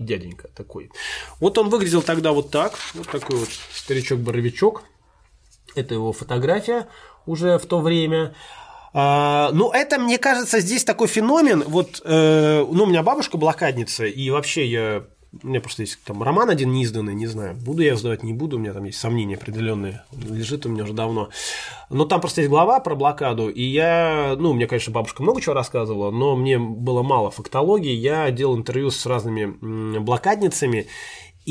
[0.00, 0.90] дяденька такой.
[1.38, 4.82] Вот он выглядел тогда вот так, вот такой вот старичок-боровичок.
[5.76, 6.88] Это его фотография
[7.26, 8.34] уже в то время.
[8.92, 11.64] А, ну, это, мне кажется, здесь такой феномен.
[11.66, 15.04] Вот, э, ну, у меня бабушка блокадница, и вообще я
[15.42, 18.56] у меня просто есть там роман один неизданный, не знаю, буду я сдавать, не буду,
[18.56, 21.28] у меня там есть сомнения определенные, лежит у меня уже давно.
[21.88, 25.54] Но там просто есть глава про блокаду, и я, ну, мне, конечно, бабушка много чего
[25.54, 30.88] рассказывала, но мне было мало фактологии, я делал интервью с разными блокадницами,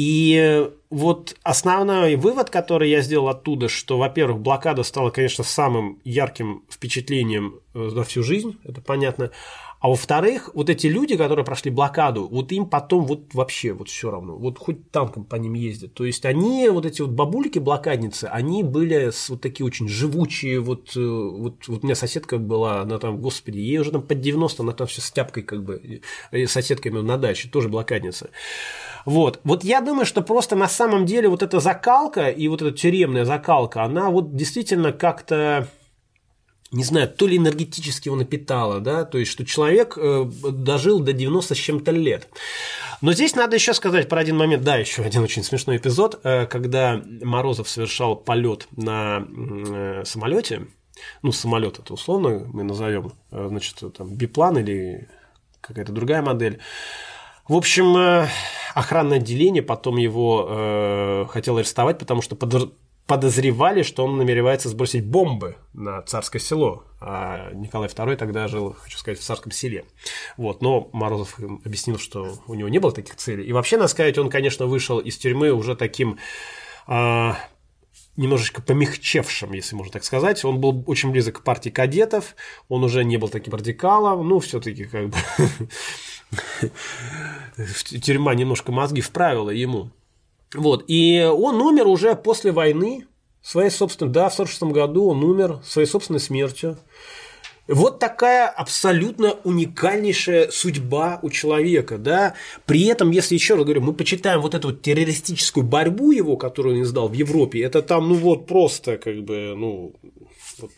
[0.02, 6.64] и вот основной вывод, который я сделал оттуда, что, во-первых, блокада стала, конечно, самым ярким
[6.70, 9.32] впечатлением э, за всю жизнь, это понятно.
[9.82, 14.10] А во-вторых, вот эти люди, которые прошли блокаду, вот им потом вот вообще вот все
[14.10, 15.94] равно, вот хоть танком по ним ездят.
[15.94, 20.96] То есть они, вот эти вот бабульки блокадницы, они были вот такие очень живучие, вот,
[20.96, 24.64] э, вот, вот у меня соседка была, она там, господи, ей уже там под 90,
[24.64, 26.02] она там все с тяпкой как бы,
[26.46, 28.30] соседками на даче, тоже блокадница.
[29.10, 29.40] Вот.
[29.44, 33.26] Вот я думаю, что просто на самом деле вот эта закалка и вот эта тюремная
[33.26, 35.68] закалка, она вот действительно как-то
[36.72, 41.14] не знаю, то ли энергетически его напитала, да, то есть, что человек э, дожил до
[41.14, 42.30] 90 с чем-то лет.
[43.02, 46.45] Но здесь надо еще сказать про один момент, да, еще один очень смешной эпизод, э,
[46.45, 50.68] когда Морозов совершал полет на э, самолете,
[51.23, 55.10] ну, самолет это условно мы назовем, значит, там, биплан или
[55.61, 56.60] какая-то другая модель,
[57.50, 58.28] в общем, э,
[58.76, 62.38] охранное отделение потом его э, хотело арестовать, потому что
[63.08, 66.84] подозревали, что он намеревается сбросить бомбы на царское село.
[67.02, 69.86] А Николай II тогда жил, хочу сказать, в царском селе.
[70.38, 70.62] Вот.
[70.62, 73.46] Но Морозов объяснил, что у него не было таких целей.
[73.46, 76.20] И вообще, надо сказать, он, конечно, вышел из тюрьмы уже таким
[76.86, 77.36] а,
[78.20, 80.44] немножечко помягчевшим, если можно так сказать.
[80.44, 82.36] Он был очень близок к партии кадетов,
[82.68, 85.18] он уже не был таким радикалом, ну, все-таки как бы
[88.02, 89.90] тюрьма немножко мозги вправила ему.
[90.54, 93.06] Вот, и он умер уже после войны,
[93.42, 96.78] своей собственной, да, в 46 году он умер своей собственной смертью.
[97.68, 102.34] Вот такая абсолютно уникальнейшая судьба у человека, да.
[102.66, 106.78] При этом, если еще раз говорю, мы почитаем вот эту вот террористическую борьбу его, которую
[106.78, 109.94] он издал в Европе, это там, ну вот просто как бы, ну,
[110.61, 110.72] вот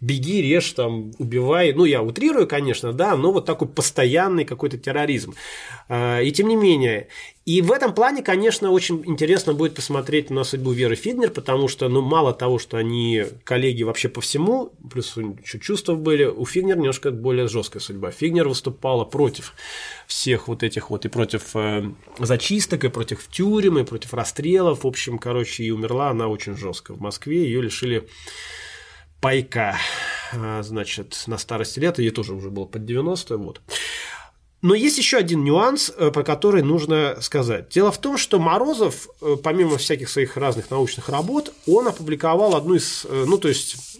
[0.00, 1.72] беги, режь, там, убивай.
[1.72, 5.34] Ну, я утрирую, конечно, да, но вот такой постоянный какой-то терроризм.
[5.88, 7.08] А, и тем не менее.
[7.46, 11.88] И в этом плане, конечно, очень интересно будет посмотреть на судьбу Веры Фигнер, потому что,
[11.88, 16.76] ну, мало того, что они коллеги вообще по всему, плюс еще чувства были, у Фигнер
[16.76, 18.10] немножко более жесткая судьба.
[18.12, 19.54] Фигнер выступала против
[20.06, 24.84] всех вот этих вот и против э, зачисток, и против тюрем, и против расстрелов.
[24.84, 26.94] В общем, короче, и умерла она очень жестко.
[26.94, 28.06] В Москве ее лишили
[29.20, 29.76] пайка,
[30.32, 33.60] а, значит, на старости лет, ей тоже уже было под 90, вот.
[34.62, 37.70] Но есть еще один нюанс, э, про который нужно сказать.
[37.70, 42.74] Дело в том, что Морозов, э, помимо всяких своих разных научных работ, он опубликовал одну
[42.74, 43.98] из, э, ну, то есть,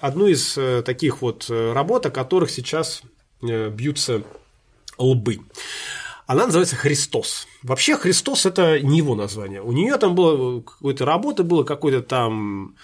[0.00, 3.02] одну из таких вот работ, о которых сейчас
[3.40, 4.24] бьются
[4.98, 5.38] лбы.
[6.26, 7.46] Она называется «Христос».
[7.62, 9.62] Вообще «Христос»– это не его название.
[9.62, 12.74] У нее там было какой-то работа, было какой-то там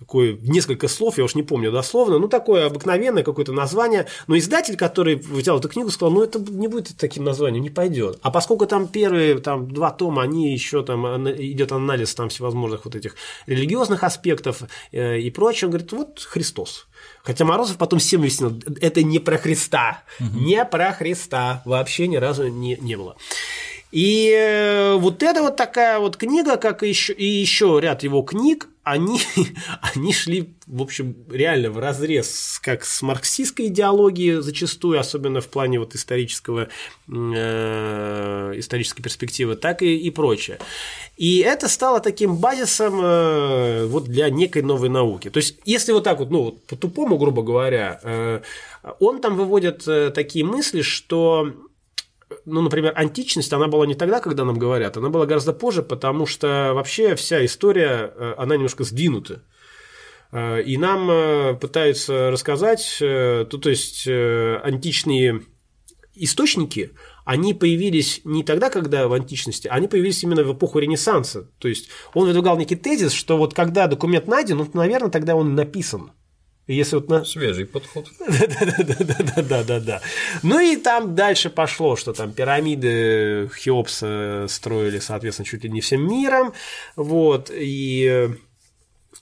[0.00, 4.76] такое несколько слов, я уж не помню дословно, ну такое обыкновенное какое-то название, но издатель,
[4.76, 8.18] который взял эту книгу, сказал, ну это не будет таким названием, не пойдет.
[8.22, 12.96] А поскольку там первые там два тома, они еще там идет анализ там всевозможных вот
[12.96, 13.14] этих
[13.46, 16.86] религиозных аспектов э, и прочее, он говорит, вот Христос.
[17.22, 20.38] Хотя Морозов потом всем объяснил, это не про Христа, угу.
[20.38, 23.16] не про Христа, вообще ни разу не, не было.
[23.92, 28.22] И э, вот это вот такая вот книга, как и еще, и еще ряд его
[28.22, 29.20] книг, они,
[29.94, 35.80] они шли, в общем, реально в разрез как с марксистской идеологией зачастую, особенно в плане
[35.80, 36.68] вот исторического,
[37.08, 40.58] э, исторической перспективы, так и, и прочее.
[41.16, 45.30] И это стало таким базисом э, вот для некой новой науки.
[45.30, 48.40] То есть, если вот так вот, ну, по-тупому, грубо говоря, э,
[48.98, 51.52] он там выводит э, такие мысли, что
[52.44, 56.26] ну, например, античность, она была не тогда, когда нам говорят, она была гораздо позже, потому
[56.26, 59.42] что вообще вся история, э, она немножко сдвинута.
[60.32, 65.42] Э, и нам э, пытаются рассказать, то, то есть античные
[66.14, 66.92] источники,
[67.24, 71.50] они появились не тогда, когда в античности, они появились именно в эпоху Ренессанса.
[71.58, 75.54] То есть он выдвигал некий тезис, что вот когда документ найден, ну, наверное, тогда он
[75.54, 76.12] написан.
[76.66, 77.24] Если вот на...
[77.24, 78.08] Свежий подход.
[78.28, 80.00] Да-да-да-да-да-да.
[80.42, 86.08] Ну и там дальше пошло, что там пирамиды Хеопса строили, соответственно, чуть ли не всем
[86.08, 86.52] миром,
[86.96, 88.28] вот, и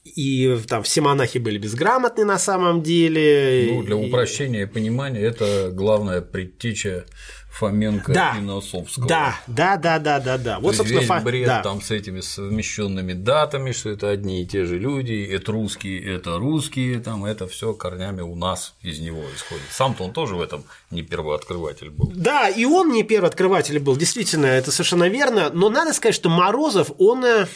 [0.05, 3.71] и там все монахи были безграмотны на самом деле.
[3.73, 7.07] Ну, для упрощения и понимания это главная предтеча
[7.51, 9.09] Фоменко да, и Носовского.
[9.09, 10.61] Да, да, да, да, да, да.
[10.61, 11.63] Вот, собственно, весь бред да.
[11.63, 16.39] там с этими совмещенными датами, что это одни и те же люди, это русские, это
[16.39, 19.65] русские, там это все корнями у нас из него исходит.
[19.71, 22.13] Сам-то он тоже в этом не первооткрыватель был.
[22.15, 25.51] Да, и он не первооткрыватель был, действительно, это совершенно верно.
[25.53, 27.47] Но надо сказать, что Морозов, он, э,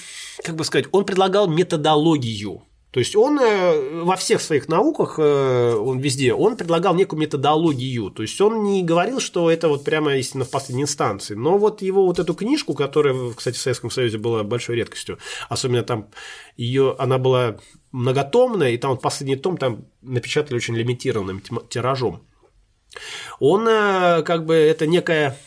[0.42, 2.62] как бы сказать, он предлагал методологию
[2.92, 8.10] то есть он э, во всех своих науках, э, он везде, он предлагал некую методологию.
[8.10, 11.34] То есть он не говорил, что это вот прямо истинно в последней инстанции.
[11.34, 15.82] Но вот его вот эту книжку, которая, кстати, в Советском Союзе была большой редкостью, особенно
[15.82, 16.10] там
[16.58, 17.56] ее, она была
[17.92, 22.20] многотомная, и там вот последний том там напечатали очень лимитированным тиражом.
[23.40, 25.38] Он э, как бы это некое,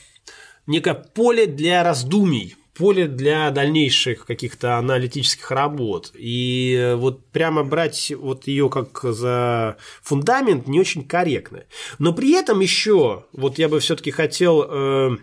[0.66, 6.12] некое поле для раздумий поле для дальнейших каких-то аналитических работ.
[6.14, 11.64] И вот прямо брать вот ее как за фундамент не очень корректно.
[12.00, 15.18] Но при этом еще, вот я бы все-таки хотел э,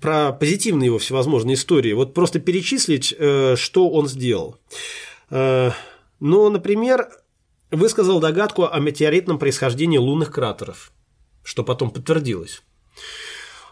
[0.00, 4.58] про позитивные его всевозможные истории, вот просто перечислить, э, что он сделал.
[5.30, 5.70] Э,
[6.20, 7.08] ну, например,
[7.70, 10.92] высказал догадку о метеоритном происхождении лунных кратеров,
[11.42, 12.62] что потом подтвердилось.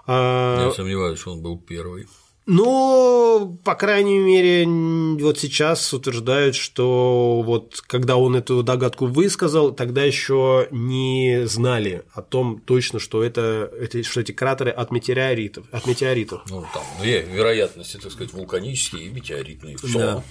[0.06, 2.06] А, Я сомневаюсь, что он был первый.
[2.46, 10.04] Ну, по крайней мере, вот сейчас утверждают, что вот когда он эту догадку высказал, тогда
[10.04, 15.86] еще не знали о том точно, что это, это что эти кратеры от метеоритов, от
[15.86, 16.42] метеоритов.
[16.50, 19.78] Ну там две вероятности, так сказать, вулканические и метеоритные.
[19.78, 19.98] Все.
[19.98, 20.24] Да.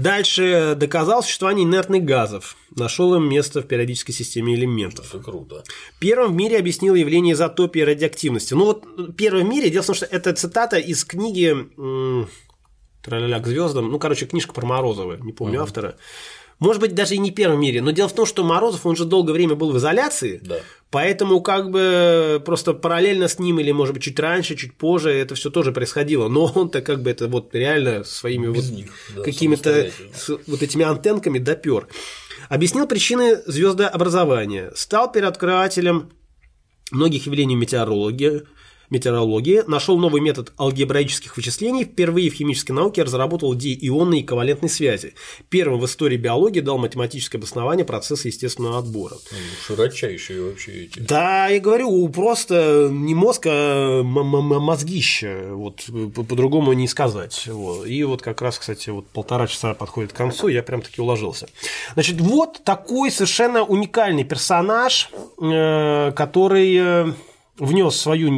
[0.00, 5.14] Дальше доказал существование инертных газов, нашел им место в периодической системе элементов.
[5.14, 5.62] Это круто.
[5.98, 8.54] Первым в мире объяснил явление изотопии радиоактивности.
[8.54, 11.54] Ну вот первым в мире, дело в том, что это цитата из книги
[13.02, 15.64] «Траля к звездам», ну, короче, книжка про Морозова, не помню uh-huh.
[15.64, 15.96] автора.
[16.60, 17.80] Может быть, даже и не первом мире.
[17.80, 20.40] Но дело в том, что Морозов, он же долгое время был в изоляции.
[20.42, 20.58] Да.
[20.90, 25.34] Поэтому как бы просто параллельно с ним или, может быть, чуть раньше, чуть позже это
[25.34, 26.28] все тоже происходило.
[26.28, 28.64] Но он-то как бы это вот реально своими вот
[29.16, 29.90] да, какими-то
[30.46, 31.88] вот этими антенками допер.
[32.50, 34.72] Объяснил причины звездообразования.
[34.74, 36.10] Стал переоткрывателем
[36.90, 38.42] многих явлений метеорологии,
[38.90, 45.14] метеорологии, нашел новый метод алгебраических вычислений, впервые в химической науке разработал диионные ковалентные связи.
[45.48, 49.16] Первым в истории биологии дал математическое обоснование процесса естественного отбора.
[49.30, 50.98] Ну, широчайшие вообще эти.
[50.98, 55.84] Да, я говорю, просто не мозг, а мозгище, вот
[56.14, 57.46] по-другому не сказать.
[57.46, 57.86] Вот.
[57.86, 61.48] И вот как раз, кстати, вот полтора часа подходит к концу, я прям таки уложился.
[61.94, 65.10] Значит, вот такой совершенно уникальный персонаж,
[65.40, 67.12] э, который э,
[67.60, 68.30] внес свою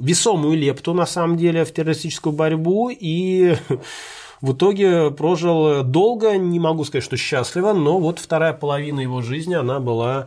[0.00, 3.56] весомую лепту, на самом деле, в террористическую борьбу и
[4.40, 9.54] в итоге прожил долго, не могу сказать, что счастливо, но вот вторая половина его жизни,
[9.54, 10.26] она была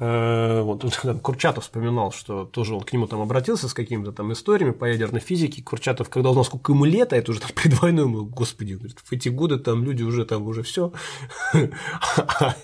[0.00, 0.84] э, вот
[1.22, 5.20] Курчатов вспоминал, что тоже он к нему там обратился с какими-то там историями по ядерной
[5.20, 5.62] физике.
[5.62, 9.12] Курчатов, когда узнал, сколько ему лет, а это уже там предвойной, ему, господи, говорит, в
[9.12, 10.92] эти годы там люди уже там уже все,
[11.52, 12.56] а,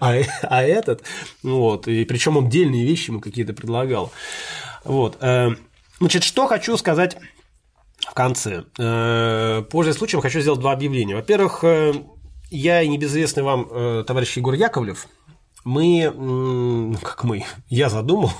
[0.00, 1.02] а, а этот,
[1.42, 4.12] вот, и причем он дельные вещи ему какие-то предлагал.
[4.84, 5.18] Вот.
[5.20, 5.50] Э,
[5.98, 7.16] значит, что хочу сказать
[7.98, 8.64] в конце.
[8.78, 11.16] Э, позже случаем хочу сделать два объявления.
[11.16, 11.64] Во-первых,
[12.50, 15.08] я и небезызвестный вам товарищ Егор Яковлев,
[15.64, 18.30] мы, ну, как мы, я задумал,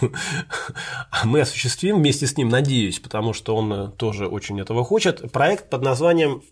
[1.10, 5.32] а мы осуществим вместе с ним, надеюсь, потому что он э, тоже очень этого хочет,
[5.32, 6.42] проект под названием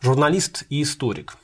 [0.00, 1.36] «Журналист и историк».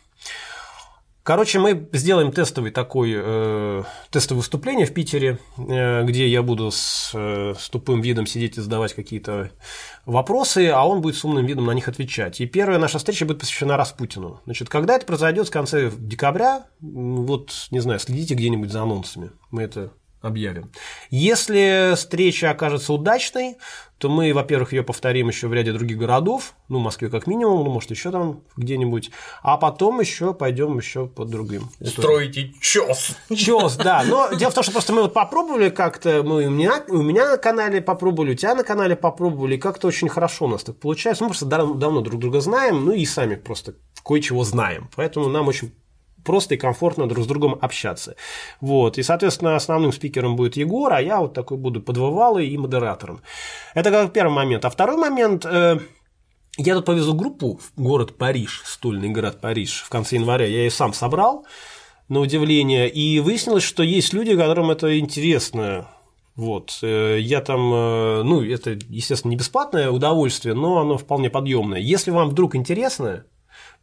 [1.29, 7.11] Короче, мы сделаем тестовый такой э, тестовое выступление в Питере, э, где я буду с,
[7.13, 9.51] э, с тупым видом сидеть и задавать какие-то
[10.07, 12.41] вопросы, а он будет с умным видом на них отвечать.
[12.41, 14.41] И первая наша встреча будет посвящена Распутину.
[14.47, 19.31] Значит, когда это произойдет в конце декабря, вот, не знаю, следите где-нибудь за анонсами.
[19.51, 19.91] Мы это
[20.23, 20.73] объявим.
[21.11, 23.59] Если встреча окажется удачной,
[23.99, 27.65] то мы, во-первых, ее повторим еще в ряде других городов, ну, в Москве как минимум,
[27.65, 29.11] ну, может, еще там где-нибудь,
[29.43, 31.69] а потом еще пойдем еще по другим.
[31.85, 33.17] Строите чес.
[33.35, 34.05] Чес, да.
[34.07, 37.33] Но дело в том, что просто мы вот попробовали как-то, мы у меня, у меня
[37.33, 40.77] на канале попробовали, у тебя на канале попробовали, и как-то очень хорошо у нас так
[40.79, 41.25] получается.
[41.25, 44.89] Мы просто давно друг друга знаем, ну и сами просто кое-чего знаем.
[44.95, 45.73] Поэтому нам очень
[46.29, 48.15] просто и комфортно друг с другом общаться.
[48.61, 48.99] Вот.
[48.99, 53.23] И, соответственно, основным спикером будет Егор, а я вот такой буду подвывалой и модератором.
[53.73, 54.67] Это как первый момент.
[54.67, 55.79] А второй момент э,
[56.59, 60.45] я тут повезу группу в город Париж, стольный город Париж, в конце января.
[60.45, 61.47] Я ее сам собрал,
[62.11, 65.89] на удивление, и выяснилось, что есть люди, которым это интересно.
[66.37, 66.79] Вот.
[66.83, 71.81] Э, я там, э, ну, это, естественно, не бесплатное удовольствие, но оно вполне подъемное.
[71.81, 73.25] Если вам вдруг интересно,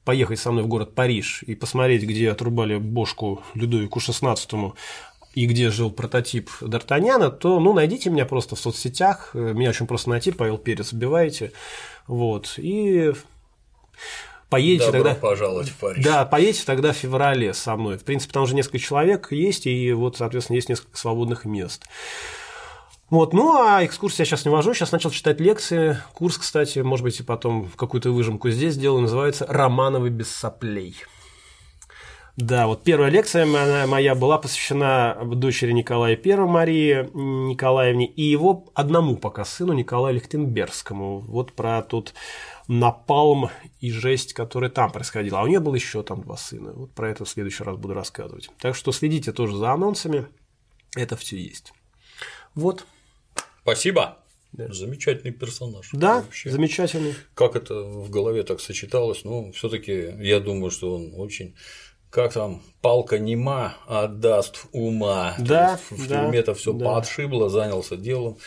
[0.05, 4.73] поехать со мной в город Париж и посмотреть, где отрубали бошку Людовику XVI
[5.33, 9.31] и где жил прототип Д'Артаньяна, то ну, найдите меня просто в соцсетях.
[9.33, 11.51] Меня очень просто найти, Павел Перец, вбиваете.
[12.07, 12.53] Вот.
[12.57, 13.11] И
[14.49, 15.19] поедете Добро тогда...
[15.19, 16.05] пожаловать в Париж.
[16.05, 17.97] Да, поедете тогда в феврале со мной.
[17.97, 21.83] В принципе, там уже несколько человек есть, и вот, соответственно, есть несколько свободных мест.
[23.09, 25.97] Вот, ну а экскурсии я сейчас не вожу, сейчас начал читать лекции.
[26.13, 30.95] Курс, кстати, может быть, и потом какую-то выжимку здесь сделаю, называется «Романовы без соплей».
[32.37, 33.45] Да, вот первая лекция
[33.85, 41.19] моя была посвящена дочери Николая I, Марии Николаевне, и его одному пока сыну Николаю Лихтенбергскому.
[41.19, 42.13] Вот про тот
[42.67, 45.39] напалм и жесть, которая там происходила.
[45.39, 46.73] А у нее было еще там два сына.
[46.73, 48.49] Вот про это в следующий раз буду рассказывать.
[48.59, 50.25] Так что следите тоже за анонсами.
[50.97, 51.71] Это все есть.
[52.53, 52.85] Вот.
[53.65, 54.19] Спасибо.
[54.51, 54.71] Да.
[54.71, 55.89] Замечательный персонаж.
[55.91, 56.51] Да, вообще.
[56.51, 57.15] замечательный.
[57.33, 61.55] Как это в голове так сочеталось, ну, все-таки я думаю, что он очень
[62.11, 65.35] как там, палка нема, отдаст ума.
[65.39, 66.85] Да, в да, тюрьме-то все да.
[66.85, 68.37] поотшибло, занялся делом.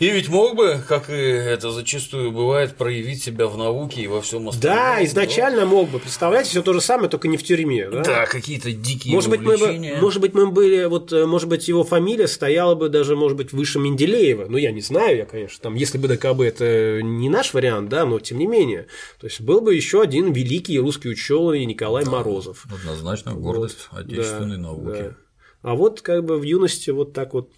[0.00, 4.22] И ведь мог бы, как и это зачастую бывает, проявить себя в науке и во
[4.22, 4.78] всем остальном.
[4.78, 5.98] Да, изначально мог бы.
[5.98, 7.86] Представляете, все то же самое, только не в тюрьме.
[7.90, 11.50] Да, да какие-то дикие может быть, мы бы, может быть, мы были, вот, э, может
[11.50, 14.46] быть, его фамилия стояла бы даже, может быть, выше Менделеева.
[14.48, 18.06] Ну, я не знаю, я, конечно, там, если бы ДКБ это не наш вариант, да,
[18.06, 18.86] но тем не менее.
[19.20, 22.64] То есть был бы еще один великий русский ученый Николай да, Морозов.
[22.72, 25.02] Однозначно гордость вот, отечественной да, науки.
[25.02, 25.14] Да.
[25.60, 27.50] А вот как бы в юности вот так вот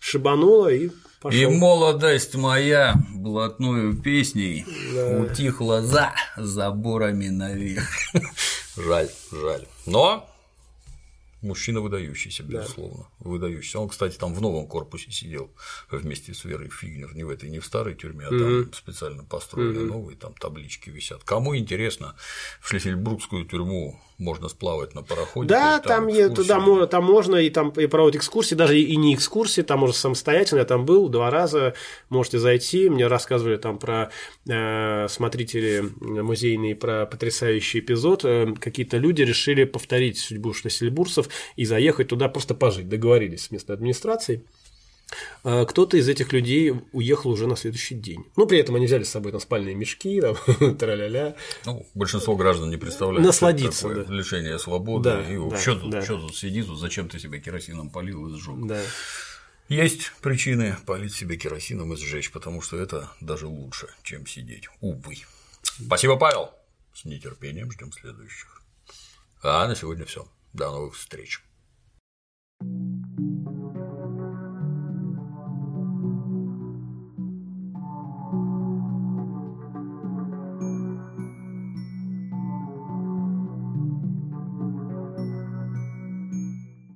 [0.00, 0.90] шибануло и
[1.24, 1.40] Пошел.
[1.40, 5.20] И молодость моя блатную песней да.
[5.20, 7.88] утихла за заборами наверх.
[8.76, 9.66] жаль, жаль.
[9.86, 10.28] Но
[11.40, 13.30] мужчина выдающийся, безусловно, да.
[13.30, 13.78] выдающийся.
[13.78, 15.50] Он, кстати, там в новом корпусе сидел
[15.90, 19.78] вместе с Верой Фигнер, не в этой, не в старой тюрьме, а там специально построены
[19.78, 19.86] mm-hmm.
[19.86, 21.24] новые, там таблички висят.
[21.24, 22.16] Кому интересно,
[22.60, 25.48] в Шлиссельбургскую тюрьму можно сплавать на пароходе.
[25.48, 29.62] Да, там, там, туда, там можно и там и проводить экскурсии, даже и не экскурсии,
[29.62, 31.74] там можно самостоятельно, я там был два раза,
[32.10, 34.10] можете зайти, мне рассказывали там про
[34.48, 42.08] э, смотрители музейные, про потрясающий эпизод, э, какие-то люди решили повторить судьбу шлиссельбургцев и заехать
[42.08, 44.44] туда просто пожить, договорились с местной администрацией.
[45.42, 48.24] А кто-то из этих людей уехал уже на следующий день.
[48.36, 50.36] Ну, при этом они взяли с собой там спальные мешки, там,
[50.76, 51.36] траля-ля.
[51.66, 54.12] Ну, большинство граждан не представляют, Насладиться, что да.
[54.12, 55.10] лишение свободы.
[55.10, 56.02] Да, и да, что, тут, да.
[56.02, 58.66] что тут сиди, тут зачем ты себя керосином полил и сжег.
[58.66, 58.80] Да.
[59.68, 64.68] Есть причины полить себе керосином и сжечь, потому что это даже лучше, чем сидеть.
[64.80, 65.16] Увы.
[65.62, 66.50] Спасибо, Павел.
[66.94, 68.62] С нетерпением ждем следующих.
[69.42, 70.28] А на сегодня все.
[70.52, 71.42] До новых встреч.